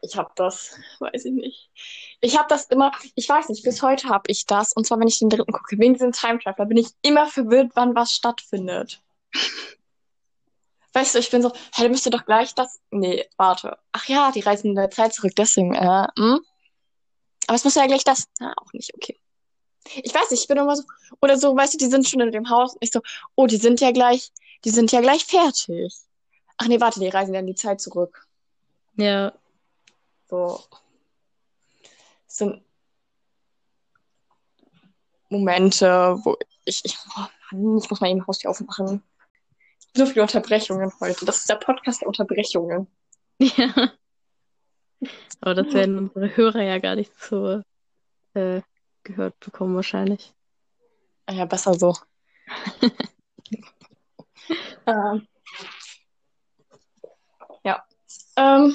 Ich 0.00 0.16
habe 0.16 0.30
das, 0.36 0.78
weiß 1.00 1.24
ich 1.24 1.32
nicht. 1.32 1.70
Ich 2.20 2.38
habe 2.38 2.46
das 2.48 2.66
immer, 2.66 2.92
ich 3.16 3.28
weiß 3.28 3.48
nicht, 3.48 3.64
bis 3.64 3.82
heute 3.82 4.08
habe 4.08 4.22
ich 4.28 4.46
das. 4.46 4.72
Und 4.72 4.86
zwar, 4.86 5.00
wenn 5.00 5.08
ich 5.08 5.18
den 5.18 5.28
dritten 5.28 5.52
gucke, 5.52 5.76
wegen 5.76 5.94
diesem 5.94 6.12
Time 6.12 6.38
Traveler, 6.38 6.66
bin 6.66 6.76
ich 6.76 6.90
immer 7.02 7.26
verwirrt, 7.26 7.72
wann 7.74 7.94
was 7.96 8.12
stattfindet. 8.12 9.02
Weißt 10.92 11.14
du, 11.14 11.18
ich 11.18 11.30
bin 11.30 11.42
so, 11.42 11.52
hey, 11.74 11.88
müsste 11.88 12.10
doch 12.10 12.24
gleich 12.24 12.54
das. 12.54 12.80
Nee, 12.90 13.26
warte. 13.36 13.76
Ach 13.90 14.06
ja, 14.06 14.30
die 14.30 14.40
reisen 14.40 14.68
in 14.68 14.76
der 14.76 14.90
Zeit 14.90 15.14
zurück, 15.14 15.32
deswegen, 15.36 15.74
äh, 15.74 16.06
hm? 16.16 16.40
Aber 17.46 17.56
es 17.56 17.64
muss 17.64 17.74
ja 17.74 17.86
gleich 17.86 18.04
das. 18.04 18.28
Ah, 18.40 18.52
auch 18.56 18.72
nicht, 18.72 18.94
okay. 18.94 19.18
Ich 20.02 20.14
weiß 20.14 20.30
nicht, 20.30 20.42
ich 20.42 20.48
bin 20.48 20.58
immer 20.58 20.76
so, 20.76 20.84
oder 21.20 21.36
so, 21.36 21.56
weißt 21.56 21.74
du, 21.74 21.78
die 21.78 21.90
sind 21.90 22.08
schon 22.08 22.20
in 22.20 22.30
dem 22.30 22.48
Haus 22.48 22.76
ich 22.80 22.92
so, 22.92 23.00
oh, 23.34 23.46
die 23.46 23.56
sind 23.56 23.80
ja 23.80 23.90
gleich, 23.90 24.30
die 24.64 24.70
sind 24.70 24.92
ja 24.92 25.00
gleich 25.00 25.24
fertig. 25.24 25.92
Ach 26.56 26.68
nee, 26.68 26.80
warte, 26.80 27.00
die 27.00 27.08
reisen 27.08 27.34
ja 27.34 27.40
in 27.40 27.46
die 27.46 27.54
Zeit 27.54 27.80
zurück. 27.80 28.26
Ja. 28.96 29.32
So. 30.28 30.62
Sind 32.26 32.62
Momente, 35.28 36.18
wo 36.22 36.36
ich, 36.64 36.84
ich, 36.84 36.96
oh 37.16 37.20
Mann, 37.52 37.78
ich 37.78 37.90
muss 37.90 38.00
mal 38.00 38.10
eben 38.10 38.26
Haustür 38.26 38.50
aufmachen. 38.50 39.02
So 39.94 40.06
viele 40.06 40.22
Unterbrechungen 40.22 40.92
heute. 41.00 41.24
Das 41.24 41.38
ist 41.38 41.48
der 41.48 41.56
Podcast 41.56 42.00
der 42.00 42.08
Unterbrechungen. 42.08 42.86
Ja. 43.38 43.92
Aber 45.40 45.54
das 45.54 45.72
werden 45.74 45.98
unsere 45.98 46.36
Hörer 46.36 46.62
ja 46.62 46.78
gar 46.78 46.94
nicht 46.94 47.12
so 47.20 47.62
äh, 48.34 48.62
gehört 49.02 49.38
bekommen, 49.40 49.74
wahrscheinlich. 49.74 50.32
Ah 51.26 51.32
Ja, 51.32 51.44
besser 51.44 51.74
so. 51.74 51.96
ähm. 54.86 55.26
Ja. 57.64 57.84
Ähm. 58.36 58.74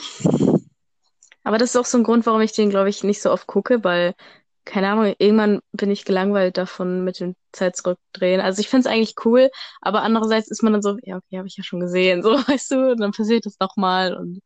Aber 1.43 1.57
das 1.57 1.69
ist 1.69 1.75
auch 1.77 1.85
so 1.85 1.97
ein 1.97 2.03
Grund, 2.03 2.25
warum 2.25 2.41
ich 2.41 2.51
den, 2.51 2.69
glaube 2.69 2.89
ich, 2.89 3.03
nicht 3.03 3.21
so 3.21 3.31
oft 3.31 3.47
gucke, 3.47 3.83
weil, 3.83 4.15
keine 4.65 4.89
Ahnung, 4.89 5.15
irgendwann 5.17 5.61
bin 5.71 5.91
ich 5.91 6.03
gelangweilt 6.05 6.57
davon 6.57 7.03
mit 7.05 7.19
dem 7.21 7.35
Zeit 7.53 7.77
zurückdrehen. 7.77 8.41
Also 8.41 8.59
ich 8.59 8.67
finde 8.69 8.87
es 8.87 8.93
eigentlich 8.93 9.15
cool, 9.25 9.49
aber 9.81 10.01
andererseits 10.01 10.49
ist 10.49 10.61
man 10.63 10.73
dann 10.73 10.81
so, 10.81 10.97
ja, 11.03 11.17
okay, 11.17 11.37
habe 11.37 11.47
ich 11.47 11.55
ja 11.57 11.63
schon 11.63 11.79
gesehen, 11.79 12.21
so, 12.21 12.31
weißt 12.47 12.71
du, 12.71 12.91
und 12.91 12.99
dann 12.99 13.11
passiert 13.11 13.45
das 13.45 13.57
nochmal 13.59 14.15
und 14.15 14.41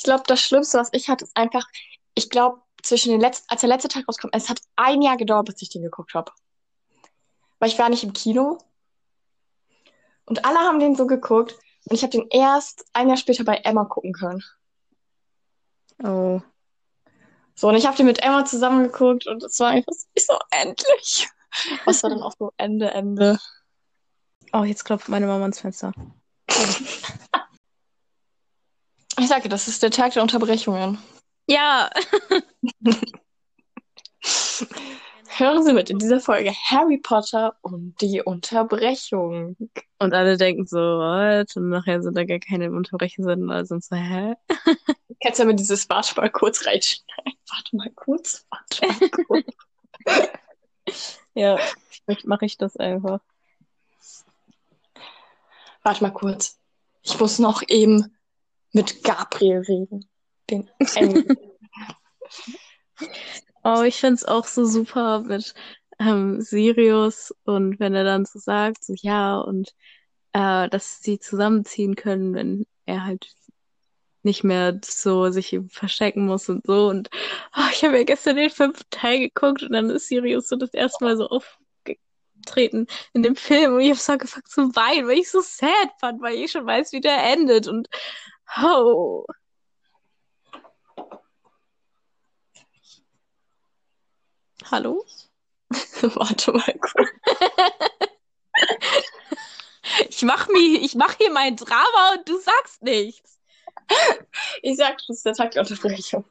Ich 0.00 0.04
glaube, 0.04 0.22
das 0.26 0.40
Schlimmste, 0.40 0.78
was 0.78 0.88
ich 0.92 1.10
hatte, 1.10 1.26
ist 1.26 1.36
einfach, 1.36 1.66
ich 2.14 2.30
glaube, 2.30 2.62
zwischen 2.82 3.12
den 3.12 3.20
letzten, 3.20 3.44
als 3.50 3.60
der 3.60 3.68
letzte 3.68 3.88
Tag 3.88 4.08
rauskam, 4.08 4.28
es 4.32 4.48
hat 4.48 4.62
ein 4.74 5.02
Jahr 5.02 5.18
gedauert, 5.18 5.44
bis 5.44 5.60
ich 5.60 5.68
den 5.68 5.82
geguckt 5.82 6.14
habe. 6.14 6.32
Weil 7.58 7.68
ich 7.68 7.78
war 7.78 7.90
nicht 7.90 8.02
im 8.02 8.14
Kino. 8.14 8.56
Und 10.24 10.46
alle 10.46 10.58
haben 10.60 10.80
den 10.80 10.96
so 10.96 11.06
geguckt. 11.06 11.52
Und 11.84 11.94
ich 11.94 12.02
habe 12.02 12.12
den 12.12 12.28
erst 12.30 12.86
ein 12.94 13.08
Jahr 13.08 13.18
später 13.18 13.44
bei 13.44 13.56
Emma 13.56 13.84
gucken 13.84 14.14
können. 14.14 14.42
oh. 16.02 16.40
So, 17.54 17.68
und 17.68 17.74
ich 17.74 17.86
habe 17.86 17.98
den 17.98 18.06
mit 18.06 18.22
Emma 18.22 18.46
zusammen 18.46 18.84
geguckt 18.84 19.26
und 19.26 19.42
es 19.42 19.60
war 19.60 19.68
einfach 19.68 19.92
so, 20.16 20.38
endlich. 20.50 21.28
Was 21.84 22.02
war 22.02 22.08
dann 22.08 22.22
auch 22.22 22.32
so 22.38 22.54
Ende, 22.56 22.90
Ende. 22.90 23.38
Oh, 24.54 24.64
jetzt 24.64 24.86
klopft 24.86 25.10
meine 25.10 25.26
Mama 25.26 25.42
ans 25.42 25.60
Fenster. 25.60 25.92
Ich 29.20 29.28
sage, 29.28 29.48
das 29.50 29.68
ist 29.68 29.82
der 29.82 29.90
Tag 29.90 30.14
der 30.14 30.22
Unterbrechungen. 30.22 30.96
Ja. 31.46 31.90
Hören 35.36 35.62
Sie 35.62 35.74
mit 35.74 35.90
in 35.90 35.98
dieser 35.98 36.20
Folge 36.20 36.52
Harry 36.52 36.96
Potter 36.96 37.54
und 37.60 38.00
die 38.00 38.22
Unterbrechung. 38.22 39.58
Und 39.98 40.14
alle 40.14 40.38
denken 40.38 40.64
so, 40.64 40.78
what? 40.78 41.54
Und 41.54 41.68
nachher 41.68 42.02
sind 42.02 42.16
da 42.16 42.24
gar 42.24 42.38
keine 42.38 42.72
Unterbrechungen, 42.72 43.28
sondern 43.28 43.50
alle 43.54 43.66
sind 43.66 43.84
so, 43.84 43.94
hä? 43.94 44.36
Kannst 45.22 45.38
du 45.38 45.42
ja 45.42 45.48
mit 45.48 45.60
dieses 45.60 45.86
Warte 45.90 46.18
mal 46.18 46.30
kurz 46.30 46.64
reinschneiden? 46.64 47.34
Warte 47.50 47.76
mal 47.76 47.90
kurz, 47.90 48.46
warte 48.48 48.86
mal 48.86 49.10
kurz. 49.26 49.44
Ja, 51.34 51.58
vielleicht 51.90 52.26
mache 52.26 52.46
ich 52.46 52.56
das 52.56 52.78
einfach. 52.78 53.20
warte 55.82 56.02
mal 56.04 56.10
kurz. 56.10 56.58
Ich 57.02 57.20
muss 57.20 57.38
noch 57.38 57.62
eben 57.68 58.16
mit 58.72 59.02
Gabriel 59.04 59.60
reden. 59.60 60.08
Den. 60.48 60.70
Oh, 63.62 63.82
ich 63.82 63.96
find's 64.00 64.24
auch 64.24 64.46
so 64.46 64.64
super 64.64 65.20
mit 65.20 65.54
ähm, 65.98 66.40
Sirius 66.40 67.34
und 67.44 67.78
wenn 67.78 67.94
er 67.94 68.04
dann 68.04 68.24
so 68.24 68.38
sagt, 68.38 68.84
so 68.84 68.94
ja, 68.96 69.38
und 69.38 69.74
äh, 70.32 70.68
dass 70.68 71.02
sie 71.02 71.18
zusammenziehen 71.18 71.94
können, 71.94 72.34
wenn 72.34 72.66
er 72.86 73.04
halt 73.04 73.34
nicht 74.22 74.44
mehr 74.44 74.78
so 74.84 75.30
sich 75.30 75.58
verstecken 75.68 76.26
muss 76.26 76.48
und 76.48 76.66
so. 76.66 76.88
Und 76.88 77.10
oh, 77.56 77.68
ich 77.72 77.84
habe 77.84 77.98
ja 77.98 78.04
gestern 78.04 78.36
den 78.36 78.50
fünften 78.50 78.88
Teil 78.90 79.20
geguckt 79.20 79.62
und 79.62 79.72
dann 79.72 79.90
ist 79.90 80.08
Sirius 80.08 80.48
so 80.48 80.56
das 80.56 80.74
erste 80.74 81.04
Mal 81.04 81.16
so 81.16 81.28
aufgetreten 81.28 82.86
in 83.12 83.22
dem 83.22 83.36
Film 83.36 83.74
und 83.74 83.80
ich 83.80 83.90
habe 83.90 83.98
so 84.00 84.12
angefangen 84.12 84.46
zu 84.46 84.76
weinen, 84.76 85.06
weil 85.06 85.18
ich 85.18 85.30
so 85.30 85.40
sad 85.40 85.90
fand, 86.00 86.20
weil 86.22 86.34
ich 86.34 86.52
schon 86.52 86.66
weiß, 86.66 86.92
wie 86.92 87.00
der 87.00 87.22
endet 87.32 87.66
und 87.68 87.88
oh. 88.58 89.24
Hallo? 94.70 95.04
warte 96.02 96.52
mal 96.52 96.78
kurz. 96.78 97.10
Ich 100.08 100.22
mach 100.22 100.48
mich, 100.48 100.82
ich 100.82 100.94
mach 100.94 101.16
hier 101.16 101.30
mein 101.30 101.56
Drama 101.56 102.12
und 102.14 102.28
du 102.28 102.38
sagst 102.38 102.82
nichts. 102.82 103.40
Ich 104.62 104.76
sag, 104.76 104.98
das 104.98 105.16
ist 105.16 105.26
der 105.26 105.34
Tag 105.34 105.50
der 105.52 105.62
Unterbrechung. 105.62 106.24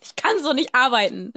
Ich 0.00 0.16
kann 0.16 0.42
so 0.42 0.52
nicht 0.52 0.74
arbeiten. 0.74 1.32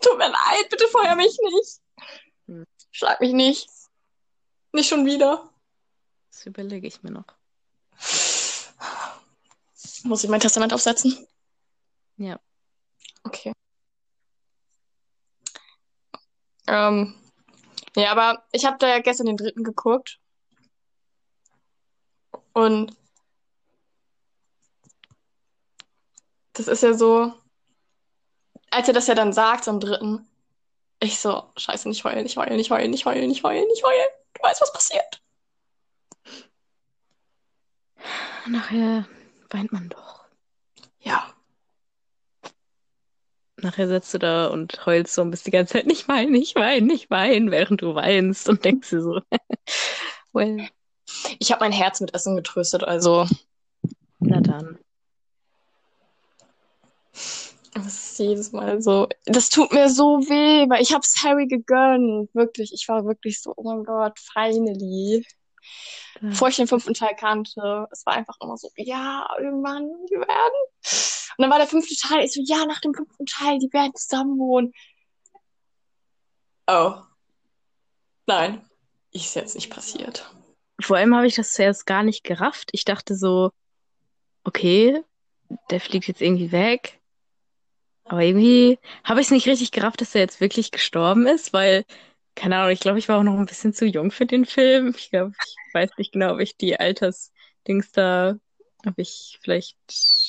Tut 0.00 0.18
mir 0.18 0.28
leid, 0.28 0.68
bitte 0.68 0.86
feuer 0.88 1.16
mich 1.16 1.38
nicht. 1.40 1.80
Hm. 2.46 2.66
Schlag 2.90 3.20
mich 3.20 3.32
nicht. 3.32 3.68
Nicht 4.76 4.90
schon 4.90 5.06
wieder. 5.06 5.48
Das 6.30 6.44
überlege 6.44 6.86
ich 6.86 7.02
mir 7.02 7.10
noch. 7.10 7.24
Muss 10.04 10.22
ich 10.22 10.28
mein 10.28 10.40
Testament 10.40 10.74
aufsetzen? 10.74 11.26
Ja. 12.18 12.38
Okay. 13.24 13.54
Ähm, 16.66 17.14
ja, 17.96 18.12
aber 18.12 18.44
ich 18.52 18.66
habe 18.66 18.76
da 18.78 18.88
ja 18.88 18.98
gestern 18.98 19.28
den 19.28 19.38
dritten 19.38 19.64
geguckt. 19.64 20.20
Und 22.52 22.94
das 26.52 26.68
ist 26.68 26.82
ja 26.82 26.92
so, 26.92 27.32
als 28.70 28.88
er 28.88 28.94
das 28.94 29.06
ja 29.06 29.14
dann 29.14 29.32
sagt, 29.32 29.68
am 29.68 29.80
dritten, 29.80 30.28
ich 31.00 31.18
so, 31.18 31.50
scheiße, 31.56 31.88
nicht 31.88 32.04
heulen, 32.04 32.24
nicht 32.24 32.36
heulen, 32.36 32.56
nicht 32.56 32.70
heulen, 32.70 32.90
nicht 32.90 33.06
heulen, 33.06 33.26
nicht 33.30 33.42
heulen, 33.42 33.66
nicht 33.68 33.82
heulen. 33.82 34.08
Du 34.36 34.42
weißt, 34.42 34.60
was 34.60 34.72
passiert. 34.72 35.22
Nachher 38.48 39.06
weint 39.50 39.72
man 39.72 39.88
doch. 39.88 40.24
Ja. 41.00 41.32
Nachher 43.56 43.88
sitzt 43.88 44.12
du 44.12 44.18
da 44.18 44.46
und 44.48 44.84
heulst 44.84 45.14
so 45.14 45.22
und 45.22 45.30
bist 45.30 45.46
die 45.46 45.50
ganze 45.50 45.74
Zeit 45.74 45.86
nicht 45.86 46.08
weinen, 46.08 46.32
nicht 46.32 46.54
weinen, 46.56 46.86
nicht 46.86 47.10
weinen, 47.10 47.50
während 47.50 47.80
du 47.80 47.94
weinst 47.94 48.48
und 48.48 48.64
denkst 48.64 48.90
dir 48.90 49.00
so, 49.02 49.20
well, 50.32 50.68
Ich 51.38 51.50
habe 51.50 51.64
mein 51.64 51.72
Herz 51.72 52.00
mit 52.00 52.14
Essen 52.14 52.36
getröstet, 52.36 52.84
also 52.84 53.26
na 54.18 54.40
dann. 54.40 54.78
Das 57.78 58.10
ist 58.10 58.18
jedes 58.18 58.52
Mal 58.52 58.80
so. 58.80 59.08
Das 59.24 59.48
tut 59.48 59.72
mir 59.72 59.88
so 59.88 60.20
weh, 60.20 60.68
weil 60.68 60.82
ich 60.82 60.94
hab's 60.94 61.22
Harry 61.22 61.46
gegönnt. 61.46 62.34
Wirklich, 62.34 62.72
ich 62.72 62.88
war 62.88 63.04
wirklich 63.04 63.40
so, 63.40 63.52
oh 63.56 63.62
mein 63.62 63.84
Gott, 63.84 64.18
finally. 64.18 65.26
Ja. 66.20 66.28
Bevor 66.28 66.48
ich 66.48 66.56
den 66.56 66.68
fünften 66.68 66.94
Teil 66.94 67.14
kannte, 67.16 67.86
es 67.90 68.06
war 68.06 68.14
einfach 68.14 68.36
immer 68.40 68.56
so, 68.56 68.70
ja, 68.76 69.28
irgendwann, 69.38 69.88
die 70.10 70.14
werden. 70.14 70.60
Und 71.36 71.42
dann 71.42 71.50
war 71.50 71.58
der 71.58 71.66
fünfte 71.66 71.96
Teil, 71.96 72.24
ich 72.24 72.32
so, 72.32 72.40
ja, 72.44 72.64
nach 72.66 72.80
dem 72.80 72.94
fünften 72.94 73.26
Teil, 73.26 73.58
die 73.58 73.72
werden 73.72 73.94
zusammen 73.94 74.38
wohnen. 74.38 74.72
Oh. 76.66 76.94
Nein, 78.26 78.68
ist 79.12 79.36
jetzt 79.36 79.54
nicht 79.54 79.70
passiert. 79.70 80.30
Vor 80.80 80.96
allem 80.96 81.14
habe 81.14 81.26
ich 81.26 81.34
das 81.34 81.52
zuerst 81.52 81.86
gar 81.86 82.02
nicht 82.02 82.24
gerafft. 82.24 82.70
Ich 82.72 82.84
dachte 82.84 83.14
so, 83.14 83.50
okay, 84.44 85.02
der 85.70 85.80
fliegt 85.80 86.08
jetzt 86.08 86.20
irgendwie 86.20 86.52
weg. 86.52 87.00
Aber 88.08 88.22
irgendwie 88.22 88.78
habe 89.04 89.20
ich 89.20 89.26
es 89.26 89.32
nicht 89.32 89.48
richtig 89.48 89.72
gerafft, 89.72 90.00
dass 90.00 90.14
er 90.14 90.20
jetzt 90.20 90.40
wirklich 90.40 90.70
gestorben 90.70 91.26
ist, 91.26 91.52
weil, 91.52 91.84
keine 92.34 92.56
Ahnung, 92.56 92.70
ich 92.70 92.80
glaube, 92.80 92.98
ich 92.98 93.08
war 93.08 93.18
auch 93.18 93.24
noch 93.24 93.38
ein 93.38 93.46
bisschen 93.46 93.74
zu 93.74 93.86
jung 93.86 94.10
für 94.10 94.26
den 94.26 94.44
Film. 94.44 94.94
Ich 94.96 95.10
glaube, 95.10 95.32
ich 95.44 95.74
weiß 95.74 95.90
nicht 95.98 96.12
genau, 96.12 96.34
ob 96.34 96.40
ich 96.40 96.56
die 96.56 96.78
Altersdings 96.78 97.90
da 97.92 98.36
ob 98.86 98.98
ich 98.98 99.38
vielleicht 99.42 99.76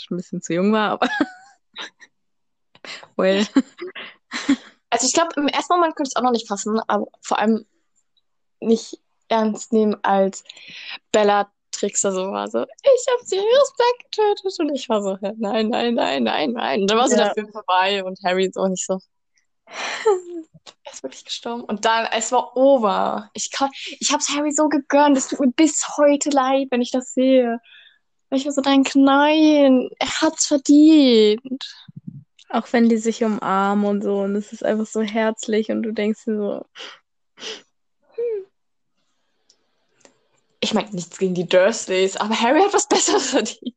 ein 0.10 0.18
bisschen 0.18 0.42
zu 0.42 0.54
jung 0.54 0.74
war, 0.74 0.92
aber 0.92 1.10
well. 3.16 3.46
Also 4.90 5.06
ich 5.06 5.14
glaube, 5.14 5.34
im 5.36 5.48
ersten 5.48 5.74
Moment 5.74 5.96
könnte 5.96 6.10
ich 6.10 6.14
es 6.14 6.16
auch 6.16 6.24
noch 6.24 6.32
nicht 6.32 6.48
fassen, 6.48 6.80
aber 6.88 7.08
vor 7.22 7.40
allem 7.40 7.66
nicht 8.60 9.00
ernst 9.28 9.74
nehmen, 9.74 9.98
als 10.04 10.44
Bellatrix 11.12 11.57
da 11.82 12.12
so 12.12 12.32
war. 12.32 12.48
So, 12.50 12.64
ich 12.64 13.06
habe 13.14 13.26
Sirius 13.26 13.74
Black 13.78 14.12
getötet. 14.12 14.60
Und 14.60 14.76
ich 14.76 14.90
war 14.90 15.02
so, 15.02 15.18
nein, 15.22 15.70
nein, 15.70 15.94
nein, 15.96 16.24
nein, 16.24 16.52
nein. 16.52 16.82
Und 16.82 16.90
dann 16.90 16.98
war 16.98 17.10
so 17.10 17.16
Ja. 17.16 17.26
der 17.26 17.34
Film 17.34 17.52
vorbei 17.52 18.04
und 18.04 18.20
Harry 18.24 18.50
so 18.54 18.68
nicht 18.68 18.86
so. 18.86 19.00
Er 20.84 20.92
ist 20.92 21.04
wirklich 21.04 21.26
gestorben. 21.26 21.64
Und 21.64 21.86
dann, 21.86 22.08
es 22.14 22.32
war 22.32 22.56
over. 22.56 23.30
Ich, 23.34 23.52
kann, 23.52 23.70
ich 24.00 24.12
hab's 24.12 24.30
Harry 24.30 24.52
so 24.52 24.70
gegönnt. 24.70 25.18
Es 25.18 25.28
tut 25.28 25.40
mir 25.40 25.52
bis 25.52 25.98
heute 25.98 26.30
leid, 26.30 26.68
wenn 26.72 26.82
ich 26.82 26.92
das 26.92 27.14
sehe. 27.14 27.60
Weil 28.30 28.40
ich 28.40 28.46
mir 28.46 28.52
so 28.52 28.62
denke, 28.62 29.00
nein, 29.00 29.90
er 30.00 30.22
hat's 30.22 30.48
verdient. 30.48 31.64
Auch 32.50 32.72
wenn 32.72 32.88
die 32.90 32.98
sich 32.98 33.24
umarmen 33.24 33.86
und 33.86 34.04
so, 34.04 34.20
und 34.20 34.36
es 34.36 34.54
ist 34.54 34.64
einfach 34.64 34.86
so 34.86 35.02
herzlich 35.02 35.70
und 35.70 35.84
du 35.84 35.92
denkst 35.92 36.24
dir 36.26 36.38
so, 36.38 36.66
Ich 40.60 40.74
meine, 40.74 40.90
nichts 40.92 41.18
gegen 41.18 41.36
die 41.36 41.48
Dursleys, 41.48 42.18
aber 42.18 42.40
Harry 42.40 42.62
hat 42.62 42.74
was 42.74 42.88
Besseres 42.88 43.30
verdient. 43.32 43.76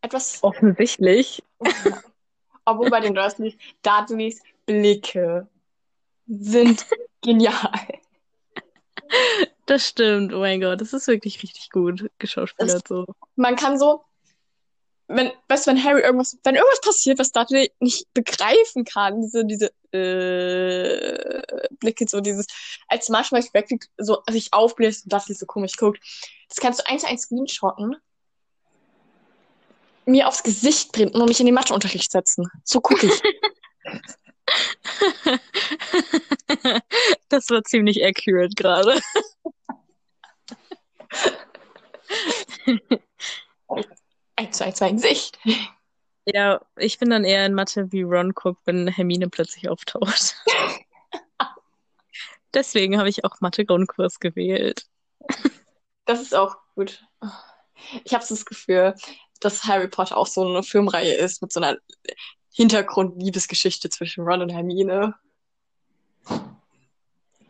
Etwas, 0.00 0.42
offensichtlich. 0.42 1.42
obwohl 2.64 2.90
bei 2.90 3.00
den 3.00 3.14
Dursleys, 3.14 3.54
Dudleys 3.82 4.42
Blicke 4.66 5.48
sind 6.26 6.86
genial. 7.22 8.00
Das 9.66 9.88
stimmt, 9.88 10.32
oh 10.32 10.40
mein 10.40 10.60
Gott, 10.60 10.80
das 10.80 10.92
ist 10.92 11.06
wirklich 11.06 11.42
richtig 11.42 11.70
gut 11.70 12.10
geschauspielert 12.18 12.86
so. 12.86 13.06
Man 13.36 13.56
kann 13.56 13.78
so, 13.78 14.04
wenn, 15.16 15.32
weißt 15.48 15.66
du, 15.66 15.70
wenn 15.70 15.84
Harry 15.84 16.02
irgendwas, 16.02 16.38
wenn 16.42 16.54
irgendwas 16.54 16.80
passiert, 16.80 17.18
was 17.18 17.32
Dudley 17.32 17.72
nicht 17.80 18.12
begreifen 18.14 18.84
kann, 18.84 19.20
diese, 19.22 19.44
diese, 19.44 19.72
äh, 19.92 21.42
Blicke, 21.78 22.06
so 22.08 22.20
dieses, 22.20 22.46
als 22.88 23.08
Marshmallow 23.08 23.46
wegfliegt, 23.52 23.88
so 23.96 24.22
sich 24.30 24.52
aufbläst 24.52 25.04
und 25.04 25.12
Dudley 25.12 25.34
so 25.34 25.46
komisch 25.46 25.76
guckt, 25.76 26.00
das 26.48 26.58
kannst 26.58 26.80
du 26.80 26.86
eins 26.86 27.02
zu 27.02 27.08
eins 27.08 27.22
screenshotten, 27.22 27.96
mir 30.06 30.28
aufs 30.28 30.42
Gesicht 30.42 30.92
printen 30.92 31.20
und 31.20 31.28
mich 31.28 31.40
in 31.40 31.46
den 31.46 31.54
Matheunterricht 31.54 32.10
setzen. 32.10 32.48
So 32.64 32.80
gucke 32.80 33.06
ich. 33.06 33.22
Das 37.28 37.48
war 37.50 37.64
ziemlich 37.64 38.04
accurate 38.04 38.54
gerade. 38.54 39.00
eins 44.36 44.58
zu 44.58 44.64
eins 44.64 44.80
mein 44.80 44.96
Gesicht. 44.96 45.38
Ja, 46.26 46.60
ich 46.76 46.98
bin 46.98 47.10
dann 47.10 47.24
eher 47.24 47.44
in 47.44 47.54
Mathe 47.54 47.92
wie 47.92 48.02
Ron 48.02 48.32
guckt, 48.32 48.60
wenn 48.64 48.88
Hermine 48.88 49.28
plötzlich 49.28 49.68
auftaucht. 49.68 50.36
Deswegen 52.54 52.98
habe 52.98 53.08
ich 53.08 53.24
auch 53.24 53.40
Mathe-Grundkurs 53.40 54.20
gewählt. 54.20 54.86
Das 56.06 56.22
ist 56.22 56.34
auch 56.34 56.56
gut. 56.74 57.04
Ich 58.04 58.14
habe 58.14 58.24
so 58.24 58.34
das 58.34 58.46
Gefühl, 58.46 58.94
dass 59.40 59.64
Harry 59.64 59.88
Potter 59.88 60.16
auch 60.16 60.26
so 60.26 60.46
eine 60.46 60.62
Filmreihe 60.62 61.14
ist 61.14 61.42
mit 61.42 61.52
so 61.52 61.60
einer 61.60 61.76
Hintergrund-Liebesgeschichte 62.52 63.90
zwischen 63.90 64.24
Ron 64.24 64.42
und 64.42 64.50
Hermine. 64.50 65.14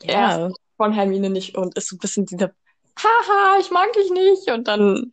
Ja, 0.02 0.50
Ron 0.78 0.92
Hermine 0.92 1.30
nicht 1.30 1.56
und 1.56 1.76
ist 1.76 1.88
so 1.88 1.96
ein 1.96 2.00
bisschen 2.00 2.26
dieser, 2.26 2.52
haha, 2.98 3.58
ich 3.60 3.70
mag 3.70 3.92
dich 3.92 4.10
nicht. 4.10 4.50
Und 4.50 4.66
dann 4.66 5.12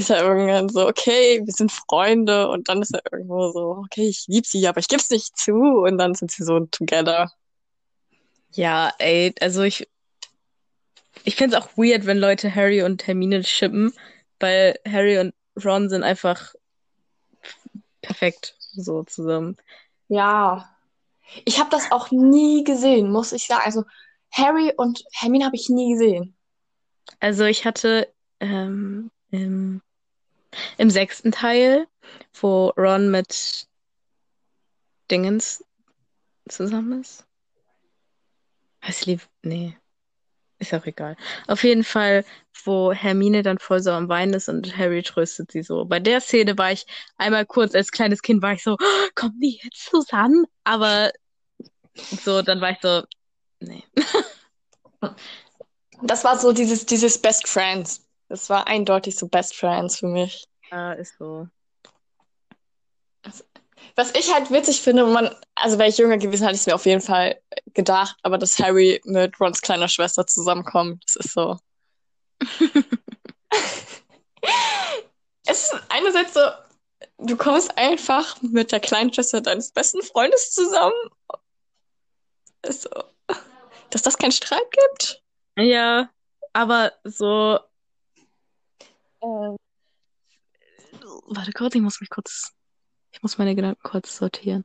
ist 0.00 0.10
er 0.10 0.22
irgendwann 0.22 0.68
so, 0.68 0.88
okay, 0.88 1.42
wir 1.44 1.52
sind 1.52 1.70
Freunde. 1.70 2.48
Und 2.48 2.68
dann 2.68 2.82
ist 2.82 2.94
er 2.94 3.02
irgendwo 3.12 3.52
so, 3.52 3.82
okay, 3.84 4.08
ich 4.08 4.26
liebe 4.26 4.46
sie, 4.46 4.66
aber 4.66 4.80
ich 4.80 4.88
geb's 4.88 5.10
nicht 5.10 5.36
zu. 5.38 5.54
Und 5.54 5.98
dann 5.98 6.14
sind 6.14 6.30
sie 6.30 6.44
so 6.44 6.60
together. 6.66 7.30
ja, 8.52 8.92
ey, 8.98 9.34
also 9.40 9.62
ich, 9.62 9.88
ich 11.24 11.36
finde 11.36 11.56
es 11.56 11.62
auch 11.62 11.76
weird, 11.76 12.06
wenn 12.06 12.18
Leute 12.18 12.54
Harry 12.54 12.82
und 12.82 13.06
Hermine 13.06 13.44
shippen, 13.44 13.92
weil 14.40 14.78
Harry 14.86 15.18
und 15.18 15.34
Ron 15.62 15.88
sind 15.88 16.02
einfach 16.02 16.54
perfekt 18.02 18.56
so 18.72 19.02
zusammen. 19.04 19.56
Ja. 20.08 20.74
Ich 21.44 21.60
habe 21.60 21.70
das 21.70 21.92
auch 21.92 22.10
nie 22.10 22.64
gesehen, 22.64 23.12
muss 23.12 23.32
ich 23.32 23.46
sagen. 23.46 23.62
Also 23.64 23.84
Harry 24.32 24.72
und 24.76 25.04
Hermine 25.12 25.44
habe 25.44 25.56
ich 25.56 25.68
nie 25.68 25.92
gesehen. 25.92 26.34
Also 27.20 27.44
ich 27.44 27.64
hatte 27.64 28.12
ähm, 28.40 29.10
im, 29.30 29.82
im 30.78 30.90
sechsten 30.90 31.32
Teil, 31.32 31.86
wo 32.40 32.68
Ron 32.76 33.10
mit 33.10 33.66
Dingens 35.10 35.64
zusammen 36.48 37.00
ist. 37.00 37.26
Heißt 38.84 39.06
lieb? 39.06 39.20
Nee. 39.42 39.76
Ist 40.58 40.74
auch 40.74 40.84
egal. 40.84 41.16
Auf 41.46 41.64
jeden 41.64 41.84
Fall, 41.84 42.24
wo 42.64 42.92
Hermine 42.92 43.42
dann 43.42 43.58
voll 43.58 43.80
so 43.80 43.92
am 43.92 44.10
Weinen 44.10 44.34
ist 44.34 44.48
und 44.48 44.76
Harry 44.76 45.02
tröstet 45.02 45.50
sie 45.52 45.62
so. 45.62 45.86
Bei 45.86 46.00
der 46.00 46.20
Szene 46.20 46.58
war 46.58 46.70
ich 46.70 46.84
einmal 47.16 47.46
kurz 47.46 47.74
als 47.74 47.90
kleines 47.90 48.20
Kind 48.20 48.42
war 48.42 48.52
ich 48.52 48.62
so, 48.62 48.76
"Oh, 48.78 49.08
kommen 49.14 49.40
die 49.40 49.58
jetzt 49.62 49.86
zusammen? 49.86 50.44
Aber 50.64 51.12
so, 51.94 52.42
dann 52.42 52.60
war 52.60 52.72
ich 52.72 52.78
so, 52.82 53.02
nee. 53.60 53.82
Das 56.02 56.24
war 56.24 56.38
so 56.38 56.52
dieses, 56.52 56.84
dieses 56.86 57.20
Best 57.20 57.48
Friends. 57.48 58.06
Das 58.30 58.48
war 58.48 58.68
eindeutig 58.68 59.16
so 59.16 59.26
Best 59.26 59.56
Friends 59.56 59.98
für 59.98 60.06
mich. 60.06 60.46
Ja, 60.70 60.92
ist 60.92 61.18
so. 61.18 61.48
Was 63.96 64.14
ich 64.14 64.32
halt 64.32 64.52
witzig 64.52 64.80
finde, 64.80 65.04
man, 65.04 65.34
also 65.56 65.80
wäre 65.80 65.88
ich 65.88 65.98
jünger 65.98 66.16
gewesen, 66.16 66.44
hätte 66.44 66.54
ich 66.54 66.60
es 66.60 66.66
mir 66.66 66.76
auf 66.76 66.86
jeden 66.86 67.00
Fall 67.00 67.42
gedacht, 67.74 68.16
aber 68.22 68.38
dass 68.38 68.60
Harry 68.60 69.00
mit 69.04 69.40
Rons 69.40 69.60
kleiner 69.62 69.88
Schwester 69.88 70.28
zusammenkommt, 70.28 71.02
das 71.04 71.16
ist 71.16 71.32
so. 71.32 71.58
es 75.46 75.64
ist 75.64 75.74
einerseits 75.88 76.34
so, 76.34 76.40
du 77.18 77.36
kommst 77.36 77.76
einfach 77.76 78.40
mit 78.42 78.70
der 78.70 78.78
kleinen 78.78 79.12
Schwester 79.12 79.40
deines 79.40 79.72
besten 79.72 80.02
Freundes 80.02 80.52
zusammen. 80.52 80.94
Ist 82.62 82.82
so, 82.82 82.90
dass 83.90 84.02
das 84.02 84.18
keinen 84.18 84.30
Streit 84.30 84.70
gibt. 84.70 85.20
Ja, 85.56 86.10
aber 86.52 86.92
so, 87.02 87.58
Ähm, 89.22 89.56
warte 91.26 91.52
kurz, 91.52 91.74
ich 91.74 91.80
muss 91.80 92.00
mich 92.00 92.10
kurz, 92.10 92.52
ich 93.12 93.22
muss 93.22 93.38
meine 93.38 93.54
Gedanken 93.54 93.82
kurz 93.82 94.16
sortieren. 94.16 94.64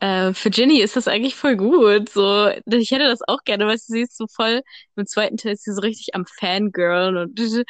Äh, 0.00 0.34
für 0.34 0.50
Ginny 0.50 0.80
ist 0.80 0.96
das 0.96 1.06
eigentlich 1.06 1.36
voll 1.36 1.56
gut. 1.56 2.08
So, 2.08 2.48
ich 2.48 2.90
hätte 2.90 3.06
das 3.06 3.20
auch 3.26 3.44
gerne, 3.44 3.66
weil 3.66 3.78
sie 3.78 4.02
ist 4.02 4.16
so 4.16 4.26
voll, 4.26 4.62
im 4.96 5.06
zweiten 5.06 5.36
Teil 5.36 5.52
ist 5.52 5.62
sie 5.62 5.72
so 5.72 5.80
richtig 5.80 6.14
am 6.14 6.26
Fangirl 6.26 7.16
und 7.16 7.38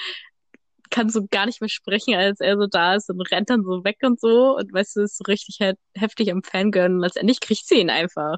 kann 0.91 1.09
so 1.11 1.27
gar 1.31 1.47
nicht 1.47 1.61
mehr 1.61 1.69
sprechen, 1.69 2.15
als 2.15 2.41
er 2.41 2.57
so 2.57 2.67
da 2.67 2.95
ist 2.95 3.11
und 3.11 3.21
rennt 3.33 3.51
dann 3.51 3.65
so 3.65 3.85
weg 3.85 3.99
und 4.03 4.21
so 4.21 4.57
und 4.57 4.73
weißt 4.73 4.97
du, 4.97 5.01
ist 5.03 5.19
so 5.19 5.25
richtig 5.25 5.59
halt 5.61 5.79
heftig 5.95 6.31
am 6.31 6.43
Fangirl 6.43 6.93
und 6.93 7.01
letztendlich 7.01 7.41
kriegt 7.41 7.67
sie 7.67 7.81
ihn 7.81 7.91
einfach. 7.91 8.37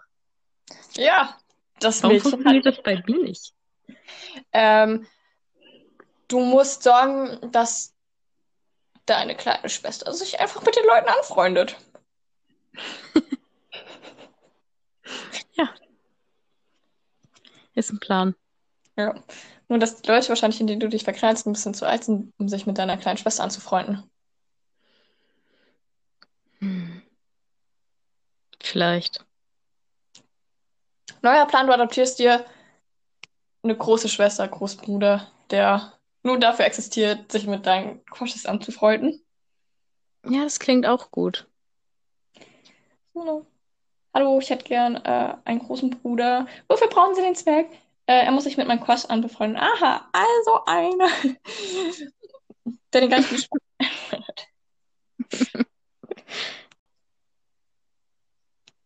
ja, 0.96 1.36
das 1.80 2.02
Warum 2.02 2.14
Mädchen 2.16 2.24
hat 2.24 2.30
funktioniert 2.30 2.66
das 2.66 2.82
bei 2.82 3.02
mir 3.06 3.22
nicht? 3.22 3.52
Ähm, 4.52 5.06
du 6.28 6.40
musst 6.40 6.82
sorgen, 6.82 7.38
dass 7.52 7.94
deine 9.06 9.34
kleine 9.36 9.68
Schwester 9.68 10.12
sich 10.14 10.40
einfach 10.40 10.62
mit 10.62 10.76
den 10.76 10.86
Leuten 10.86 11.08
anfreundet. 11.08 11.76
Ist 17.74 17.90
ein 17.90 17.98
Plan. 17.98 18.34
Ja. 18.96 19.14
Nur, 19.68 19.78
dass 19.78 20.00
die 20.00 20.08
Leute 20.08 20.28
wahrscheinlich, 20.28 20.60
in 20.60 20.66
denen 20.66 20.80
du 20.80 20.88
dich 20.88 21.04
verknallst, 21.04 21.46
ein 21.46 21.52
bisschen 21.52 21.74
zu 21.74 21.86
alt 21.86 22.04
sind, 22.04 22.32
um 22.38 22.48
sich 22.48 22.66
mit 22.66 22.78
deiner 22.78 22.96
kleinen 22.96 23.18
Schwester 23.18 23.42
anzufreunden. 23.42 24.08
Hm. 26.60 27.02
Vielleicht. 28.62 29.24
Neuer 31.22 31.46
Plan, 31.46 31.66
du 31.66 31.72
adoptierst 31.72 32.18
dir 32.18 32.44
eine 33.62 33.76
große 33.76 34.08
Schwester, 34.08 34.46
Großbruder, 34.46 35.30
der 35.50 35.94
nur 36.24 36.38
dafür 36.38 36.64
existiert, 36.64 37.30
sich 37.30 37.46
mit 37.46 37.66
deinen 37.66 38.04
Crushes 38.06 38.46
anzufreunden. 38.46 39.22
Ja, 40.26 40.42
das 40.42 40.58
klingt 40.58 40.86
auch 40.86 41.10
gut. 41.10 41.46
Hallo. 43.14 43.46
Hallo, 44.12 44.38
ich 44.40 44.48
hätte 44.48 44.64
gern 44.64 44.96
äh, 44.96 45.36
einen 45.44 45.60
großen 45.60 45.90
Bruder. 45.90 46.46
Wofür 46.68 46.88
brauchen 46.88 47.14
Sie 47.14 47.22
den 47.22 47.34
Zwerg? 47.34 47.66
Äh, 48.06 48.24
er 48.24 48.32
muss 48.32 48.44
sich 48.44 48.56
mit 48.56 48.66
meinem 48.66 48.80
Crush 48.80 49.04
anbefreunden. 49.04 49.58
Aha, 49.58 50.08
also 50.12 50.64
einer, 50.66 51.08
der 52.92 53.00
den 53.02 53.10
ganzen 53.10 53.38
Spaß 53.38 53.60
hat. 54.12 54.48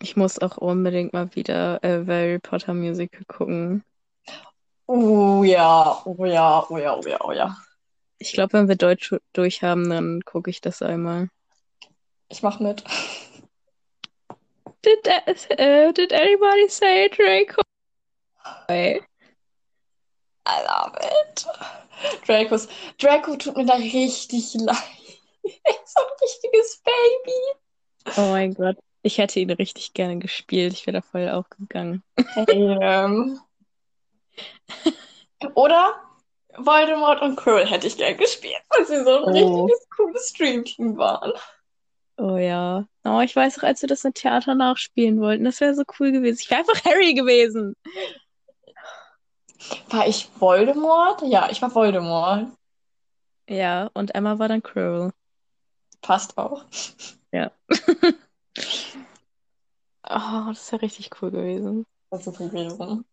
Ich 0.01 0.17
muss 0.17 0.39
auch 0.39 0.57
unbedingt 0.57 1.13
mal 1.13 1.35
wieder 1.35 1.83
äh, 1.85 2.05
Harry 2.07 2.39
Potter 2.39 2.75
Musical 2.75 3.25
gucken. 3.27 3.85
Oh 4.91 5.45
ja, 5.45 6.01
oh 6.07 6.25
ja, 6.25 6.65
oh 6.71 6.79
ja, 6.79 6.97
oh 6.97 7.07
ja, 7.07 7.21
oh 7.21 7.33
ja. 7.33 7.57
Ich 8.19 8.33
glaube, 8.33 8.55
wenn 8.55 8.69
wir 8.69 8.77
Deutsch 8.77 9.15
durch 9.35 9.63
haben, 9.63 9.91
dann 9.91 10.23
gucke 10.25 10.49
ich 10.49 10.63
das 10.63 10.81
einmal. 10.81 11.29
Ich 12.31 12.43
mach 12.43 12.59
mit. 12.59 12.83
Did, 14.83 15.07
uh, 15.07 15.93
did 15.93 16.13
anybody 16.15 16.69
say 16.71 17.11
Draco? 17.11 17.61
I 18.71 19.03
love 20.47 20.97
it. 20.97 21.47
Dracos. 22.27 22.69
Draco 22.97 23.37
tut 23.37 23.59
mir 23.59 23.67
da 23.67 23.75
richtig 23.75 24.55
leid. 24.55 24.77
so 25.45 26.01
ein 26.01 26.17
richtiges 26.23 26.83
Baby. 26.83 28.17
Oh 28.17 28.31
mein 28.31 28.55
Gott. 28.55 28.79
Ich 29.03 29.19
hätte 29.19 29.39
ihn 29.41 29.51
richtig 29.51 29.93
gerne 29.93 30.19
gespielt. 30.19 30.73
Ich 30.73 30.87
wäre 30.87 30.97
da 30.97 31.03
voll 31.03 31.29
aufgegangen. 31.29 32.03
Hey, 32.17 32.79
ähm. 32.81 33.39
Oder 35.55 36.01
Voldemort 36.57 37.23
und 37.23 37.37
Quirrell 37.37 37.67
hätte 37.67 37.87
ich 37.87 37.97
gern 37.97 38.17
gespielt, 38.17 38.61
weil 38.71 38.87
sie 38.87 39.03
so 39.05 39.19
ein 39.19 39.25
Oh. 39.25 39.31
richtiges 39.65 39.89
cooles 39.97 40.29
Streamteam 40.31 40.97
waren. 40.97 41.33
Oh 42.17 42.37
ja. 42.37 42.85
Oh, 43.05 43.21
ich 43.21 43.35
weiß 43.37 43.59
auch, 43.59 43.63
als 43.63 43.81
wir 43.83 43.89
das 43.89 44.05
im 44.05 44.13
Theater 44.15 44.55
nachspielen 44.57 45.21
wollten, 45.21 45.45
das 45.45 45.61
wäre 45.61 45.75
so 45.75 45.85
cool 46.01 46.11
gewesen. 46.11 46.41
Ich 46.43 46.51
wäre 46.51 46.61
einfach 46.61 46.85
Harry 46.85 47.15
gewesen. 47.15 47.77
War 49.91 50.07
ich 50.07 50.29
Voldemort? 50.41 51.23
Ja, 51.23 51.49
ich 51.51 51.63
war 51.63 51.73
Voldemort. 51.75 52.49
Ja, 53.49 53.89
und 53.95 54.15
Emma 54.15 54.39
war 54.39 54.49
dann 54.49 54.63
Quirrell. 54.63 55.13
Passt 56.03 56.37
auch. 56.39 56.65
Ja. 57.33 57.51
Oh, 60.11 60.45
das 60.49 60.73
wäre 60.73 60.83
richtig 60.83 61.11
cool 61.21 61.31
gewesen. 61.31 61.85
Das 62.11 62.27
ist 62.27 62.37
viel 62.37 62.49
gewesen. 62.49 63.05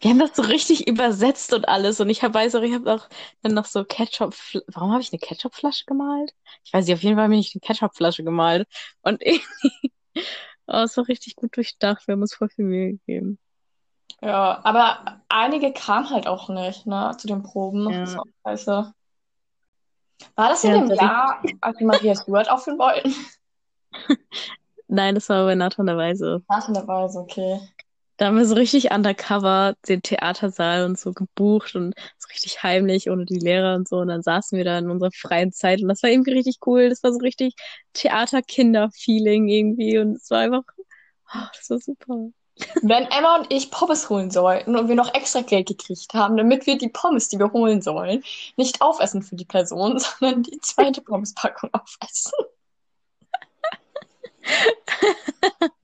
Wir 0.00 0.10
haben 0.10 0.18
das 0.18 0.34
so 0.34 0.42
richtig 0.42 0.86
übersetzt 0.88 1.52
und 1.54 1.68
alles. 1.68 2.00
Und 2.00 2.10
ich 2.10 2.22
hab, 2.22 2.34
weiß 2.34 2.54
auch, 2.56 2.62
ich 2.62 2.74
habe 2.74 2.92
auch 2.94 3.08
dann 3.42 3.54
noch 3.54 3.64
so 3.66 3.84
Ketchup. 3.84 4.34
Warum 4.68 4.92
habe 4.92 5.00
ich 5.02 5.12
eine 5.12 5.18
Ketchupflasche 5.20 5.84
gemalt? 5.86 6.32
Ich 6.64 6.72
weiß 6.72 6.86
nicht, 6.86 6.94
auf 6.94 7.02
jeden 7.02 7.16
Fall 7.16 7.24
habe 7.24 7.36
ich 7.36 7.54
eine 7.54 7.60
Ketchupflasche 7.60 8.24
gemalt. 8.24 8.66
Und 9.02 9.22
irgendwie. 9.22 9.92
Oh, 10.66 10.78
es 10.78 10.96
war 10.96 11.06
richtig 11.08 11.36
gut 11.36 11.54
durchdacht. 11.58 12.06
Wir 12.08 12.12
haben 12.14 12.22
uns 12.22 12.34
voll 12.34 12.48
viel 12.48 12.64
Mühe 12.64 12.92
gegeben. 12.92 13.38
Ja, 14.22 14.60
aber 14.64 15.20
einige 15.28 15.74
kamen 15.74 16.08
halt 16.08 16.26
auch 16.26 16.48
nicht, 16.48 16.86
ne, 16.86 17.14
zu 17.18 17.26
den 17.26 17.42
Proben. 17.42 17.90
Ja. 17.90 18.00
Das 18.00 18.16
auch 18.16 18.24
scheiße. 18.46 18.94
War 20.36 20.48
das 20.48 20.64
in 20.64 20.70
Ja, 20.70 20.78
dem 20.78 20.88
das- 20.88 20.98
Jahr, 21.00 21.42
als 21.60 21.78
wir 21.78 21.86
Maria 21.86 22.14
Stewart 22.14 22.50
aufführen 22.50 22.78
wollten? 22.78 23.14
Nein, 24.88 25.14
das 25.16 25.28
war 25.28 25.44
bei 25.44 25.54
Nathan 25.54 25.84
der 25.84 25.98
Weise. 25.98 26.42
Ach, 26.48 26.66
in 26.66 26.72
der 26.72 26.88
Weise, 26.88 27.18
okay. 27.18 27.60
Da 28.16 28.26
haben 28.26 28.36
wir 28.36 28.46
so 28.46 28.54
richtig 28.54 28.92
undercover 28.92 29.74
den 29.88 30.02
Theatersaal 30.02 30.84
und 30.84 30.98
so 30.98 31.12
gebucht 31.12 31.74
und 31.74 31.94
so 32.18 32.28
richtig 32.28 32.62
heimlich 32.62 33.10
ohne 33.10 33.24
die 33.24 33.38
Lehrer 33.38 33.74
und 33.74 33.88
so. 33.88 33.98
Und 33.98 34.08
dann 34.08 34.22
saßen 34.22 34.56
wir 34.56 34.64
da 34.64 34.78
in 34.78 34.88
unserer 34.88 35.10
freien 35.12 35.52
Zeit 35.52 35.82
und 35.82 35.88
das 35.88 36.02
war 36.02 36.10
irgendwie 36.10 36.32
richtig 36.32 36.58
cool. 36.66 36.88
Das 36.88 37.02
war 37.02 37.12
so 37.12 37.18
richtig 37.18 37.54
Theater-Kinder-Feeling 37.94 39.48
irgendwie 39.48 39.98
und 39.98 40.16
es 40.16 40.30
war 40.30 40.40
einfach, 40.40 40.62
oh, 41.34 41.46
das 41.56 41.70
war 41.70 41.78
super. 41.80 42.28
Wenn 42.82 43.04
Emma 43.06 43.36
und 43.38 43.52
ich 43.52 43.72
Pommes 43.72 44.08
holen 44.08 44.30
sollten 44.30 44.76
und 44.76 44.88
wir 44.88 44.94
noch 44.94 45.12
extra 45.12 45.40
Geld 45.40 45.66
gekriegt 45.66 46.14
haben, 46.14 46.36
damit 46.36 46.66
wir 46.66 46.78
die 46.78 46.88
Pommes, 46.88 47.28
die 47.28 47.38
wir 47.40 47.52
holen 47.52 47.82
sollen, 47.82 48.22
nicht 48.56 48.80
aufessen 48.80 49.22
für 49.22 49.34
die 49.34 49.44
Person, 49.44 49.98
sondern 50.20 50.44
die 50.44 50.60
zweite 50.60 51.00
Pommespackung 51.00 51.70
aufessen. 51.72 52.32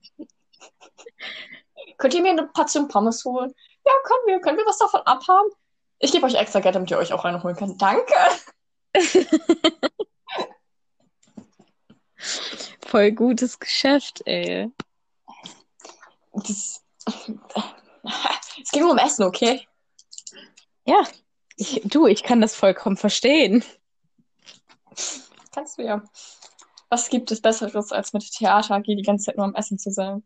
Könnt 2.01 2.15
ihr 2.15 2.23
mir 2.23 2.31
eine 2.31 2.47
Portion 2.47 2.87
Pommes 2.87 3.23
holen? 3.25 3.53
Ja, 3.85 3.91
können 4.03 4.25
wir. 4.25 4.41
Können 4.41 4.57
wir 4.57 4.65
was 4.65 4.79
davon 4.79 5.01
abhaben? 5.01 5.51
Ich 5.99 6.11
gebe 6.11 6.25
euch 6.25 6.33
extra 6.33 6.59
Geld, 6.59 6.73
damit 6.73 6.89
ihr 6.89 6.97
euch 6.97 7.13
auch 7.13 7.23
eine 7.25 7.43
holen 7.43 7.55
könnt. 7.55 7.79
Danke. 7.79 8.15
Voll 12.87 13.11
gutes 13.11 13.59
Geschäft, 13.59 14.23
ey. 14.25 14.71
Das, 16.33 16.83
es 18.63 18.71
ging 18.71 18.81
nur 18.81 18.93
um 18.93 18.97
Essen, 18.97 19.23
okay? 19.23 19.67
Ja, 20.85 21.03
ich, 21.55 21.83
du, 21.85 22.07
ich 22.07 22.23
kann 22.23 22.41
das 22.41 22.55
vollkommen 22.55 22.97
verstehen. 22.97 23.63
Kannst 25.53 25.77
du 25.77 25.83
ja. 25.83 26.03
Was 26.89 27.09
gibt 27.09 27.29
es 27.29 27.43
Besseres, 27.43 27.91
als 27.91 28.11
mit 28.11 28.27
Theater 28.31 28.79
die 28.79 29.03
ganze 29.03 29.25
Zeit 29.25 29.37
nur 29.37 29.45
am 29.45 29.53
Essen 29.53 29.77
zu 29.77 29.91
sein? 29.91 30.23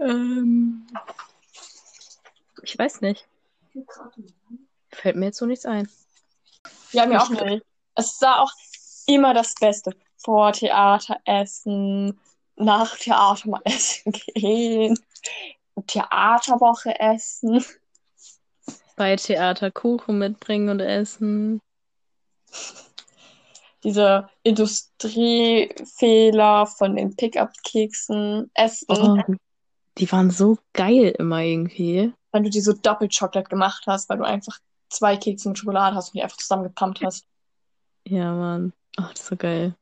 Ähm, 0.00 0.86
ich 2.62 2.78
weiß 2.78 3.00
nicht. 3.00 3.26
Fällt 4.90 5.16
mir 5.16 5.26
jetzt 5.26 5.38
so 5.38 5.46
nichts 5.46 5.66
ein. 5.66 5.88
Ja, 6.92 7.06
mir 7.06 7.20
auch 7.22 7.30
Nicht. 7.30 7.64
Es 7.94 8.20
war 8.20 8.42
auch 8.42 8.52
immer 9.06 9.32
das 9.34 9.54
Beste. 9.54 9.92
Vor 10.18 10.52
Theater 10.52 11.18
essen, 11.24 12.20
nach 12.56 12.96
Theater 12.96 13.48
mal 13.48 13.60
essen 13.64 14.12
gehen, 14.34 14.98
Theaterwoche 15.86 16.98
essen. 16.98 17.64
Bei 18.96 19.14
Theater 19.16 19.70
Kuchen 19.70 20.18
mitbringen 20.18 20.70
und 20.70 20.80
essen. 20.80 21.60
Diese 23.84 24.30
Industriefehler 24.42 26.66
von 26.66 26.96
den 26.96 27.14
Pickup-Keksen 27.14 28.50
essen. 28.54 28.86
Oh, 28.88 29.18
die 29.98 30.10
waren 30.12 30.30
so 30.30 30.58
geil 30.72 31.14
immer 31.18 31.40
irgendwie. 31.40 32.12
Wenn 32.32 32.44
du 32.44 32.50
die 32.50 32.60
so 32.60 32.72
doppelt 32.72 33.16
Chocolate 33.16 33.48
gemacht 33.48 33.84
hast, 33.86 34.08
weil 34.08 34.18
du 34.18 34.24
einfach 34.24 34.58
zwei 34.88 35.16
Kekse 35.16 35.48
mit 35.48 35.58
Schokolade 35.58 35.96
hast 35.96 36.08
und 36.08 36.14
die 36.14 36.22
einfach 36.22 36.36
zusammengepumpt 36.36 37.02
hast. 37.04 37.26
Ja, 38.06 38.32
Mann. 38.32 38.72
Oh, 38.98 39.04
das 39.10 39.20
ist 39.20 39.26
so 39.26 39.36
geil. 39.36 39.74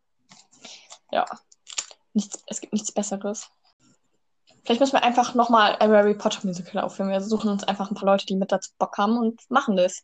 Ja. 1.11 1.25
Nichts, 2.13 2.43
es 2.47 2.61
gibt 2.61 2.73
nichts 2.73 2.93
Besseres. 2.93 3.49
Vielleicht 4.65 4.81
müssen 4.81 4.95
wir 4.95 5.03
einfach 5.03 5.35
nochmal 5.35 5.77
ein 5.77 5.91
Harry 5.91 6.15
Potter 6.15 6.47
Musical 6.47 6.83
aufführen. 6.83 7.11
Wir 7.11 7.21
suchen 7.21 7.51
uns 7.51 7.65
einfach 7.65 7.91
ein 7.91 7.95
paar 7.95 8.07
Leute, 8.07 8.25
die 8.25 8.37
mit 8.37 8.51
dazu 8.51 8.71
Bock 8.79 8.97
haben 8.97 9.19
und 9.19 9.43
machen 9.51 9.77
das. 9.77 10.03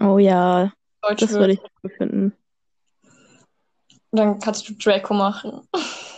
Oh 0.00 0.18
ja, 0.18 0.72
Deutsch 1.02 1.20
das 1.20 1.32
würde 1.32 1.54
ich 1.54 1.60
cool 1.82 1.90
finden. 1.90 2.32
Und 4.10 4.18
dann 4.18 4.38
kannst 4.38 4.68
du 4.68 4.74
Draco 4.74 5.12
machen. 5.12 5.68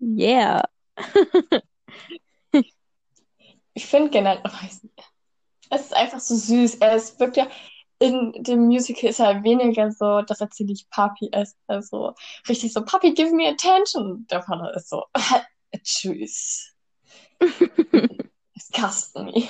Yeah. 0.00 0.62
Ich 3.74 3.86
finde 3.86 4.10
generell, 4.10 4.42
oh, 4.44 4.66
es 5.70 5.80
ist 5.82 5.94
einfach 5.94 6.20
so 6.20 6.34
süß. 6.34 6.76
Er 6.76 6.96
ist 6.96 7.18
wirklich, 7.20 7.46
in 7.98 8.32
dem 8.42 8.66
Musical 8.66 9.10
ist 9.10 9.20
er 9.20 9.42
weniger 9.44 9.90
so, 9.92 10.22
das 10.22 10.40
erzähle 10.40 10.72
ich 10.72 10.88
Papi, 10.90 11.28
er 11.32 11.42
ist 11.42 11.56
also 11.66 12.14
richtig 12.48 12.72
so, 12.72 12.84
Papi, 12.84 13.14
give 13.14 13.32
me 13.32 13.48
attention. 13.48 14.26
Der 14.30 14.42
Vater 14.42 14.74
ist 14.74 14.88
so, 14.88 15.04
tschüss. 15.82 16.74
Disgust 18.56 19.16
me. 19.16 19.48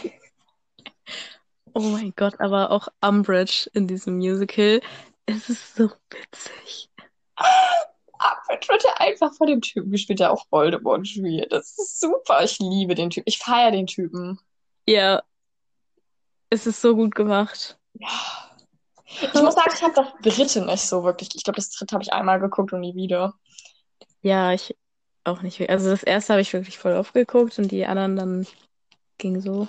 Oh 1.72 1.80
mein 1.80 2.12
Gott, 2.16 2.38
aber 2.40 2.70
auch 2.70 2.88
Umbridge 3.00 3.70
in 3.72 3.86
diesem 3.86 4.16
Musical. 4.16 4.80
Es 5.26 5.48
ist 5.48 5.76
so 5.76 5.90
witzig. 6.10 6.90
Umbridge 8.50 8.68
wird 8.68 8.84
ja 8.84 8.94
einfach 8.96 9.32
von 9.34 9.46
dem 9.46 9.60
Typen 9.60 9.90
gespielt, 9.90 10.20
der 10.20 10.32
auch 10.32 10.46
Voldemort 10.50 11.06
spielt. 11.06 11.52
Das 11.52 11.78
ist 11.78 12.00
super. 12.00 12.42
Ich 12.44 12.58
liebe 12.58 12.94
den 12.94 13.10
Typen. 13.10 13.24
Ich 13.26 13.38
feiere 13.38 13.70
den 13.70 13.86
Typen. 13.86 14.38
Ja, 14.86 15.22
es 16.50 16.66
ist 16.66 16.80
so 16.80 16.94
gut 16.96 17.14
gemacht. 17.14 17.78
Ja. 17.94 18.08
Ich 19.06 19.42
muss 19.42 19.54
sagen, 19.54 19.72
ich 19.74 19.82
habe 19.82 19.94
das 19.94 20.06
dritte 20.22 20.64
nicht 20.64 20.82
so 20.82 21.04
wirklich. 21.04 21.30
Ich 21.34 21.42
glaube, 21.42 21.56
das 21.56 21.70
dritte 21.70 21.94
habe 21.94 22.02
ich 22.02 22.12
einmal 22.12 22.38
geguckt 22.38 22.72
und 22.72 22.80
nie 22.80 22.94
wieder. 22.94 23.34
Ja, 24.22 24.52
ich 24.52 24.76
auch 25.24 25.42
nicht. 25.42 25.68
Also 25.68 25.90
das 25.90 26.02
erste 26.02 26.32
habe 26.32 26.42
ich 26.42 26.52
wirklich 26.52 26.78
voll 26.78 26.94
aufgeguckt 26.94 27.58
und 27.58 27.70
die 27.70 27.86
anderen 27.86 28.16
dann 28.16 28.46
ging 29.18 29.40
so. 29.40 29.68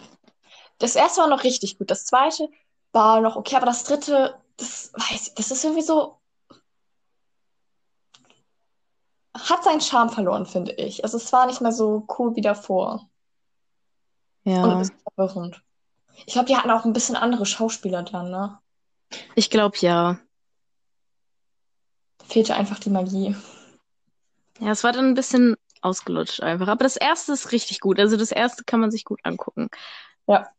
Das 0.77 0.95
erste 0.95 1.21
war 1.21 1.27
noch 1.27 1.43
richtig 1.43 1.77
gut. 1.77 1.89
Das 1.91 2.05
zweite 2.05 2.49
war 2.91 3.21
noch 3.21 3.35
okay, 3.35 3.55
aber 3.55 3.65
das 3.65 3.83
dritte, 3.83 4.35
das 4.57 4.91
weiß 4.93 5.29
ich, 5.29 5.33
das 5.35 5.51
ist 5.51 5.63
irgendwie 5.63 5.83
so. 5.83 6.20
Hat 9.33 9.63
seinen 9.63 9.81
Charme 9.81 10.09
verloren, 10.09 10.45
finde 10.45 10.73
ich. 10.73 11.03
Also 11.03 11.17
es 11.17 11.31
war 11.31 11.45
nicht 11.45 11.61
mehr 11.61 11.71
so 11.71 12.05
cool 12.17 12.35
wie 12.35 12.41
davor. 12.41 13.09
Und 14.43 14.51
Ja, 14.51 14.77
bisschen 14.77 14.97
verwirrend. 15.15 15.61
Ich 16.25 16.33
glaube, 16.33 16.47
die 16.47 16.57
hatten 16.57 16.71
auch 16.71 16.85
ein 16.85 16.93
bisschen 16.93 17.15
andere 17.15 17.45
Schauspieler 17.45 18.03
dann, 18.03 18.29
ne? 18.29 18.59
ich 19.35 19.49
glaube 19.49 19.77
ja. 19.79 20.19
Fehlte 22.23 22.55
einfach 22.55 22.79
die 22.79 22.89
Magie. 22.89 23.35
Ja, 24.59 24.71
es 24.71 24.83
war 24.83 24.93
dann 24.93 25.05
ein 25.05 25.15
bisschen 25.15 25.55
ausgelutscht 25.81 26.41
einfach. 26.41 26.67
Aber 26.67 26.83
das 26.83 26.95
erste 26.95 27.33
ist 27.33 27.51
richtig 27.51 27.79
gut. 27.79 27.99
Also 27.99 28.15
das 28.15 28.31
erste 28.31 28.63
kann 28.63 28.79
man 28.79 28.91
sich 28.91 29.03
gut 29.03 29.19
angucken. 29.23 29.69
Ja. 30.27 30.49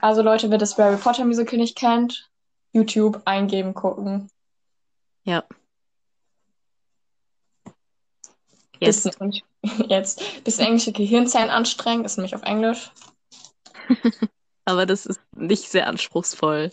Also 0.00 0.22
Leute, 0.22 0.50
wer 0.50 0.58
das 0.58 0.78
Harry 0.78 0.96
Potter 0.96 1.24
Musical 1.24 1.58
nicht 1.58 1.76
kennt, 1.76 2.30
YouTube 2.72 3.20
eingeben, 3.26 3.74
gucken. 3.74 4.30
Ja. 5.24 5.44
Jetzt. 8.80 9.04
Bisschen, 9.04 9.42
jetzt. 9.88 10.44
Bisschen 10.44 10.66
englische 10.66 10.92
Gehirnzellen 10.92 11.50
anstrengen, 11.50 12.04
ist 12.04 12.16
nämlich 12.16 12.34
auf 12.34 12.42
Englisch. 12.42 12.90
aber 14.64 14.86
das 14.86 15.06
ist 15.06 15.20
nicht 15.36 15.70
sehr 15.70 15.86
anspruchsvoll. 15.86 16.70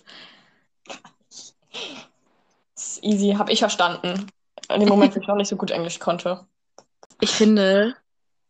Das 2.75 2.87
ist 2.87 3.03
easy, 3.03 3.35
habe 3.37 3.51
ich 3.51 3.59
verstanden. 3.59 4.27
In 4.73 4.79
dem 4.79 4.89
Moment, 4.89 5.15
wo 5.15 5.19
ich 5.19 5.27
noch 5.27 5.35
nicht 5.35 5.49
so 5.49 5.55
gut 5.55 5.71
Englisch 5.71 5.99
konnte. 5.99 6.45
Ich 7.19 7.31
finde, 7.31 7.95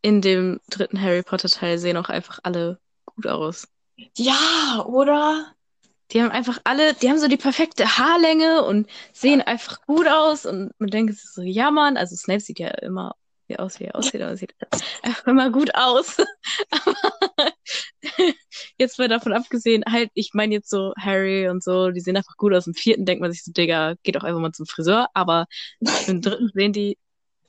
in 0.01 0.21
dem 0.21 0.59
dritten 0.69 1.01
Harry 1.01 1.23
Potter 1.23 1.49
Teil 1.49 1.77
sehen 1.77 1.97
auch 1.97 2.09
einfach 2.09 2.39
alle 2.43 2.79
gut 3.05 3.27
aus. 3.27 3.67
Ja, 4.15 4.83
oder? 4.85 5.53
Die 6.11 6.21
haben 6.21 6.31
einfach 6.31 6.59
alle, 6.63 6.93
die 6.93 7.09
haben 7.09 7.19
so 7.19 7.27
die 7.27 7.37
perfekte 7.37 7.97
Haarlänge 7.97 8.63
und 8.63 8.87
sehen 9.11 9.41
einfach 9.41 9.81
gut 9.81 10.07
aus 10.07 10.45
und 10.45 10.71
man 10.79 10.89
denkt 10.89 11.15
sich 11.15 11.29
so, 11.29 11.41
ja 11.41 11.69
Mann, 11.71 11.97
also 11.97 12.15
Snape 12.15 12.39
sieht 12.39 12.59
ja 12.59 12.69
immer 12.69 13.15
wie 13.47 13.57
aus, 13.59 13.79
wie 13.79 13.85
er 13.85 13.95
aussieht, 13.95 14.21
aber 14.21 14.35
sieht 14.35 14.55
einfach 15.03 15.27
immer 15.27 15.49
gut 15.49 15.73
aus. 15.75 16.17
aber 16.71 17.51
jetzt 18.77 18.99
mal 18.99 19.07
davon 19.07 19.33
abgesehen, 19.33 19.83
halt, 19.89 20.09
ich 20.13 20.31
meine 20.33 20.55
jetzt 20.55 20.69
so 20.69 20.93
Harry 20.99 21.49
und 21.49 21.63
so, 21.63 21.91
die 21.91 21.99
sehen 21.99 22.17
einfach 22.17 22.37
gut 22.37 22.53
aus. 22.53 22.67
Im 22.67 22.73
vierten 22.73 23.05
denkt 23.05 23.21
man 23.21 23.31
sich 23.31 23.43
so, 23.43 23.51
Digga, 23.51 23.95
geht 24.03 24.15
doch 24.15 24.23
einfach 24.23 24.39
mal 24.39 24.51
zum 24.51 24.65
Friseur, 24.65 25.09
aber 25.13 25.47
im 26.07 26.21
dritten 26.21 26.51
sehen 26.53 26.73
die 26.73 26.97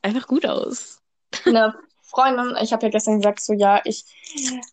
einfach 0.02 0.26
gut 0.26 0.46
aus. 0.46 1.00
Eine 1.44 1.74
Freundin, 2.02 2.56
ich 2.62 2.72
habe 2.72 2.86
ja 2.86 2.90
gestern 2.90 3.16
gesagt, 3.16 3.40
so 3.40 3.52
ja, 3.52 3.82
ich 3.84 4.04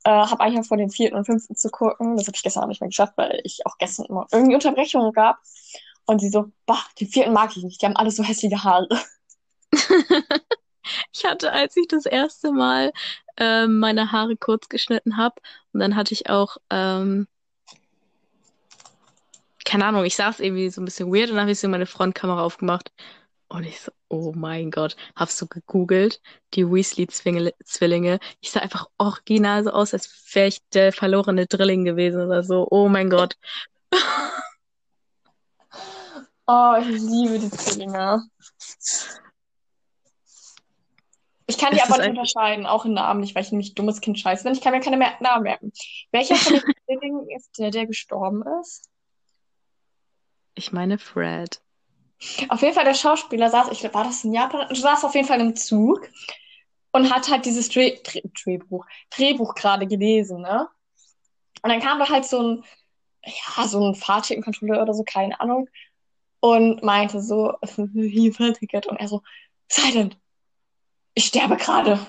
äh, 0.04 0.10
habe 0.10 0.40
eigentlich 0.40 0.68
vor 0.68 0.78
den 0.78 0.90
vierten 0.90 1.18
und 1.18 1.26
fünften 1.26 1.56
zu 1.56 1.70
gucken. 1.70 2.16
Das 2.16 2.28
habe 2.28 2.36
ich 2.36 2.44
gestern 2.44 2.64
auch 2.64 2.68
nicht 2.68 2.80
mehr 2.80 2.90
geschafft, 2.90 3.14
weil 3.18 3.42
ich 3.44 3.66
auch 3.66 3.78
gestern 3.78 4.06
immer 4.06 4.26
irgendwie 4.32 4.56
Unterbrechungen 4.56 5.12
gab. 5.12 5.40
Und 6.06 6.22
sie 6.22 6.30
so, 6.30 6.52
bah, 6.66 6.84
die 7.00 7.08
vierten 7.08 7.34
mag 7.34 7.56
ich 7.58 7.64
nicht, 7.64 7.82
die 7.82 7.86
haben 7.88 7.96
alle 7.96 8.12
so 8.12 8.24
hässliche 8.24 8.64
Haare. 8.64 8.88
ich 11.14 11.26
hatte, 11.26 11.52
als 11.52 11.76
ich 11.78 11.88
das 11.88 12.06
erste 12.06 12.52
Mal 12.52 12.92
ähm, 13.38 13.80
meine 13.80 14.12
Haare 14.12 14.38
kurz 14.38 14.70
geschnitten 14.70 15.18
habe, 15.18 15.36
und 15.74 15.80
dann 15.80 15.96
hatte 15.96 16.14
ich 16.14 16.30
auch, 16.30 16.58
ähm, 16.70 17.28
keine 19.66 19.86
Ahnung, 19.86 20.06
ich 20.06 20.16
saß 20.16 20.40
irgendwie 20.40 20.70
so 20.70 20.82
ein 20.82 20.86
bisschen 20.86 21.12
weird 21.14 21.30
und 21.30 21.36
dann 21.36 21.44
habe 21.44 21.52
ich 21.52 21.60
so 21.60 21.68
meine 21.68 21.86
Frontkamera 21.86 22.44
aufgemacht. 22.44 22.92
Und 23.48 23.64
ich 23.64 23.80
so, 23.80 23.92
oh 24.10 24.34
mein 24.36 24.72
Gott, 24.72 24.96
hab's 25.16 25.38
so 25.38 25.46
gegoogelt, 25.48 26.20
die 26.56 26.66
Weasley-Zwillinge. 26.66 28.20
Ich 28.42 28.52
sah 28.52 28.60
einfach 28.60 28.88
original 28.98 29.64
so 29.64 29.72
aus, 29.72 29.94
als 29.94 30.10
wäre 30.34 30.48
ich 30.48 30.60
der 30.74 30.92
verlorene 30.92 31.46
Drilling 31.46 31.86
gewesen 31.86 32.22
oder 32.22 32.44
so. 32.44 32.68
Oh 32.72 32.90
mein 32.90 33.10
Gott. 33.10 33.38
Oh, 36.48 36.76
ich 36.80 37.02
liebe 37.02 37.40
die 37.40 37.50
Zwillinge. 37.50 38.22
Ich 41.48 41.58
kann 41.58 41.74
die 41.74 41.82
aber 41.82 41.98
nicht 41.98 42.10
unterscheiden, 42.10 42.66
auch 42.66 42.86
in 42.86 42.94
Namen 42.94 43.20
nicht, 43.20 43.36
weil 43.36 43.44
ich 43.44 43.52
nämlich 43.52 43.76
dummes 43.76 44.02
Kind 44.02 44.20
scheiße 44.20 44.44
bin. 44.44 44.54
Ich 44.54 44.62
kann 44.62 44.74
mir 44.74 44.80
keine 44.80 44.98
mehr 44.98 45.14
Namen 45.20 45.44
merken. 45.44 45.72
Welcher 46.12 46.36
von 46.36 46.54
den 46.54 46.64
Zwillingen 46.86 47.30
ist 47.30 47.60
der, 47.60 47.72
der 47.72 47.86
gestorben 47.86 48.44
ist? 48.62 48.90
Ich 50.56 50.72
meine 50.72 50.98
Fred. 50.98 51.62
Auf 52.50 52.62
jeden 52.62 52.74
Fall 52.74 52.86
der 52.86 52.94
Schauspieler 52.94 53.50
saß, 53.50 53.70
ich 53.72 53.84
war 53.94 54.06
das 54.06 54.24
in 54.24 54.34
Japan, 54.34 54.74
saß 54.74 55.04
auf 55.04 55.14
jeden 55.14 55.28
Fall 55.28 55.42
im 55.42 55.56
Zug 55.56 56.10
und 56.92 57.14
hat 57.14 57.30
halt 57.30 57.46
dieses 57.46 57.70
Dreh, 57.70 58.00
Dreh, 58.04 58.22
Drehbuch, 58.44 58.86
Drehbuch 59.12 59.54
gerade 59.54 59.86
gelesen, 59.86 60.42
ne? 60.42 60.68
Und 61.62 61.70
dann 61.70 61.82
kam 61.82 62.00
da 62.00 62.10
halt 62.10 62.26
so 62.26 62.42
ein, 62.42 62.64
ja, 63.26 63.68
so 63.68 63.86
ein 63.86 63.96
Fahrtickenkontrolleur 63.96 64.82
oder 64.82 64.94
so, 64.94 65.04
keine 65.04 65.40
Ahnung, 65.42 65.70
und 66.40 66.84
meinte 66.84 67.22
so, 67.22 67.54
hier 67.94 68.34
Fahrticket. 68.34 68.88
Und 68.88 68.98
er 68.98 69.08
so, 69.08 69.22
Silent, 69.68 70.18
ich 71.16 71.26
sterbe 71.26 71.58
gerade. 71.58 72.06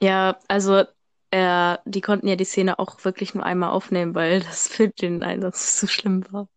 Ja, 0.00 0.38
also 0.48 0.84
äh, 1.30 1.78
die 1.84 2.00
konnten 2.00 2.28
ja 2.28 2.36
die 2.36 2.44
Szene 2.44 2.78
auch 2.78 3.04
wirklich 3.04 3.34
nur 3.34 3.44
einmal 3.44 3.70
aufnehmen, 3.70 4.14
weil 4.14 4.40
das 4.40 4.68
für 4.72 4.88
den 4.88 5.22
Einsatz 5.22 5.80
so 5.80 5.86
schlimm 5.86 6.24
war. 6.30 6.48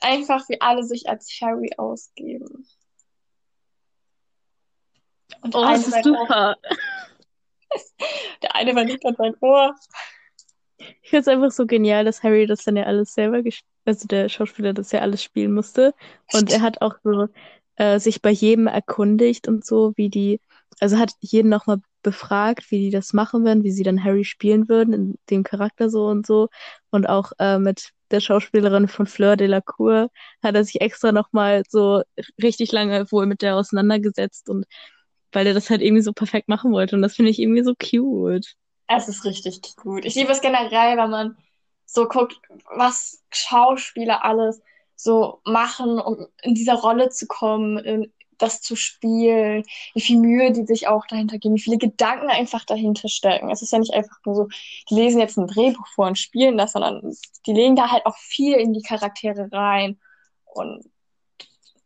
Einfach 0.00 0.48
wie 0.48 0.60
alle 0.60 0.82
sich 0.82 1.08
als 1.08 1.28
Harry 1.40 1.70
ausgeben. 1.76 2.66
Und 5.42 5.54
Oh, 5.54 5.62
das 5.62 5.86
ist 5.86 6.04
super. 6.04 6.56
der 8.42 8.54
eine 8.54 8.72
verliebt 8.72 9.06
an 9.06 9.14
sein 9.16 9.34
Ohr. 9.40 9.74
Ich 10.76 11.10
finde 11.10 11.20
es 11.20 11.28
einfach 11.28 11.50
so 11.52 11.66
genial, 11.66 12.04
dass 12.04 12.22
Harry 12.22 12.46
das 12.46 12.64
dann 12.64 12.76
ja 12.76 12.84
alles 12.84 13.14
selber 13.14 13.42
gespielt, 13.42 13.71
also 13.84 14.06
der 14.06 14.28
Schauspieler 14.28 14.72
das 14.72 14.92
ja 14.92 15.00
alles 15.00 15.22
spielen 15.22 15.52
musste. 15.52 15.94
Und 16.32 16.50
er 16.50 16.62
hat 16.62 16.82
auch 16.82 16.96
so 17.02 17.28
äh, 17.76 17.98
sich 17.98 18.22
bei 18.22 18.30
jedem 18.30 18.66
erkundigt 18.66 19.48
und 19.48 19.64
so, 19.64 19.92
wie 19.96 20.08
die, 20.08 20.40
also 20.80 20.98
hat 20.98 21.12
jeden 21.20 21.48
nochmal 21.48 21.80
befragt, 22.02 22.70
wie 22.70 22.78
die 22.78 22.90
das 22.90 23.12
machen 23.12 23.44
würden, 23.44 23.64
wie 23.64 23.70
sie 23.70 23.84
dann 23.84 24.02
Harry 24.02 24.24
spielen 24.24 24.68
würden, 24.68 24.92
in 24.94 25.18
dem 25.30 25.44
Charakter 25.44 25.88
so 25.90 26.06
und 26.06 26.26
so. 26.26 26.48
Und 26.90 27.08
auch 27.08 27.32
äh, 27.38 27.58
mit 27.58 27.90
der 28.10 28.20
Schauspielerin 28.20 28.88
von 28.88 29.06
Fleur 29.06 29.36
de 29.36 29.46
la 29.46 29.60
Cour 29.60 30.10
hat 30.42 30.54
er 30.54 30.64
sich 30.64 30.80
extra 30.80 31.12
nochmal 31.12 31.62
so 31.68 32.02
richtig 32.42 32.72
lange 32.72 33.10
wohl 33.10 33.26
mit 33.26 33.42
der 33.42 33.56
auseinandergesetzt 33.56 34.48
und 34.50 34.66
weil 35.32 35.46
er 35.46 35.54
das 35.54 35.70
halt 35.70 35.80
irgendwie 35.80 36.02
so 36.02 36.12
perfekt 36.12 36.48
machen 36.48 36.72
wollte. 36.72 36.94
Und 36.94 37.02
das 37.02 37.16
finde 37.16 37.30
ich 37.30 37.38
irgendwie 37.38 37.62
so 37.62 37.74
cute. 37.74 38.54
Es 38.86 39.08
ist 39.08 39.24
richtig 39.24 39.76
gut. 39.76 40.04
Ich 40.04 40.14
liebe 40.14 40.30
es 40.30 40.42
generell, 40.42 40.98
wenn 40.98 41.10
man 41.10 41.36
so 41.92 42.08
guckt, 42.08 42.40
was 42.74 43.22
Schauspieler 43.30 44.24
alles 44.24 44.62
so 44.96 45.40
machen, 45.44 45.98
um 45.98 46.26
in 46.42 46.54
dieser 46.54 46.74
Rolle 46.74 47.10
zu 47.10 47.26
kommen, 47.26 48.12
das 48.38 48.60
zu 48.62 48.76
spielen, 48.76 49.62
wie 49.94 50.00
viel 50.00 50.18
Mühe 50.18 50.52
die 50.52 50.64
sich 50.64 50.88
auch 50.88 51.06
dahinter 51.06 51.38
geben, 51.38 51.54
wie 51.54 51.60
viele 51.60 51.78
Gedanken 51.78 52.28
einfach 52.28 52.64
dahinter 52.64 53.08
stecken. 53.08 53.50
Es 53.50 53.62
ist 53.62 53.72
ja 53.72 53.78
nicht 53.78 53.92
einfach 53.92 54.16
nur 54.24 54.34
so, 54.34 54.48
die 54.90 54.94
lesen 54.94 55.20
jetzt 55.20 55.36
ein 55.36 55.46
Drehbuch 55.46 55.86
vor 55.94 56.06
und 56.06 56.18
spielen 56.18 56.56
das, 56.56 56.72
sondern 56.72 57.14
die 57.46 57.52
legen 57.52 57.76
da 57.76 57.90
halt 57.90 58.06
auch 58.06 58.16
viel 58.16 58.54
in 58.54 58.72
die 58.72 58.82
Charaktere 58.82 59.48
rein. 59.52 60.00
Und 60.44 60.84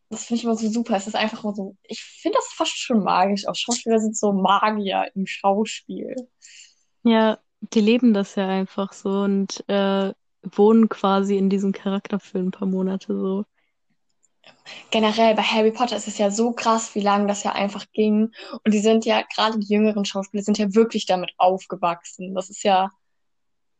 das 0.09 0.27
finde 0.27 0.39
ich 0.39 0.45
immer 0.45 0.57
so 0.57 0.69
super. 0.69 0.97
Es 0.97 1.07
ist 1.07 1.17
einfach 1.17 1.43
immer 1.43 1.55
so, 1.55 1.77
ich 1.83 2.01
finde 2.01 2.39
das 2.39 2.47
fast 2.55 2.79
schon 2.79 3.03
magisch. 3.03 3.47
Auch 3.49 3.57
Schauspieler 3.57 3.99
sind 3.99 4.17
so 4.17 4.33
Magier 4.33 5.11
im 5.15 5.27
Schauspiel. 5.27 6.15
Ja, 7.03 7.39
die 7.61 7.81
leben 7.81 8.15
das 8.15 8.35
ja 8.37 8.49
einfach 8.49 8.93
so 8.93 9.11
und 9.23 9.65
äh, 9.69 10.13
wohnen 10.43 10.89
quasi 10.89 11.37
in 11.37 11.51
diesem 11.51 11.73
Charakter 11.73 12.21
für 12.21 12.39
ein 12.39 12.51
paar 12.51 12.69
Monate 12.69 13.15
so. 13.19 13.45
generell 14.91 15.35
bei 15.35 15.43
Harry 15.43 15.71
Potter 15.73 15.97
ist 15.97 16.09
es 16.09 16.19
ja 16.19 16.31
so 16.31 16.53
krass, 16.53 16.95
wie 16.95 17.01
lange 17.01 17.27
das 17.27 17.43
ja 17.45 17.53
einfach 17.53 17.85
ging. 17.93 18.33
Und 18.65 18.75
die 18.75 18.81
sind 18.81 19.05
ja, 19.05 19.23
gerade 19.35 19.59
die 19.59 19.73
jüngeren 19.73 20.05
Schauspieler, 20.05 20.43
sind 20.43 20.59
ja 20.59 20.75
wirklich 20.75 21.07
damit 21.07 21.33
aufgewachsen. 21.39 22.35
Das 22.35 22.51
ist 22.51 22.63
ja 22.65 22.91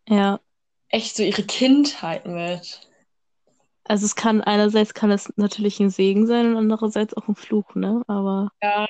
Ja, 0.07 0.41
echt 0.89 1.15
so 1.15 1.23
ihre 1.23 1.45
Kindheit 1.45 2.27
mit. 2.27 2.89
also 3.85 4.05
es 4.07 4.15
kann 4.17 4.41
einerseits 4.43 4.95
kann 4.95 5.11
es 5.11 5.33
natürlich 5.37 5.81
ein 5.81 5.91
Segen 5.91 6.27
sein 6.27 6.47
und 6.51 6.57
andererseits 6.57 7.15
auch 7.15 7.29
ein 7.29 7.35
Fluch, 7.37 7.75
ne? 7.75 8.03
Aber 8.07 8.51
Ja. 8.63 8.87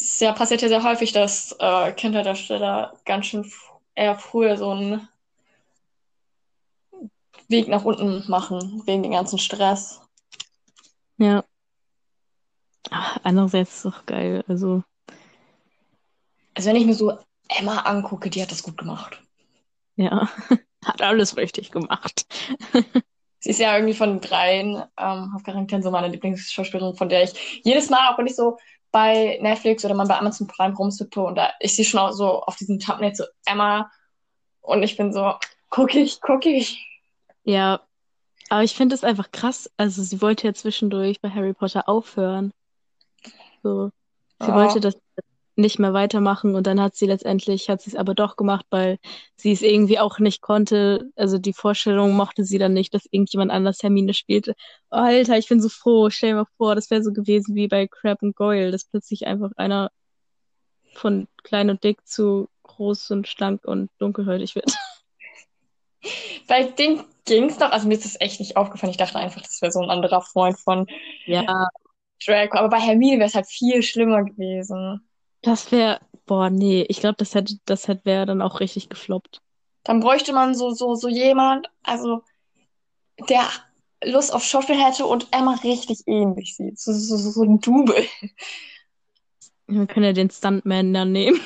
Es 0.00 0.20
ja, 0.20 0.32
passiert 0.32 0.62
ja 0.62 0.68
sehr 0.68 0.82
häufig, 0.82 1.12
dass 1.12 1.52
äh, 1.58 1.92
Kinderdarsteller 1.92 2.94
ganz 3.04 3.26
schön 3.26 3.50
eher 3.94 4.16
früher 4.18 4.56
so 4.56 4.70
einen 4.70 5.08
Weg 7.48 7.68
nach 7.68 7.84
unten 7.84 8.24
machen, 8.30 8.82
wegen 8.86 9.02
dem 9.02 9.12
ganzen 9.12 9.38
Stress. 9.38 10.00
ja, 11.18 11.44
Ach, 12.90 13.18
andererseits 13.24 13.70
ist 13.76 13.84
es 13.86 13.92
auch 13.94 14.04
geil. 14.06 14.44
Also 14.46 14.82
Also 16.54 16.68
wenn 16.68 16.76
ich 16.76 16.84
mir 16.84 16.92
so 16.94 17.16
Emma 17.48 17.78
angucke, 17.86 18.28
die 18.28 18.42
hat 18.42 18.50
das 18.50 18.62
gut 18.62 18.76
gemacht. 18.76 19.22
ja, 19.96 20.28
hat 20.84 21.02
alles 21.02 21.36
richtig 21.36 21.70
gemacht. 21.70 22.26
Sie 23.40 23.50
ist 23.50 23.60
ja 23.60 23.74
irgendwie 23.76 23.94
von 23.94 24.10
den 24.10 24.20
dreien 24.20 24.82
ähm, 24.98 25.32
Hauptcharakteren 25.32 25.82
so 25.82 25.90
meine 25.90 26.08
Lieblingsschauspielerin, 26.08 26.96
von 26.96 27.08
der 27.08 27.22
ich 27.24 27.60
jedes 27.64 27.88
Mal, 27.90 28.12
auch 28.12 28.18
wenn 28.18 28.26
ich 28.26 28.34
so 28.36 28.58
bei 28.90 29.38
Netflix 29.42 29.84
oder 29.84 29.94
mal 29.94 30.06
bei 30.06 30.18
Amazon 30.18 30.46
Prime 30.46 30.74
rumsippe 30.74 31.20
und 31.20 31.34
da 31.36 31.50
ich 31.60 31.76
sehe 31.76 31.84
schon 31.84 32.00
auch 32.00 32.12
so 32.12 32.42
auf 32.42 32.56
diesem 32.56 32.78
Thumbnail 32.78 33.14
so 33.14 33.24
Emma 33.44 33.90
und 34.60 34.82
ich 34.82 34.96
bin 34.96 35.12
so, 35.12 35.34
guck 35.70 35.94
ich, 35.94 36.20
guck 36.20 36.44
ich. 36.46 36.84
Ja, 37.44 37.80
aber 38.50 38.62
ich 38.64 38.74
finde 38.74 38.94
es 38.94 39.04
einfach 39.04 39.30
krass. 39.30 39.70
Also 39.76 40.02
sie 40.02 40.20
wollte 40.20 40.46
ja 40.46 40.54
zwischendurch 40.54 41.20
bei 41.20 41.30
Harry 41.30 41.54
Potter 41.54 41.88
aufhören. 41.88 42.52
So, 43.62 43.90
sie 44.40 44.48
Ja. 44.48 44.54
wollte 44.54 44.80
das 44.80 44.94
nicht 45.58 45.78
mehr 45.78 45.92
weitermachen 45.92 46.54
und 46.54 46.66
dann 46.66 46.80
hat 46.80 46.94
sie 46.94 47.06
letztendlich, 47.06 47.68
hat 47.68 47.82
sie 47.82 47.90
es 47.90 47.96
aber 47.96 48.14
doch 48.14 48.36
gemacht, 48.36 48.64
weil 48.70 48.98
sie 49.36 49.52
es 49.52 49.62
irgendwie 49.62 49.98
auch 49.98 50.18
nicht 50.20 50.40
konnte. 50.40 51.10
Also 51.16 51.38
die 51.38 51.52
Vorstellung 51.52 52.12
mochte 52.12 52.44
sie 52.44 52.58
dann 52.58 52.72
nicht, 52.72 52.94
dass 52.94 53.06
irgendjemand 53.10 53.50
anders 53.50 53.82
Hermine 53.82 54.14
spielte. 54.14 54.54
Oh, 54.90 54.96
Alter, 54.96 55.36
ich 55.36 55.48
bin 55.48 55.60
so 55.60 55.68
froh. 55.68 56.10
Stell 56.10 56.30
dir 56.30 56.36
mal 56.36 56.46
vor, 56.56 56.74
das 56.74 56.90
wäre 56.90 57.02
so 57.02 57.12
gewesen 57.12 57.54
wie 57.56 57.68
bei 57.68 57.88
Crab 57.88 58.22
und 58.22 58.36
Goyle, 58.36 58.70
dass 58.70 58.84
plötzlich 58.84 59.26
einfach 59.26 59.50
einer 59.56 59.90
von 60.94 61.28
klein 61.42 61.70
und 61.70 61.82
dick 61.84 62.06
zu 62.06 62.48
groß 62.62 63.10
und 63.10 63.28
schlank 63.28 63.64
und 63.64 63.90
dunkelhäutig 63.98 64.54
wird. 64.54 64.66
Bei 66.46 66.62
dem 66.62 67.04
ging's 67.24 67.58
doch, 67.58 67.72
also 67.72 67.88
mir 67.88 67.94
ist 67.94 68.04
das 68.04 68.20
echt 68.20 68.40
nicht 68.40 68.56
aufgefallen. 68.56 68.92
Ich 68.92 68.96
dachte 68.96 69.18
einfach, 69.18 69.42
das 69.42 69.60
wäre 69.60 69.72
so 69.72 69.80
ein 69.80 69.90
anderer 69.90 70.22
Freund 70.22 70.58
von 70.58 70.86
Ja, 71.26 71.68
Draco, 72.24 72.58
aber 72.58 72.68
bei 72.68 72.80
Hermine 72.80 73.18
wäre 73.18 73.28
es 73.28 73.34
halt 73.34 73.46
viel 73.46 73.82
schlimmer 73.82 74.24
gewesen. 74.24 75.08
Das 75.42 75.70
wäre, 75.72 76.00
boah, 76.26 76.50
nee, 76.50 76.84
ich 76.88 77.00
glaube, 77.00 77.16
das 77.18 77.34
hätte, 77.34 77.58
das 77.64 77.88
hätte 77.88 78.04
wäre 78.04 78.26
dann 78.26 78.42
auch 78.42 78.60
richtig 78.60 78.88
gefloppt. 78.88 79.40
Dann 79.84 80.00
bräuchte 80.00 80.32
man 80.32 80.54
so, 80.54 80.70
so, 80.70 80.94
so 80.94 81.08
jemand, 81.08 81.70
also 81.82 82.22
der 83.28 83.48
Lust 84.04 84.32
auf 84.32 84.44
Schauspiel 84.44 84.76
hätte 84.82 85.06
und 85.06 85.28
Emma 85.32 85.54
richtig 85.64 86.02
ähnlich 86.06 86.56
sieht. 86.56 86.78
So, 86.78 86.92
so, 86.92 87.16
so, 87.16 87.42
ein 87.42 87.60
Double. 87.60 88.06
Wir 89.66 89.86
können 89.86 90.06
ja 90.06 90.12
den 90.12 90.30
Stuntman 90.30 90.94
dann 90.94 91.12
nehmen. 91.12 91.40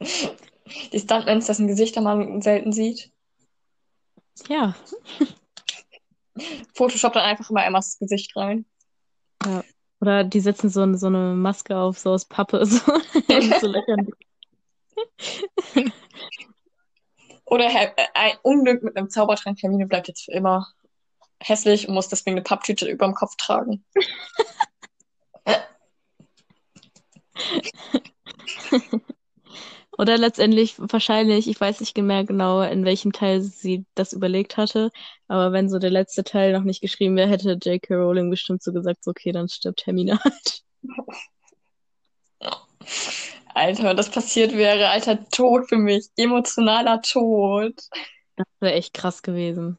Die 0.92 1.00
Stuntmans, 1.00 1.46
dessen 1.46 1.66
Gesichter 1.66 2.00
man 2.00 2.40
selten 2.40 2.72
sieht. 2.72 3.10
Ja. 4.48 4.76
Photoshop 6.74 7.12
dann 7.12 7.24
einfach 7.24 7.50
immer 7.50 7.64
Emmas 7.64 7.98
Gesicht 7.98 8.36
rein. 8.36 8.64
Ja. 9.44 9.64
Oder 10.00 10.24
die 10.24 10.40
setzen 10.40 10.70
so 10.70 10.80
eine, 10.82 10.96
so 10.96 11.08
eine 11.08 11.34
Maske 11.34 11.76
auf, 11.76 11.98
so 11.98 12.12
aus 12.12 12.24
Pappe. 12.24 12.64
So, 12.66 12.80
so. 13.60 13.74
Oder 17.44 17.66
äh, 17.66 17.90
ein 18.14 18.32
Unglück 18.42 18.82
mit 18.82 18.96
einem 18.96 19.10
Zaubertrank. 19.10 19.62
Hermine 19.62 19.86
bleibt 19.86 20.08
jetzt 20.08 20.24
für 20.24 20.32
immer 20.32 20.66
hässlich 21.40 21.88
und 21.88 21.94
muss 21.94 22.08
deswegen 22.08 22.36
eine 22.36 22.42
Papptüte 22.42 22.88
über 22.88 23.06
dem 23.06 23.14
Kopf 23.14 23.36
tragen. 23.36 23.84
Oder 29.98 30.16
letztendlich 30.16 30.76
wahrscheinlich, 30.78 31.48
ich 31.48 31.60
weiß 31.60 31.80
nicht 31.80 31.98
mehr 31.98 32.24
genau, 32.24 32.62
in 32.62 32.84
welchem 32.84 33.12
Teil 33.12 33.42
sie 33.42 33.84
das 33.96 34.12
überlegt 34.12 34.56
hatte, 34.56 34.92
aber 35.26 35.52
wenn 35.52 35.68
so 35.68 35.80
der 35.80 35.90
letzte 35.90 36.22
Teil 36.22 36.52
noch 36.52 36.62
nicht 36.62 36.80
geschrieben 36.80 37.16
wäre, 37.16 37.28
hätte 37.28 37.58
J.K. 37.60 37.96
Rowling 37.96 38.30
bestimmt 38.30 38.62
so 38.62 38.72
gesagt, 38.72 39.02
so, 39.02 39.10
okay, 39.10 39.32
dann 39.32 39.48
stirbt 39.48 39.84
Hermine 39.86 40.20
halt. 40.22 40.62
Alter, 43.54 43.82
wenn 43.82 43.96
das 43.96 44.10
passiert 44.10 44.52
wäre, 44.52 44.88
alter 44.88 45.28
Tod 45.30 45.68
für 45.68 45.78
mich. 45.78 46.06
Emotionaler 46.16 47.02
Tod. 47.02 47.74
Das 48.36 48.46
wäre 48.60 48.74
echt 48.74 48.94
krass 48.94 49.22
gewesen. 49.22 49.78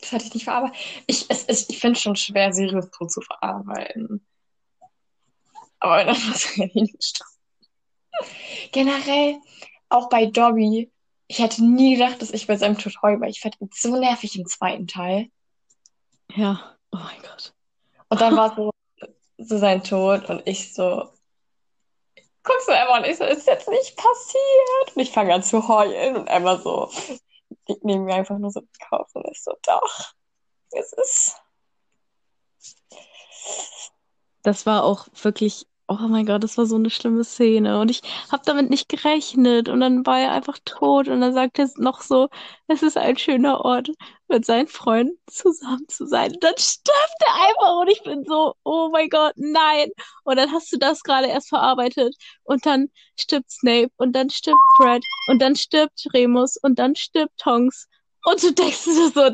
Das 0.00 0.10
hatte 0.10 0.24
ich 0.24 0.34
nicht 0.34 0.44
verarbeitet. 0.44 0.76
Ich, 1.06 1.26
es, 1.28 1.44
es, 1.44 1.68
ich 1.68 1.78
finde 1.78 1.96
es 1.96 2.02
schon 2.02 2.16
schwer, 2.16 2.52
Sirius 2.52 2.90
Tod 2.90 3.12
zu 3.12 3.20
verarbeiten. 3.20 4.26
Aber 5.78 5.98
wenn 5.98 6.06
das 6.08 6.18
was 6.26 6.54
gestorben. 6.96 7.37
Generell, 8.72 9.40
auch 9.88 10.08
bei 10.08 10.26
Dobby, 10.26 10.90
ich 11.28 11.38
hätte 11.38 11.64
nie 11.64 11.96
gedacht, 11.96 12.22
dass 12.22 12.30
ich 12.30 12.46
bei 12.46 12.56
seinem 12.56 12.78
Tod 12.78 13.00
heule, 13.02 13.20
weil 13.20 13.30
ich 13.30 13.40
fand 13.40 13.60
ihn 13.60 13.70
so 13.72 13.96
nervig 13.96 14.38
im 14.38 14.46
zweiten 14.46 14.86
Teil. 14.86 15.30
Ja, 16.34 16.76
oh 16.92 16.98
mein 16.98 17.20
Gott. 17.22 17.54
Und 18.08 18.20
dann 18.20 18.36
war 18.36 18.54
so, 18.54 18.70
so 19.36 19.58
sein 19.58 19.84
Tod 19.84 20.28
und 20.30 20.42
ich 20.46 20.74
so, 20.74 21.10
guckst 22.42 22.68
du 22.68 22.72
Emma 22.72 22.98
und 22.98 23.04
ich 23.04 23.18
so, 23.18 23.24
ist 23.24 23.46
jetzt 23.46 23.68
nicht 23.68 23.96
passiert. 23.96 24.96
Und 24.96 25.02
ich 25.02 25.10
fange 25.10 25.34
an 25.34 25.42
zu 25.42 25.68
heulen 25.68 26.16
und 26.16 26.26
Emma 26.28 26.56
so, 26.56 26.90
ich 27.66 27.82
nehme 27.82 28.04
mir 28.04 28.14
einfach 28.14 28.38
nur 28.38 28.50
so 28.50 28.60
den 28.60 28.88
Kopf 28.88 29.14
und 29.14 29.26
ich 29.30 29.42
so, 29.42 29.54
doch, 29.62 30.14
es 30.70 30.92
ist. 30.94 31.36
Das 34.42 34.64
war 34.64 34.84
auch 34.84 35.08
wirklich, 35.22 35.66
oh 35.88 35.96
mein 36.08 36.26
Gott, 36.26 36.44
das 36.44 36.58
war 36.58 36.66
so 36.66 36.76
eine 36.76 36.90
schlimme 36.90 37.24
Szene. 37.24 37.80
Und 37.80 37.90
ich 37.90 38.02
habe 38.30 38.42
damit 38.44 38.70
nicht 38.70 38.88
gerechnet. 38.88 39.68
Und 39.68 39.80
dann 39.80 40.04
war 40.06 40.20
er 40.20 40.32
einfach 40.32 40.58
tot. 40.64 41.08
Und 41.08 41.20
dann 41.20 41.32
sagt 41.32 41.58
er 41.58 41.70
noch 41.76 42.02
so, 42.02 42.28
es 42.66 42.82
ist 42.82 42.96
ein 42.98 43.16
schöner 43.16 43.62
Ort, 43.64 43.90
mit 44.28 44.44
seinen 44.44 44.68
Freunden 44.68 45.18
zusammen 45.26 45.88
zu 45.88 46.06
sein. 46.06 46.32
Und 46.32 46.44
dann 46.44 46.54
stirbt 46.58 47.22
er 47.26 47.48
einfach. 47.48 47.80
Und 47.80 47.88
ich 47.88 48.02
bin 48.02 48.24
so, 48.24 48.54
oh 48.64 48.90
mein 48.92 49.08
Gott, 49.08 49.32
nein. 49.36 49.90
Und 50.24 50.36
dann 50.36 50.52
hast 50.52 50.70
du 50.72 50.78
das 50.78 51.02
gerade 51.02 51.28
erst 51.28 51.48
verarbeitet. 51.48 52.14
Und 52.44 52.66
dann 52.66 52.88
stirbt 53.16 53.50
Snape. 53.50 53.90
Und 53.96 54.12
dann 54.12 54.28
stirbt 54.30 54.58
Fred. 54.76 55.02
Und 55.28 55.40
dann 55.40 55.56
stirbt 55.56 56.06
Remus. 56.12 56.56
Und 56.58 56.78
dann 56.78 56.96
stirbt 56.96 57.38
Tonks. 57.38 57.88
Und 58.24 58.42
du 58.42 58.52
denkst 58.52 58.78
so, 59.14 59.30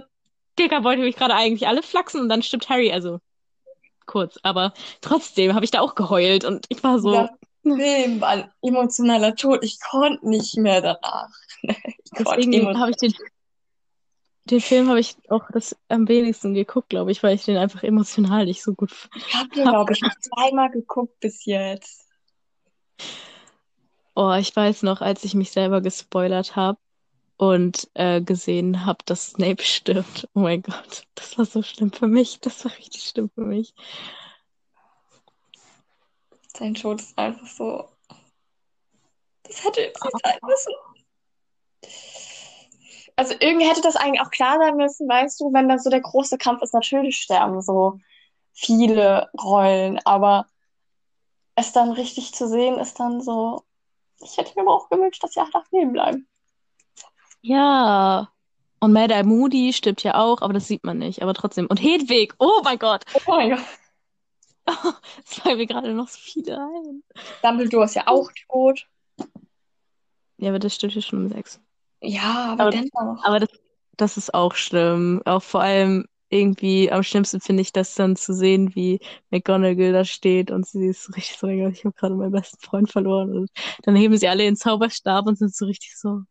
Digga, 0.58 0.84
wollte 0.84 1.02
mich 1.02 1.16
gerade 1.16 1.34
eigentlich 1.34 1.66
alle 1.66 1.82
flachsen. 1.82 2.20
Und 2.20 2.28
dann 2.28 2.42
stirbt 2.42 2.68
Harry. 2.68 2.92
Also 2.92 3.18
kurz, 4.06 4.38
aber 4.42 4.72
trotzdem 5.00 5.54
habe 5.54 5.64
ich 5.64 5.70
da 5.70 5.80
auch 5.80 5.94
geheult 5.94 6.44
und 6.44 6.66
ich 6.68 6.82
war 6.82 6.98
so. 6.98 7.14
Ja, 7.14 7.30
Film 7.62 8.20
war 8.20 8.28
ein 8.28 8.50
emotionaler 8.62 9.34
Tod. 9.34 9.64
Ich 9.64 9.80
konnte 9.80 10.28
nicht 10.28 10.56
mehr 10.56 10.82
danach. 10.82 11.30
Deswegen 12.18 12.78
habe 12.78 12.90
ich 12.90 12.96
den, 12.96 13.14
den 14.44 14.60
Film 14.60 14.88
habe 14.88 15.00
ich 15.00 15.16
auch 15.30 15.44
das 15.50 15.76
am 15.88 16.06
wenigsten 16.06 16.52
geguckt, 16.52 16.90
glaube 16.90 17.10
ich, 17.10 17.22
weil 17.22 17.34
ich 17.34 17.44
den 17.44 17.56
einfach 17.56 17.82
emotional 17.82 18.44
nicht 18.44 18.62
so 18.62 18.74
gut. 18.74 18.90
Ich 19.16 19.34
habe 19.34 19.48
den, 19.48 19.64
glaube 19.64 19.92
ich, 19.94 20.02
noch 20.02 20.14
zweimal 20.20 20.70
geguckt 20.70 21.18
bis 21.20 21.46
jetzt. 21.46 22.06
Oh, 24.14 24.32
ich 24.38 24.54
weiß 24.54 24.82
noch, 24.82 25.00
als 25.00 25.24
ich 25.24 25.34
mich 25.34 25.50
selber 25.50 25.80
gespoilert 25.80 26.54
habe 26.54 26.78
und 27.36 27.90
äh, 27.94 28.20
gesehen 28.20 28.86
habe, 28.86 28.98
dass 29.04 29.30
Snape 29.30 29.62
stirbt. 29.62 30.28
Oh 30.34 30.40
mein 30.40 30.62
Gott, 30.62 31.06
das 31.14 31.36
war 31.36 31.44
so 31.44 31.62
schlimm 31.62 31.92
für 31.92 32.06
mich. 32.06 32.40
Das 32.40 32.64
war 32.64 32.72
richtig 32.76 33.04
schlimm 33.04 33.30
für 33.34 33.42
mich. 33.44 33.74
Sein 36.56 36.74
Tod 36.74 37.00
ist 37.00 37.18
einfach 37.18 37.46
so. 37.46 37.88
Das 39.42 39.64
hätte 39.64 39.80
jetzt 39.80 40.02
nicht 40.04 40.24
sein 40.24 40.38
müssen. 40.42 40.72
Also 43.16 43.34
irgendwie 43.38 43.68
hätte 43.68 43.82
das 43.82 43.96
eigentlich 43.96 44.20
auch 44.20 44.30
klar 44.30 44.58
sein 44.58 44.76
müssen, 44.76 45.08
weißt 45.08 45.38
du, 45.40 45.52
wenn 45.52 45.68
das 45.68 45.84
so 45.84 45.90
der 45.90 46.00
große 46.00 46.36
Kampf 46.36 46.62
ist, 46.62 46.74
natürlich 46.74 47.18
sterben 47.18 47.62
so 47.62 48.00
viele 48.52 49.30
Rollen, 49.40 50.00
aber 50.04 50.46
es 51.54 51.72
dann 51.72 51.92
richtig 51.92 52.34
zu 52.34 52.48
sehen 52.48 52.78
ist 52.78 52.98
dann 52.98 53.20
so, 53.20 53.62
ich 54.20 54.36
hätte 54.36 54.52
mir 54.56 54.62
aber 54.62 54.74
auch 54.74 54.88
gewünscht, 54.88 55.22
dass 55.22 55.32
sie 55.34 55.40
alle 55.40 55.64
leben 55.70 55.92
bleiben. 55.92 56.28
Ja. 57.46 58.30
Und 58.80 58.92
Mad 58.92 59.12
Eye 59.14 59.22
Moody 59.22 59.72
stirbt 59.72 60.02
ja 60.02 60.14
auch, 60.14 60.40
aber 60.42 60.52
das 60.54 60.66
sieht 60.66 60.82
man 60.84 60.98
nicht. 60.98 61.22
Aber 61.22 61.34
trotzdem. 61.34 61.66
Und 61.66 61.80
Hedwig, 61.82 62.34
oh 62.38 62.60
mein 62.64 62.78
Gott. 62.78 63.04
Oh 63.14 63.20
mein 63.36 63.50
Gott. 63.50 63.64
Es 65.26 65.34
fallen 65.40 65.58
mir 65.58 65.66
gerade 65.66 65.92
noch 65.92 66.08
so 66.08 66.18
viele 66.18 66.56
ein. 66.58 67.02
Dumbledore 67.42 67.84
ist 67.84 67.96
ja 67.96 68.04
auch 68.06 68.30
tot. 68.50 68.86
Ja, 70.38 70.48
aber 70.48 70.58
das 70.58 70.74
stimmt 70.74 70.94
ja 70.94 71.02
schon 71.02 71.18
um 71.24 71.28
sechs. 71.28 71.60
Ja, 72.00 72.52
aber 72.52 72.62
Aber- 72.62 72.70
dennoch. 72.70 73.24
Aber 73.24 73.40
das, 73.40 73.50
das 73.98 74.16
ist 74.16 74.32
auch 74.32 74.54
schlimm. 74.54 75.20
Auch 75.26 75.42
vor 75.42 75.60
allem 75.60 76.06
irgendwie 76.30 76.90
am 76.90 77.02
schlimmsten 77.02 77.40
finde 77.42 77.60
ich 77.60 77.72
das 77.72 77.94
dann 77.94 78.16
zu 78.16 78.32
sehen, 78.32 78.74
wie 78.74 79.00
McGonagall 79.30 79.92
da 79.92 80.04
steht 80.06 80.50
und 80.50 80.66
sie 80.66 80.86
ist 80.86 81.04
so 81.04 81.12
richtig 81.12 81.36
so, 81.38 81.46
ich 81.46 81.84
habe 81.84 81.94
gerade 81.94 82.14
meinen 82.14 82.32
besten 82.32 82.58
Freund 82.58 82.90
verloren. 82.90 83.32
Und 83.36 83.50
dann 83.82 83.96
heben 83.96 84.16
sie 84.16 84.28
alle 84.28 84.44
den 84.44 84.56
Zauberstab 84.56 85.26
und 85.26 85.36
sind 85.38 85.54
so 85.54 85.66
richtig 85.66 85.94
so. 85.98 86.22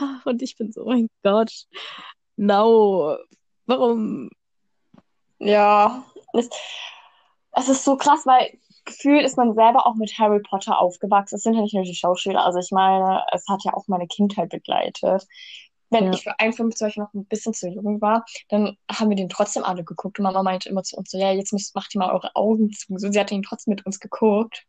Und 0.24 0.42
ich 0.42 0.56
bin 0.56 0.72
so, 0.72 0.82
oh 0.82 0.88
mein 0.90 1.08
Gott. 1.22 1.52
No. 2.36 3.16
Warum? 3.66 4.30
Ja, 5.38 6.04
es, 6.34 6.48
es 7.52 7.68
ist 7.68 7.84
so 7.84 7.96
krass, 7.96 8.26
weil 8.26 8.58
gefühlt 8.84 9.24
ist 9.24 9.36
man 9.36 9.54
selber 9.54 9.86
auch 9.86 9.94
mit 9.94 10.18
Harry 10.18 10.40
Potter 10.40 10.78
aufgewachsen. 10.78 11.36
Es 11.36 11.42
sind 11.42 11.54
ja 11.54 11.62
nicht 11.62 11.74
nur 11.74 11.84
die 11.84 11.94
Schauspieler, 11.94 12.44
also 12.44 12.58
ich 12.58 12.70
meine, 12.70 13.24
es 13.32 13.46
hat 13.48 13.62
ja 13.64 13.74
auch 13.74 13.86
meine 13.88 14.06
Kindheit 14.06 14.50
begleitet. 14.50 15.26
Wenn 15.90 16.06
Ja. 16.06 16.12
ich 16.12 16.22
für 16.22 16.38
einen 16.38 16.52
Film 16.52 16.74
zum 16.74 16.86
Beispiel 16.86 17.02
noch 17.02 17.14
ein 17.14 17.26
bisschen 17.26 17.52
zu 17.52 17.68
jung 17.68 18.00
war, 18.00 18.24
dann 18.48 18.76
haben 18.90 19.08
wir 19.10 19.16
den 19.16 19.28
trotzdem 19.28 19.64
alle 19.64 19.82
geguckt 19.82 20.18
und 20.18 20.22
Mama 20.22 20.42
meinte 20.42 20.68
immer 20.68 20.82
zu 20.84 20.96
uns 20.96 21.10
so, 21.10 21.18
ja, 21.18 21.32
jetzt 21.32 21.52
müsst, 21.52 21.74
macht 21.74 21.94
ihr 21.94 21.98
mal 21.98 22.12
eure 22.12 22.34
Augen 22.36 22.70
zu. 22.70 22.96
So, 22.96 23.10
sie 23.10 23.18
hat 23.18 23.32
ihn 23.32 23.42
trotzdem 23.42 23.72
mit 23.72 23.84
uns 23.86 23.98
geguckt. 23.98 24.66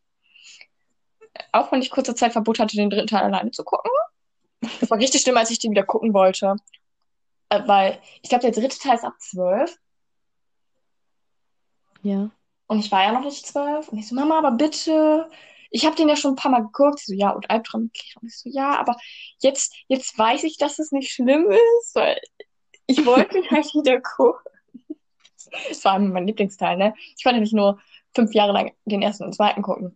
Auch 1.51 1.71
wenn 1.71 1.81
ich 1.81 1.91
kurze 1.91 2.15
Zeit 2.15 2.33
Verbot 2.33 2.59
hatte, 2.59 2.75
den 2.75 2.89
dritten 2.89 3.07
Teil 3.07 3.23
alleine 3.23 3.51
zu 3.51 3.63
gucken. 3.63 3.91
Das 4.61 4.89
war 4.89 4.99
richtig 4.99 5.21
schlimm, 5.21 5.37
als 5.37 5.49
ich 5.49 5.59
den 5.59 5.71
wieder 5.71 5.83
gucken 5.83 6.13
wollte. 6.13 6.55
Äh, 7.49 7.67
Weil 7.67 7.99
ich 8.21 8.29
glaube, 8.29 8.43
der 8.43 8.51
dritte 8.51 8.77
Teil 8.77 8.95
ist 8.95 9.03
ab 9.03 9.15
zwölf. 9.19 9.75
Ja. 12.03 12.29
Und 12.67 12.79
ich 12.79 12.91
war 12.91 13.03
ja 13.03 13.11
noch 13.11 13.23
nicht 13.23 13.45
zwölf. 13.45 13.89
Und 13.89 13.97
ich 13.99 14.07
so, 14.07 14.15
Mama, 14.15 14.37
aber 14.37 14.51
bitte. 14.51 15.29
Ich 15.69 15.85
habe 15.85 15.95
den 15.95 16.09
ja 16.09 16.15
schon 16.15 16.33
ein 16.33 16.37
paar 16.37 16.51
Mal 16.51 16.63
geguckt. 16.63 16.99
Sie 16.99 17.13
so, 17.13 17.19
ja, 17.19 17.31
und 17.31 17.49
Albtraum. 17.49 17.91
Und 18.21 18.27
ich 18.27 18.37
so, 18.37 18.49
ja, 18.49 18.79
aber 18.79 18.95
jetzt, 19.39 19.75
jetzt 19.87 20.17
weiß 20.17 20.43
ich, 20.43 20.57
dass 20.57 20.79
es 20.79 20.91
nicht 20.91 21.11
schlimm 21.11 21.49
ist, 21.49 21.95
weil 21.95 22.19
ich 22.87 23.05
wollte 23.05 23.37
ihn 23.37 23.49
halt 23.49 23.65
wieder 23.73 24.01
gucken. 24.01 24.51
Das 25.69 25.83
war 25.83 25.99
mein 25.99 26.27
Lieblingsteil, 26.27 26.77
ne? 26.77 26.93
Ich 27.17 27.23
konnte 27.23 27.39
nicht 27.41 27.53
nur 27.53 27.79
fünf 28.15 28.33
Jahre 28.33 28.53
lang 28.53 28.73
den 28.85 29.01
ersten 29.01 29.23
und 29.23 29.35
zweiten 29.35 29.61
gucken. 29.61 29.93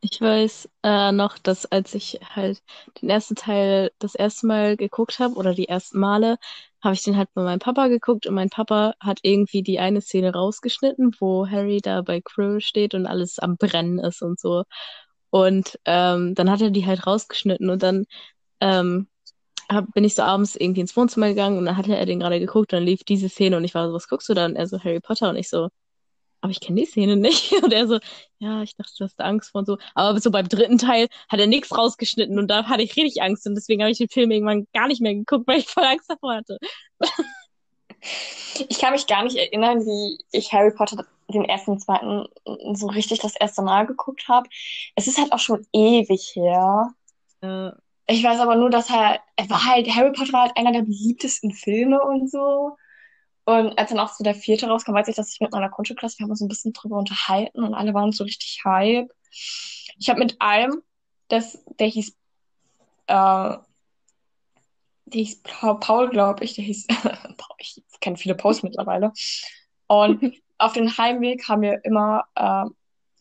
Ich 0.00 0.20
weiß 0.20 0.68
äh, 0.82 1.10
noch, 1.12 1.38
dass 1.38 1.66
als 1.66 1.94
ich 1.94 2.20
halt 2.34 2.62
den 3.00 3.10
ersten 3.10 3.34
Teil 3.34 3.90
das 3.98 4.14
erste 4.14 4.46
Mal 4.46 4.76
geguckt 4.76 5.18
habe 5.18 5.34
oder 5.34 5.54
die 5.54 5.68
ersten 5.68 5.98
Male, 5.98 6.38
habe 6.82 6.94
ich 6.94 7.02
den 7.02 7.16
halt 7.16 7.28
bei 7.34 7.42
meinem 7.42 7.58
Papa 7.58 7.88
geguckt 7.88 8.26
und 8.26 8.34
mein 8.34 8.50
Papa 8.50 8.94
hat 9.00 9.20
irgendwie 9.22 9.62
die 9.62 9.78
eine 9.80 10.00
Szene 10.00 10.32
rausgeschnitten, 10.32 11.16
wo 11.18 11.48
Harry 11.48 11.80
da 11.82 12.02
bei 12.02 12.20
Quirrell 12.20 12.60
steht 12.60 12.94
und 12.94 13.06
alles 13.06 13.38
am 13.38 13.56
Brennen 13.56 13.98
ist 13.98 14.22
und 14.22 14.38
so. 14.38 14.64
Und 15.30 15.78
ähm, 15.86 16.34
dann 16.34 16.50
hat 16.50 16.60
er 16.62 16.70
die 16.70 16.86
halt 16.86 17.06
rausgeschnitten 17.06 17.70
und 17.70 17.82
dann 17.82 18.06
ähm, 18.60 19.08
hab, 19.70 19.92
bin 19.94 20.04
ich 20.04 20.14
so 20.14 20.22
abends 20.22 20.56
irgendwie 20.56 20.82
ins 20.82 20.96
Wohnzimmer 20.96 21.28
gegangen 21.28 21.58
und 21.58 21.66
dann 21.66 21.76
hatte 21.76 21.96
er 21.96 22.06
den 22.06 22.20
gerade 22.20 22.40
geguckt 22.40 22.72
und 22.72 22.78
dann 22.78 22.84
lief 22.86 23.04
diese 23.04 23.28
Szene 23.28 23.56
und 23.56 23.64
ich 23.64 23.74
war 23.74 23.88
so, 23.88 23.94
was 23.94 24.08
guckst 24.08 24.28
du 24.28 24.34
da? 24.34 24.46
Und 24.46 24.56
er 24.56 24.66
so, 24.68 24.78
Harry 24.82 25.00
Potter 25.00 25.30
und 25.30 25.36
ich 25.36 25.48
so, 25.50 25.68
aber 26.40 26.50
ich 26.50 26.60
kenne 26.60 26.80
die 26.80 26.86
Szene 26.86 27.16
nicht. 27.16 27.52
Und 27.62 27.72
er 27.72 27.86
so, 27.88 27.98
ja, 28.38 28.62
ich 28.62 28.76
dachte, 28.76 28.92
du 28.98 29.04
hast 29.04 29.20
Angst 29.20 29.50
vor 29.50 29.60
und 29.60 29.66
so. 29.66 29.78
Aber 29.94 30.20
so 30.20 30.30
beim 30.30 30.48
dritten 30.48 30.78
Teil 30.78 31.08
hat 31.28 31.40
er 31.40 31.46
nichts 31.46 31.76
rausgeschnitten 31.76 32.38
und 32.38 32.48
da 32.48 32.64
hatte 32.66 32.82
ich 32.82 32.96
richtig 32.96 33.22
Angst 33.22 33.46
und 33.46 33.54
deswegen 33.54 33.82
habe 33.82 33.90
ich 33.92 33.98
den 33.98 34.08
Film 34.08 34.30
irgendwann 34.30 34.66
gar 34.74 34.88
nicht 34.88 35.00
mehr 35.00 35.14
geguckt, 35.14 35.46
weil 35.46 35.58
ich 35.60 35.68
voll 35.68 35.84
Angst 35.84 36.10
davor 36.10 36.34
hatte. 36.36 36.58
Ich 38.68 38.78
kann 38.78 38.92
mich 38.92 39.06
gar 39.06 39.24
nicht 39.24 39.36
erinnern, 39.36 39.80
wie 39.80 40.18
ich 40.32 40.52
Harry 40.52 40.72
Potter 40.72 41.04
den 41.28 41.44
ersten 41.44 41.72
und 41.72 41.80
zweiten 41.80 42.26
so 42.76 42.86
richtig 42.88 43.18
das 43.20 43.34
erste 43.36 43.62
Mal 43.62 43.86
geguckt 43.86 44.28
habe. 44.28 44.48
Es 44.94 45.06
ist 45.08 45.18
halt 45.18 45.32
auch 45.32 45.38
schon 45.40 45.66
ewig 45.72 46.32
her. 46.34 46.92
Äh, 47.42 47.70
Ich 48.08 48.22
weiß 48.22 48.40
aber 48.40 48.56
nur, 48.56 48.70
dass 48.70 48.90
er, 48.90 49.20
er 49.36 49.50
war 49.50 49.64
halt, 49.66 49.88
Harry 49.94 50.12
Potter 50.12 50.32
war 50.32 50.42
halt 50.42 50.56
einer 50.56 50.72
der 50.72 50.82
beliebtesten 50.82 51.52
Filme 51.52 52.00
und 52.02 52.30
so. 52.30 52.76
Und 53.46 53.78
als 53.78 53.90
dann 53.90 54.00
auch 54.00 54.12
so 54.12 54.24
der 54.24 54.34
vierte 54.34 54.66
rauskam, 54.66 54.92
weiß 54.92 55.06
ich, 55.06 55.14
dass 55.14 55.32
ich 55.32 55.40
mit 55.40 55.52
meiner 55.52 55.70
Grundschulklasse, 55.70 56.18
wir 56.18 56.24
haben 56.24 56.30
uns 56.30 56.40
so 56.40 56.44
ein 56.44 56.48
bisschen 56.48 56.72
drüber 56.72 56.98
unterhalten 56.98 57.62
und 57.62 57.74
alle 57.74 57.94
waren 57.94 58.10
so 58.10 58.24
richtig 58.24 58.60
hype. 58.64 59.08
Ich 59.98 60.08
habe 60.08 60.18
mit 60.18 60.36
einem, 60.40 60.82
das, 61.28 61.64
der 61.78 61.86
hieß, 61.86 62.08
äh, 63.06 63.56
der 65.06 65.20
hieß 65.20 65.42
Paul, 65.42 66.10
glaube 66.10 66.42
ich, 66.44 66.54
der 66.54 66.64
hieß, 66.64 66.88
ich 67.58 67.82
kenne 68.00 68.16
viele 68.16 68.34
Posts 68.34 68.64
mittlerweile. 68.64 69.12
Und 69.86 70.34
auf 70.58 70.72
den 70.72 70.98
Heimweg 70.98 71.48
haben 71.48 71.62
wir 71.62 71.84
immer, 71.84 72.24
äh, 72.34 72.64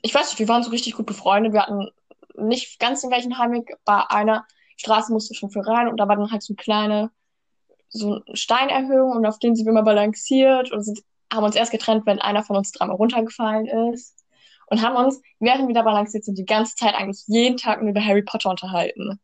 ich 0.01 0.13
weiß 0.13 0.29
nicht, 0.29 0.39
wir 0.39 0.47
waren 0.47 0.63
so 0.63 0.71
richtig 0.71 0.95
gut 0.95 1.05
befreundet. 1.05 1.53
Wir 1.53 1.61
hatten 1.61 1.87
nicht 2.35 2.79
ganz 2.79 3.01
den 3.01 3.11
gleichen 3.11 3.37
Heimweg. 3.37 3.75
Bei 3.85 4.09
einer 4.09 4.47
Straße 4.77 5.13
musste 5.13 5.35
schon 5.35 5.51
für 5.51 5.65
rein 5.67 5.87
und 5.87 5.97
da 5.97 6.07
war 6.07 6.15
dann 6.15 6.31
halt 6.31 6.41
so 6.41 6.53
eine 6.53 6.57
kleine, 6.57 7.11
so 7.95 8.21
eine 8.25 8.35
Steinerhöhung 8.35 9.11
und 9.11 9.25
auf 9.25 9.39
denen 9.39 9.55
sind 9.55 9.65
wir 9.65 9.71
immer 9.71 9.83
balanciert 9.83 10.71
und 10.71 10.83
sind, 10.83 11.01
haben 11.31 11.43
uns 11.45 11.55
erst 11.55 11.71
getrennt, 11.71 12.05
wenn 12.05 12.19
einer 12.19 12.43
von 12.43 12.55
uns 12.57 12.71
dreimal 12.71 12.95
runtergefallen 12.97 13.67
ist. 13.93 14.23
Und 14.67 14.81
haben 14.81 14.95
uns, 14.95 15.21
während 15.39 15.67
wir 15.67 15.75
da 15.75 15.83
balanciert 15.83 16.23
sind, 16.25 16.37
die 16.39 16.45
ganze 16.45 16.75
Zeit 16.75 16.95
eigentlich 16.95 17.23
jeden 17.27 17.57
Tag 17.57 17.81
nur 17.81 17.91
über 17.91 18.03
Harry 18.03 18.23
Potter 18.23 18.49
unterhalten. 18.49 19.19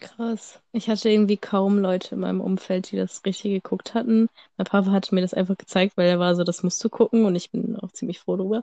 krass. 0.00 0.60
Ich 0.72 0.88
hatte 0.88 1.10
irgendwie 1.10 1.36
kaum 1.36 1.78
Leute 1.78 2.14
in 2.14 2.20
meinem 2.20 2.40
Umfeld, 2.40 2.90
die 2.90 2.96
das 2.96 3.24
richtig 3.24 3.52
geguckt 3.52 3.94
hatten. 3.94 4.28
Mein 4.56 4.66
Papa 4.66 4.90
hatte 4.90 5.14
mir 5.14 5.22
das 5.22 5.34
einfach 5.34 5.56
gezeigt, 5.56 5.96
weil 5.96 6.08
er 6.08 6.18
war 6.18 6.34
so, 6.34 6.44
das 6.44 6.62
musst 6.62 6.82
du 6.84 6.88
gucken 6.88 7.24
und 7.24 7.34
ich 7.34 7.50
bin 7.50 7.76
auch 7.76 7.92
ziemlich 7.92 8.20
froh 8.20 8.36
drüber. 8.36 8.62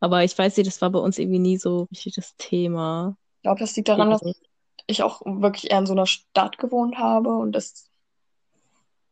Aber 0.00 0.24
ich 0.24 0.36
weiß 0.36 0.56
nicht, 0.56 0.66
das 0.66 0.80
war 0.82 0.90
bei 0.90 0.98
uns 0.98 1.18
irgendwie 1.18 1.38
nie 1.38 1.56
so 1.56 1.86
richtig 1.90 2.14
das 2.14 2.36
Thema. 2.36 3.16
Ich 3.38 3.42
glaube, 3.42 3.60
das 3.60 3.74
liegt 3.76 3.88
daran, 3.88 4.10
dass 4.10 4.22
ich 4.86 5.02
auch 5.02 5.22
wirklich 5.24 5.70
eher 5.70 5.78
in 5.78 5.86
so 5.86 5.92
einer 5.92 6.06
Stadt 6.06 6.58
gewohnt 6.58 6.98
habe 6.98 7.30
und 7.30 7.52
das, 7.52 7.85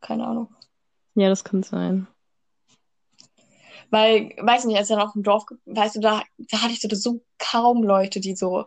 keine 0.05 0.27
Ahnung. 0.27 0.53
Ja, 1.15 1.29
das 1.29 1.43
kann 1.43 1.63
sein. 1.63 2.07
Weil, 3.89 4.35
weiß 4.37 4.65
nicht, 4.65 4.77
als 4.77 4.89
ich 4.89 4.95
dann 4.95 5.07
auch 5.07 5.15
im 5.15 5.23
Dorf, 5.23 5.45
weißt 5.65 5.95
du, 5.95 5.99
da, 5.99 6.21
da 6.37 6.61
hatte 6.61 6.73
ich 6.73 6.81
so, 6.81 6.87
so 6.93 7.21
kaum 7.39 7.83
Leute, 7.83 8.19
die 8.19 8.35
so, 8.35 8.65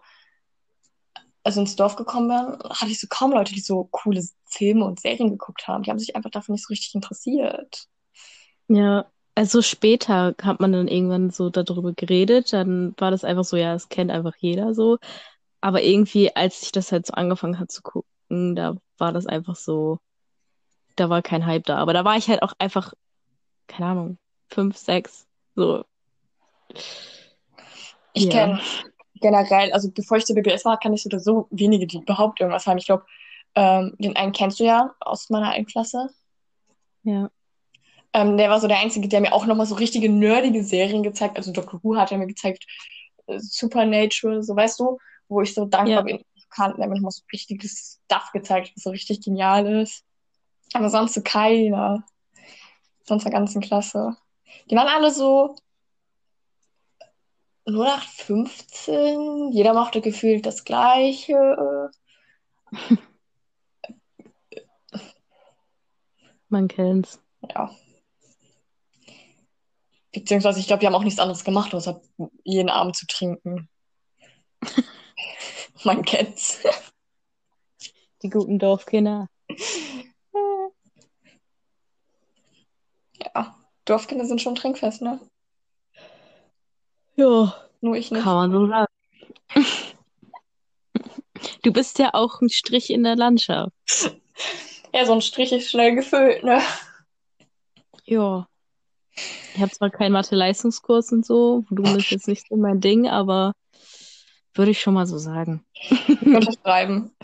also 1.43 1.61
ins 1.61 1.77
Dorf 1.77 1.97
gekommen 1.97 2.29
wären, 2.29 2.59
hatte 2.71 2.91
ich 2.91 3.01
so 3.01 3.07
kaum 3.09 3.33
Leute, 3.33 3.55
die 3.55 3.61
so 3.61 3.85
coole 3.91 4.23
Filme 4.47 4.85
und 4.85 5.01
Serien 5.01 5.31
geguckt 5.31 5.69
haben. 5.69 5.83
Die 5.83 5.91
haben 5.91 5.99
sich 5.99 6.17
einfach 6.17 6.31
dafür 6.31 6.53
nicht 6.53 6.67
so 6.67 6.73
richtig 6.73 6.95
interessiert. 6.95 7.87
Ja, 8.69 9.07
also 9.35 9.63
später 9.63 10.35
hat 10.43 10.61
man 10.61 10.73
dann 10.73 10.89
irgendwann 10.89 11.31
so 11.31 11.51
darüber 11.51 11.93
geredet, 11.93 12.53
dann 12.53 12.95
war 12.99 13.11
das 13.11 13.23
einfach 13.23 13.45
so, 13.45 13.57
ja, 13.57 13.75
es 13.75 13.89
kennt 13.89 14.11
einfach 14.11 14.35
jeder 14.39 14.75
so. 14.75 14.99
Aber 15.61 15.83
irgendwie, 15.83 16.35
als 16.35 16.63
ich 16.63 16.73
das 16.73 16.91
halt 16.91 17.07
so 17.07 17.15
angefangen 17.15 17.59
hat 17.59 17.71
zu 17.71 17.83
gucken, 17.83 18.57
da 18.57 18.77
war 18.99 19.13
das 19.13 19.27
einfach 19.27 19.57
so, 19.57 19.99
da 21.01 21.11
war 21.11 21.23
kein 21.23 21.47
Hype 21.47 21.65
da. 21.65 21.77
Aber 21.79 21.93
da 21.93 22.05
war 22.05 22.17
ich 22.17 22.29
halt 22.29 22.43
auch 22.43 22.53
einfach, 22.59 22.93
keine 23.67 23.87
Ahnung, 23.91 24.19
fünf, 24.51 24.77
sechs, 24.77 25.27
so. 25.55 25.85
Ich 28.15 28.25
Ja. 28.25 28.31
kenne 28.31 28.61
generell, 29.21 29.73
also 29.73 29.91
bevor 29.91 30.17
ich 30.17 30.27
zur 30.27 30.37
BBS 30.37 30.65
war, 30.65 30.79
kann 30.79 30.93
ich 30.93 31.03
so 31.03 31.09
oder 31.09 31.21
so 31.21 31.49
wenige, 31.51 31.87
die 31.87 31.99
überhaupt 31.99 32.41
irgendwas 32.41 32.67
haben. 32.67 32.79
Ich 32.79 32.87
glaube, 32.87 33.05
ähm, 33.55 33.95
den 33.99 34.17
einen 34.17 34.33
kennst 34.33 34.61
du 34.61 34.65
ja 34.65 34.95
aus 35.01 35.31
meiner 35.31 35.51
einen 35.51 35.67
Klasse. 35.67 36.11
Ja. 37.03 37.31
Ähm, 38.13 38.37
der 38.37 38.49
war 38.51 38.61
so 38.61 38.69
der 38.69 38.79
Einzige, 38.79 39.09
der 39.09 39.21
mir 39.21 39.33
auch 39.33 39.47
nochmal 39.47 39.67
so 39.67 39.75
richtige 39.75 40.09
nerdige 40.09 40.63
Serien 40.63 41.03
gezeigt 41.03 41.33
hat. 41.33 41.39
Also 41.39 41.53
Doctor 41.53 41.81
Who 41.83 41.97
hat 41.97 42.13
er 42.13 42.19
mir 42.19 42.27
gezeigt, 42.27 42.65
äh, 43.27 43.39
Supernatural, 43.39 44.43
so 44.43 44.55
weißt 44.57 44.79
du, 44.81 44.99
wo 45.29 45.43
ich 45.43 45.53
so 45.55 45.65
dankbar 45.67 45.99
Ja. 45.99 46.03
bin, 46.03 46.23
kannten. 46.51 46.79
Der 46.79 46.85
hat 46.85 46.91
mir 46.91 46.97
nochmal 46.97 47.11
so 47.11 47.23
richtiges 47.33 48.01
Stuff 48.07 48.31
gezeigt, 48.33 48.73
was 48.75 48.85
so 48.85 48.91
richtig 48.91 49.21
genial 49.21 49.67
ist. 49.83 50.05
Aber 50.73 50.91
sonst 50.91 51.15
so 51.15 51.23
keiner. 51.23 52.05
Sonst 53.05 53.25
der 53.25 53.33
ganzen 53.33 53.61
Klasse. 53.61 54.17
Die 54.71 54.77
waren 54.77 54.89
alle 54.89 55.11
so 55.11 55.57
0815. 57.67 59.53
Jeder 59.53 59.75
machte 59.75 60.01
gefühlt 60.01 60.47
das 60.47 60.65
Gleiche. 60.65 61.91
Man 66.49 66.69
kennt's. 66.69 67.21
Ja. 67.43 67.71
Beziehungsweise, 70.13 70.61
ich 70.61 70.67
glaube, 70.67 70.81
die 70.81 70.87
haben 70.87 70.95
auch 70.95 71.05
nichts 71.05 71.21
anderes 71.21 71.45
gemacht, 71.45 71.75
außer 71.75 72.01
jeden 72.45 72.71
Abend 72.71 72.97
zu 72.97 73.07
trinken. 73.07 73.69
Man 75.85 76.03
kennt's. 76.05 76.61
Die 78.23 78.31
guten 78.31 78.59
Dorfkinder. 78.59 79.29
Ja, 83.35 83.57
Dorfkinder 83.89 84.27
sind 84.27 84.43
schon 84.43 84.55
trinkfest, 84.55 85.03
ne? 85.03 85.21
Ja, 87.17 87.55
Nur 87.81 87.97
ich 87.97 88.11
nicht. 88.11 88.23
kann 88.23 88.35
man 88.35 88.53
so 88.53 88.67
sagen. 88.69 88.93
Du 91.63 91.73
bist 91.73 91.99
ja 91.99 92.11
auch 92.15 92.41
ein 92.41 92.51
Strich 92.51 92.91
in 92.91 93.03
der 93.05 93.17
Landschaft. 93.17 93.73
Ja, 94.93 95.05
so 95.05 95.13
ein 95.13 95.23
Strich 95.23 95.53
ist 95.53 95.71
schnell 95.71 95.95
gefüllt, 95.95 96.45
ne? 96.45 96.61
Ja. 98.05 98.47
Ich 99.55 99.61
habe 99.61 99.73
zwar 99.73 99.91
keinen 99.91 100.13
Mathe-Leistungskurs 100.13 101.13
und 101.13 101.27
so, 101.27 101.65
Volumen 101.69 101.97
ist 101.99 102.11
jetzt 102.11 102.29
nicht 102.29 102.47
so 102.49 102.57
mein 102.57 102.81
Ding, 102.81 103.09
aber 103.09 103.53
würde 104.55 104.71
ich 104.71 104.81
schon 104.81 104.95
mal 104.95 105.07
so 105.07 105.19
sagen. 105.19 105.65
Unterschreiben. 106.25 107.15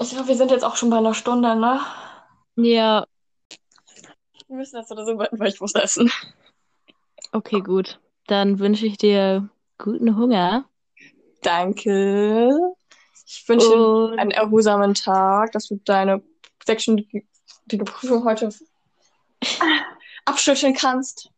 Ich 0.00 0.10
glaube, 0.10 0.28
wir 0.28 0.36
sind 0.36 0.50
jetzt 0.50 0.64
auch 0.64 0.76
schon 0.76 0.90
bei 0.90 0.98
einer 0.98 1.14
Stunde, 1.14 1.56
ne? 1.56 1.80
Ja, 2.56 3.04
Wir 4.48 4.56
müssen 4.56 4.78
jetzt 4.78 4.90
oder 4.90 5.04
so 5.04 5.18
weil 5.18 5.48
ich 5.48 5.60
muss 5.60 5.74
essen. 5.74 6.10
okay, 7.32 7.60
gut. 7.60 8.00
Dann 8.26 8.58
wünsche 8.58 8.86
ich 8.86 8.96
dir 8.96 9.48
guten 9.76 10.16
Hunger. 10.16 10.64
Danke. 11.42 12.50
Ich 13.26 13.46
wünsche 13.46 13.68
dir 13.68 14.14
einen 14.18 14.30
erholsamen 14.30 14.94
Tag, 14.94 15.52
dass 15.52 15.68
du 15.68 15.78
deine 15.84 16.22
sechsstündige 16.64 17.24
Prüfung 17.84 18.24
heute 18.24 18.48
abschütteln 20.24 20.74
kannst. 20.74 21.30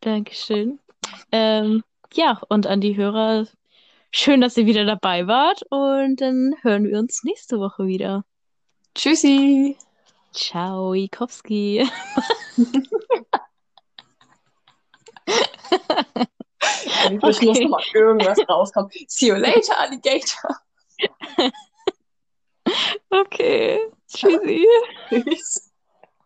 Dankeschön. 0.00 0.78
Ähm, 1.32 1.82
ja, 2.12 2.42
und 2.48 2.66
an 2.66 2.80
die 2.80 2.96
Hörer, 2.96 3.46
schön, 4.10 4.40
dass 4.40 4.56
ihr 4.56 4.66
wieder 4.66 4.84
dabei 4.84 5.26
wart 5.26 5.62
und 5.70 6.20
dann 6.20 6.54
hören 6.62 6.84
wir 6.84 6.98
uns 6.98 7.24
nächste 7.24 7.58
Woche 7.58 7.86
wieder. 7.86 8.24
Tschüssi. 8.94 9.76
Ciao, 10.32 10.94
Ikowski. 10.94 11.88
Ich 17.12 17.22
muss 17.22 17.36
Okay. 17.38 17.64
noch 17.64 17.70
mal 17.70 17.82
irgendwas 17.94 18.38
rauskommen. 18.48 18.90
See 19.08 19.28
you 19.28 19.34
later, 19.36 19.78
Alligator. 19.78 20.56
Okay, 23.12 23.80
tschüssi. 24.06 24.64
Tschüss. 25.08 25.69